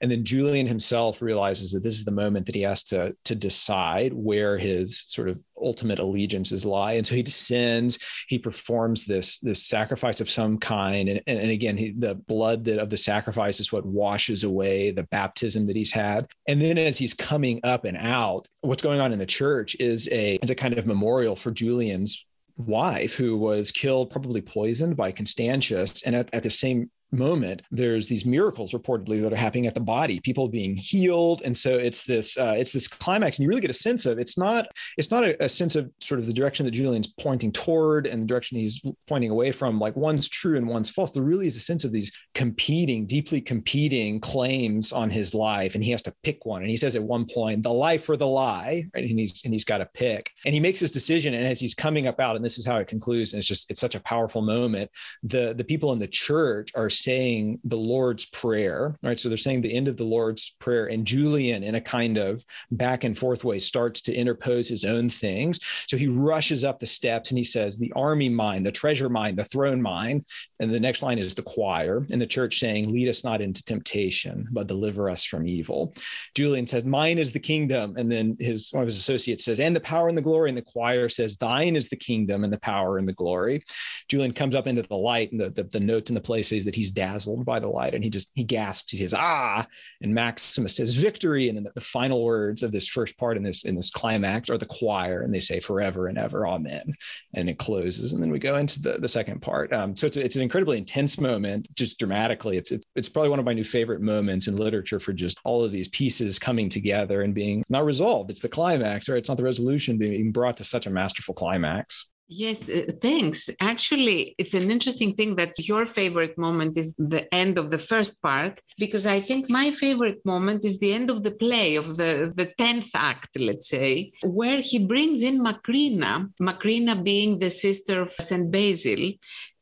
and 0.00 0.10
then 0.10 0.24
Julian 0.24 0.66
himself 0.66 1.22
realizes 1.22 1.72
that 1.72 1.82
this 1.82 1.94
is 1.94 2.04
the 2.04 2.10
moment 2.10 2.46
that 2.46 2.54
he 2.54 2.62
has 2.62 2.84
to, 2.84 3.16
to 3.24 3.34
decide 3.34 4.12
where 4.12 4.58
his 4.58 5.00
sort 5.00 5.28
of 5.28 5.42
ultimate 5.60 5.98
allegiances 5.98 6.64
lie. 6.66 6.92
And 6.94 7.06
so 7.06 7.14
he 7.14 7.22
descends, 7.22 7.98
he 8.28 8.38
performs 8.38 9.06
this, 9.06 9.38
this 9.38 9.62
sacrifice 9.62 10.20
of 10.20 10.28
some 10.28 10.58
kind. 10.58 11.08
And, 11.08 11.22
and, 11.26 11.38
and 11.38 11.50
again, 11.50 11.76
he, 11.76 11.92
the 11.96 12.14
blood 12.14 12.64
that 12.64 12.78
of 12.78 12.90
the 12.90 12.96
sacrifice 12.96 13.58
is 13.58 13.72
what 13.72 13.86
washes 13.86 14.44
away 14.44 14.90
the 14.90 15.04
baptism 15.04 15.66
that 15.66 15.76
he's 15.76 15.92
had. 15.92 16.26
And 16.46 16.60
then 16.60 16.76
as 16.76 16.98
he's 16.98 17.14
coming 17.14 17.60
up 17.64 17.84
and 17.84 17.96
out, 17.96 18.48
what's 18.60 18.82
going 18.82 19.00
on 19.00 19.12
in 19.12 19.18
the 19.18 19.26
church 19.26 19.76
is 19.80 20.08
a, 20.12 20.36
is 20.42 20.50
a 20.50 20.54
kind 20.54 20.76
of 20.76 20.86
memorial 20.86 21.36
for 21.36 21.50
Julian's 21.50 22.24
wife 22.58 23.14
who 23.14 23.36
was 23.36 23.70
killed 23.70 24.10
probably 24.10 24.40
poisoned 24.40 24.96
by 24.96 25.12
constantius 25.12 26.02
and 26.04 26.16
at, 26.16 26.28
at 26.32 26.42
the 26.42 26.50
same 26.50 26.90
moment 27.12 27.62
there's 27.70 28.08
these 28.08 28.26
miracles 28.26 28.72
reportedly 28.72 29.22
that 29.22 29.32
are 29.32 29.36
happening 29.36 29.66
at 29.66 29.74
the 29.74 29.80
body 29.80 30.20
people 30.20 30.48
being 30.48 30.76
healed. 30.76 31.42
And 31.44 31.56
so 31.56 31.78
it's 31.78 32.04
this 32.04 32.36
uh, 32.36 32.54
it's 32.56 32.72
this 32.72 32.88
climax 32.88 33.38
and 33.38 33.44
you 33.44 33.48
really 33.48 33.60
get 33.60 33.70
a 33.70 33.74
sense 33.74 34.06
of 34.06 34.18
it's 34.18 34.36
not 34.36 34.66
it's 34.98 35.10
not 35.10 35.24
a, 35.24 35.44
a, 35.44 35.48
sense 35.48 35.76
of 35.76 35.90
sort 36.00 36.20
of 36.20 36.26
the 36.26 36.32
direction 36.32 36.66
that 36.66 36.72
julian's 36.72 37.12
pointing 37.20 37.50
toward 37.50 38.06
and 38.06 38.22
the 38.22 38.26
direction 38.26 38.58
he's 38.58 38.82
pointing 39.06 39.30
away 39.30 39.52
from 39.52 39.78
like 39.78 39.96
one's 39.96 40.28
true 40.28 40.56
and 40.56 40.66
one's 40.66 40.90
false. 40.90 41.12
There 41.12 41.22
really 41.22 41.46
is 41.46 41.56
a 41.56 41.60
sense 41.60 41.84
of 41.84 41.92
these 41.92 42.12
competing 42.34 43.06
deeply 43.06 43.40
competing 43.40 44.20
claims 44.20 44.92
on 44.92 45.10
his 45.10 45.34
life 45.34 45.74
and 45.74 45.84
he 45.84 45.92
has 45.92 46.02
to 46.02 46.14
pick 46.22 46.44
one. 46.44 46.62
And 46.62 46.70
he 46.70 46.76
says 46.76 46.96
at 46.96 47.02
one 47.02 47.26
point 47.26 47.62
the 47.62 47.72
life 47.72 48.08
or 48.08 48.16
the 48.16 48.26
lie 48.26 48.84
right? 48.94 49.08
And 49.08 49.18
he's 49.18 49.44
and 49.44 49.54
he's 49.54 49.64
got 49.64 49.78
to 49.78 49.86
pick. 49.86 50.30
And 50.44 50.54
he 50.54 50.60
makes 50.60 50.80
his 50.80 50.92
decision 50.92 51.34
and 51.34 51.46
as 51.46 51.60
he's 51.60 51.74
coming 51.74 52.06
up 52.06 52.20
out 52.20 52.36
and 52.36 52.44
this 52.44 52.58
is 52.58 52.66
how 52.66 52.76
it 52.76 52.88
concludes 52.88 53.32
and 53.32 53.38
it's 53.38 53.48
just 53.48 53.70
it's 53.70 53.80
such 53.80 53.94
a 53.94 54.00
powerful 54.00 54.42
moment 54.42 54.90
the 55.22 55.54
the 55.56 55.64
people 55.64 55.92
in 55.92 55.98
the 55.98 56.06
church 56.06 56.70
are 56.74 56.90
saying 56.96 57.60
the 57.64 57.76
Lord's 57.76 58.26
Prayer, 58.26 58.98
right? 59.02 59.18
So 59.18 59.28
they're 59.28 59.38
saying 59.38 59.62
the 59.62 59.74
end 59.74 59.88
of 59.88 59.96
the 59.96 60.04
Lord's 60.04 60.56
Prayer, 60.58 60.86
and 60.86 61.06
Julian, 61.06 61.62
in 61.62 61.74
a 61.74 61.80
kind 61.80 62.16
of 62.16 62.44
back 62.70 63.04
and 63.04 63.16
forth 63.16 63.44
way, 63.44 63.58
starts 63.58 64.02
to 64.02 64.14
interpose 64.14 64.68
his 64.68 64.84
own 64.84 65.08
things. 65.08 65.60
So 65.86 65.96
he 65.96 66.08
rushes 66.08 66.64
up 66.64 66.78
the 66.78 66.86
steps 66.86 67.30
and 67.30 67.38
he 67.38 67.44
says, 67.44 67.78
The 67.78 67.92
army 67.94 68.28
mine, 68.28 68.62
the 68.62 68.72
treasure 68.72 69.08
mine, 69.08 69.36
the 69.36 69.44
throne 69.44 69.80
mine. 69.80 70.24
And 70.58 70.72
the 70.72 70.80
next 70.80 71.02
line 71.02 71.18
is 71.18 71.34
the 71.34 71.42
choir, 71.42 72.06
and 72.10 72.20
the 72.20 72.26
church 72.26 72.58
saying, 72.58 72.92
Lead 72.92 73.08
us 73.08 73.24
not 73.24 73.40
into 73.40 73.62
temptation, 73.62 74.48
but 74.50 74.66
deliver 74.66 75.10
us 75.10 75.24
from 75.24 75.46
evil. 75.46 75.94
Julian 76.34 76.66
says, 76.66 76.84
Mine 76.84 77.18
is 77.18 77.32
the 77.32 77.40
kingdom. 77.40 77.96
And 77.96 78.10
then 78.10 78.36
his 78.40 78.70
one 78.72 78.82
of 78.82 78.86
his 78.86 78.98
associates 78.98 79.44
says, 79.44 79.60
And 79.60 79.76
the 79.76 79.80
power 79.80 80.08
and 80.08 80.16
the 80.16 80.22
glory. 80.22 80.50
And 80.50 80.58
the 80.58 80.62
choir 80.62 81.08
says, 81.08 81.36
Thine 81.36 81.76
is 81.76 81.88
the 81.88 81.96
kingdom 81.96 82.44
and 82.44 82.52
the 82.52 82.58
power 82.58 82.98
and 82.98 83.08
the 83.08 83.12
glory. 83.12 83.64
Julian 84.08 84.32
comes 84.32 84.54
up 84.54 84.66
into 84.66 84.82
the 84.82 84.96
light, 84.96 85.32
and 85.32 85.40
the, 85.40 85.50
the, 85.50 85.64
the 85.64 85.80
notes 85.80 86.10
in 86.10 86.14
the 86.14 86.20
place 86.20 86.48
says 86.48 86.64
that 86.64 86.74
he's 86.74 86.85
dazzled 86.90 87.44
by 87.44 87.60
the 87.60 87.68
light 87.68 87.94
and 87.94 88.04
he 88.04 88.10
just 88.10 88.30
he 88.34 88.44
gasps 88.44 88.92
he 88.92 88.98
says 88.98 89.14
ah 89.14 89.66
and 90.02 90.14
maximus 90.14 90.76
says 90.76 90.94
victory. 90.94 91.48
And 91.48 91.56
then 91.56 91.68
the, 91.74 91.80
final 91.80 92.24
words 92.24 92.62
of 92.62 92.72
this 92.72 92.88
first 92.88 93.16
part 93.16 93.36
in 93.36 93.42
this 93.42 93.64
in 93.64 93.76
this 93.76 93.90
climax 93.90 94.50
are 94.50 94.58
the 94.58 94.66
choir 94.66 95.22
and 95.22 95.32
they 95.32 95.40
say 95.40 95.60
forever 95.60 96.08
and 96.08 96.18
ever 96.18 96.46
amen. 96.46 96.94
And 97.34 97.48
it 97.48 97.58
closes 97.58 98.12
and 98.12 98.22
then 98.22 98.30
we 98.30 98.38
go 98.38 98.56
into 98.56 98.80
the, 98.80 98.98
the 98.98 99.08
second 99.08 99.40
part. 99.40 99.72
Um, 99.72 99.94
so 99.96 100.06
it's, 100.06 100.16
it's 100.16 100.36
an 100.36 100.42
incredibly 100.42 100.78
intense 100.78 101.20
moment 101.20 101.68
just 101.74 101.98
dramatically. 101.98 102.56
It's, 102.56 102.72
it's 102.72 102.84
it's 102.94 103.08
probably 103.08 103.30
one 103.30 103.38
of 103.38 103.44
my 103.44 103.52
new 103.52 103.64
favorite 103.64 104.00
moments 104.00 104.48
in 104.48 104.56
literature 104.56 105.00
for 105.00 105.12
just 105.12 105.38
all 105.44 105.64
of 105.64 105.72
these 105.72 105.88
pieces 105.88 106.38
coming 106.38 106.68
together 106.68 107.22
and 107.22 107.34
being 107.34 107.62
not 107.70 107.84
resolved. 107.84 108.30
It's 108.30 108.42
the 108.42 108.48
climax 108.48 109.08
right? 109.08 109.18
It's 109.18 109.28
not 109.28 109.36
the 109.38 109.44
resolution 109.44 109.98
being 109.98 110.32
brought 110.32 110.56
to 110.58 110.64
such 110.64 110.86
a 110.86 110.90
masterful 110.90 111.34
climax 111.34 112.08
Yes, 112.28 112.68
uh, 112.68 112.90
thanks. 113.00 113.50
Actually, 113.60 114.34
it's 114.36 114.54
an 114.54 114.68
interesting 114.68 115.14
thing 115.14 115.36
that 115.36 115.52
your 115.58 115.86
favorite 115.86 116.36
moment 116.36 116.76
is 116.76 116.94
the 116.98 117.32
end 117.32 117.56
of 117.56 117.70
the 117.70 117.78
first 117.78 118.20
part, 118.20 118.60
because 118.78 119.06
I 119.06 119.20
think 119.20 119.48
my 119.48 119.70
favorite 119.70 120.18
moment 120.24 120.64
is 120.64 120.80
the 120.80 120.92
end 120.92 121.08
of 121.08 121.22
the 121.22 121.30
play, 121.30 121.76
of 121.76 121.96
the, 121.96 122.32
the 122.34 122.46
10th 122.58 122.90
act, 122.94 123.38
let's 123.38 123.68
say, 123.68 124.10
where 124.24 124.60
he 124.60 124.84
brings 124.84 125.22
in 125.22 125.38
Macrina, 125.38 126.32
Macrina 126.42 127.02
being 127.02 127.38
the 127.38 127.50
sister 127.50 128.02
of 128.02 128.10
St. 128.10 128.50
Basil, 128.50 129.12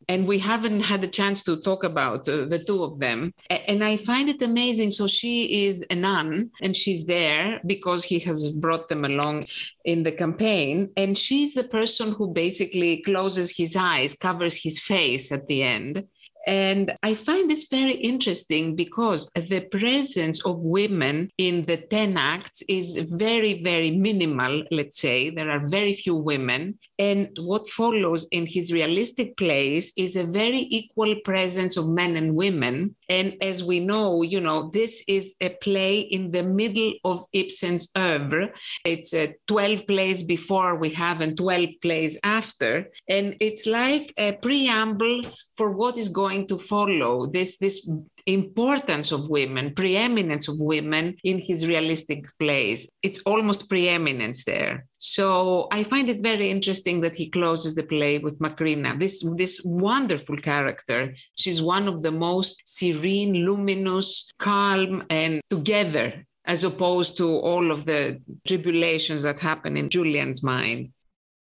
and 0.08 0.26
we 0.26 0.38
haven't 0.38 0.82
had 0.82 1.02
the 1.02 1.08
chance 1.08 1.42
to 1.44 1.56
talk 1.56 1.84
about 1.84 2.28
uh, 2.28 2.44
the 2.44 2.62
two 2.66 2.82
of 2.84 2.98
them. 2.98 3.32
And 3.50 3.82
I 3.84 3.96
find 3.96 4.28
it 4.28 4.42
amazing. 4.42 4.90
So 4.90 5.06
she 5.06 5.66
is 5.66 5.84
a 5.90 5.94
nun 5.94 6.50
and 6.62 6.76
she's 6.76 7.06
there 7.06 7.60
because 7.66 8.04
he 8.04 8.18
has 8.20 8.52
brought 8.52 8.88
them 8.88 9.04
along 9.04 9.46
in 9.84 10.02
the 10.02 10.12
campaign. 10.12 10.90
And 10.96 11.16
she's 11.16 11.54
the 11.54 11.64
person 11.64 12.12
who 12.12 12.32
basically 12.32 13.02
closes 13.02 13.56
his 13.56 13.76
eyes, 13.76 14.14
covers 14.14 14.62
his 14.62 14.80
face 14.80 15.32
at 15.32 15.46
the 15.46 15.62
end. 15.62 16.04
And 16.46 16.94
I 17.02 17.14
find 17.14 17.50
this 17.50 17.68
very 17.68 17.94
interesting 17.94 18.76
because 18.76 19.28
the 19.34 19.60
presence 19.60 20.44
of 20.44 20.64
women 20.64 21.30
in 21.38 21.62
the 21.62 21.78
10 21.78 22.16
acts 22.16 22.62
is 22.68 22.96
very, 22.96 23.62
very 23.62 23.90
minimal, 23.90 24.64
let's 24.70 25.00
say. 25.00 25.30
There 25.30 25.50
are 25.50 25.66
very 25.66 25.94
few 25.94 26.16
women. 26.16 26.78
And 26.98 27.36
what 27.40 27.68
follows 27.68 28.26
in 28.30 28.46
his 28.46 28.72
realistic 28.72 29.36
plays 29.36 29.92
is 29.96 30.16
a 30.16 30.24
very 30.24 30.66
equal 30.70 31.16
presence 31.24 31.76
of 31.76 31.88
men 31.88 32.16
and 32.16 32.36
women. 32.36 32.94
And 33.08 33.36
as 33.42 33.64
we 33.64 33.80
know, 33.80 34.22
you 34.22 34.40
know, 34.40 34.70
this 34.70 35.02
is 35.08 35.34
a 35.40 35.50
play 35.50 36.00
in 36.00 36.30
the 36.30 36.42
middle 36.42 36.94
of 37.04 37.24
Ibsen's 37.32 37.90
oeuvre. 37.96 38.50
It's 38.84 39.12
a 39.12 39.30
uh, 39.30 39.32
12 39.48 39.86
plays 39.86 40.22
before 40.22 40.76
we 40.76 40.90
have 40.90 41.20
and 41.20 41.36
12 41.36 41.70
plays 41.82 42.18
after. 42.22 42.90
And 43.08 43.36
it's 43.40 43.66
like 43.66 44.12
a 44.16 44.32
preamble 44.32 45.22
for 45.56 45.70
what 45.70 45.96
is 45.96 46.08
going 46.08 46.46
to 46.48 46.58
follow 46.58 47.26
this 47.26 47.58
this 47.58 47.88
importance 48.26 49.12
of 49.12 49.28
women 49.28 49.74
preeminence 49.74 50.48
of 50.48 50.58
women 50.58 51.14
in 51.24 51.38
his 51.38 51.66
realistic 51.66 52.24
plays 52.38 52.90
it's 53.02 53.20
almost 53.26 53.68
preeminence 53.68 54.44
there 54.44 54.86
so 55.14 55.68
i 55.78 55.80
find 55.92 56.08
it 56.08 56.20
very 56.32 56.50
interesting 56.50 56.96
that 57.00 57.16
he 57.20 57.30
closes 57.36 57.74
the 57.74 57.86
play 57.94 58.18
with 58.18 58.38
macrina. 58.44 58.98
This 58.98 59.16
this 59.42 59.56
wonderful 59.64 60.38
character 60.50 61.00
she's 61.40 61.60
one 61.76 61.86
of 61.92 62.02
the 62.02 62.14
most 62.28 62.62
serene 62.78 63.34
luminous 63.46 64.08
calm 64.38 65.04
and 65.10 65.40
together 65.50 66.08
as 66.46 66.64
opposed 66.64 67.16
to 67.18 67.26
all 67.50 67.66
of 67.70 67.84
the 67.90 68.02
tribulations 68.48 69.22
that 69.22 69.38
happen 69.50 69.76
in 69.76 69.88
julian's 69.88 70.42
mind 70.42 70.80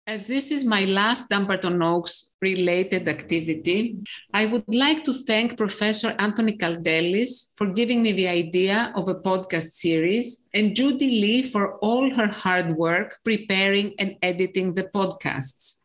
as 0.06 0.26
this 0.26 0.50
is 0.50 0.64
my 0.64 0.84
last 0.84 1.30
Dumbarton 1.30 1.82
Oaks 1.82 2.36
related 2.42 3.08
activity, 3.08 3.96
I 4.34 4.44
would 4.46 4.64
like 4.68 5.02
to 5.04 5.14
thank 5.14 5.56
Professor 5.56 6.14
Anthony 6.18 6.58
Kaldellis 6.58 7.52
for 7.56 7.72
giving 7.72 8.02
me 8.02 8.12
the 8.12 8.28
idea 8.28 8.92
of 8.94 9.08
a 9.08 9.14
podcast 9.14 9.72
series 9.80 10.46
and 10.52 10.76
Judy 10.76 11.08
Lee 11.22 11.42
for 11.42 11.78
all 11.78 12.12
her 12.14 12.28
hard 12.28 12.76
work 12.76 13.16
preparing 13.24 13.94
and 13.98 14.16
editing 14.20 14.74
the 14.74 14.84
podcasts. 14.84 15.80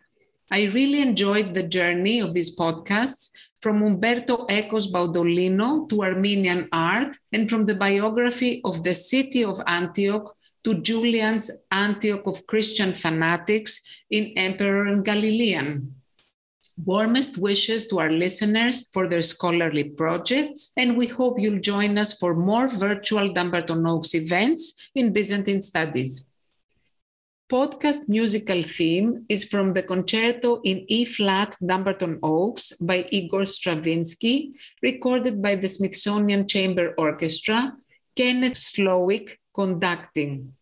I 0.51 0.65
really 0.65 1.01
enjoyed 1.01 1.53
the 1.53 1.63
journey 1.63 2.19
of 2.19 2.33
these 2.33 2.57
podcasts 2.57 3.29
from 3.61 3.83
Umberto 3.83 4.45
Eco's 4.49 4.91
Baudolino 4.91 5.87
to 5.89 6.03
Armenian 6.03 6.67
art 6.73 7.15
and 7.31 7.49
from 7.49 7.65
the 7.65 7.75
biography 7.75 8.61
of 8.65 8.83
the 8.83 8.93
city 8.93 9.45
of 9.45 9.61
Antioch 9.67 10.35
to 10.63 10.81
Julian's 10.81 11.49
Antioch 11.71 12.25
of 12.25 12.45
Christian 12.47 12.93
fanatics 12.93 13.81
in 14.09 14.33
Emperor 14.35 14.85
and 14.85 15.03
Galilean. 15.05 15.95
Warmest 16.85 17.37
wishes 17.37 17.87
to 17.87 17.99
our 17.99 18.09
listeners 18.09 18.87
for 18.93 19.07
their 19.07 19.21
scholarly 19.21 19.83
projects, 19.83 20.71
and 20.77 20.95
we 20.95 21.07
hope 21.07 21.39
you'll 21.39 21.59
join 21.59 21.97
us 21.97 22.17
for 22.17 22.33
more 22.33 22.69
virtual 22.69 23.33
Dumbarton 23.33 23.85
Oaks 23.85 24.15
events 24.15 24.73
in 24.95 25.11
Byzantine 25.11 25.61
studies. 25.61 26.31
Podcast 27.51 28.07
musical 28.07 28.61
theme 28.61 29.25
is 29.27 29.43
from 29.43 29.73
the 29.73 29.81
concerto 29.81 30.61
in 30.61 30.85
E 30.87 31.03
flat 31.03 31.57
Dumbarton 31.65 32.19
Oaks 32.21 32.73
by 32.79 33.07
Igor 33.09 33.45
Stravinsky, 33.45 34.53
recorded 34.83 35.41
by 35.41 35.55
the 35.55 35.67
Smithsonian 35.67 36.47
Chamber 36.47 36.93
Orchestra, 36.95 37.75
Kenneth 38.15 38.53
Slowik 38.53 39.38
conducting. 39.53 40.55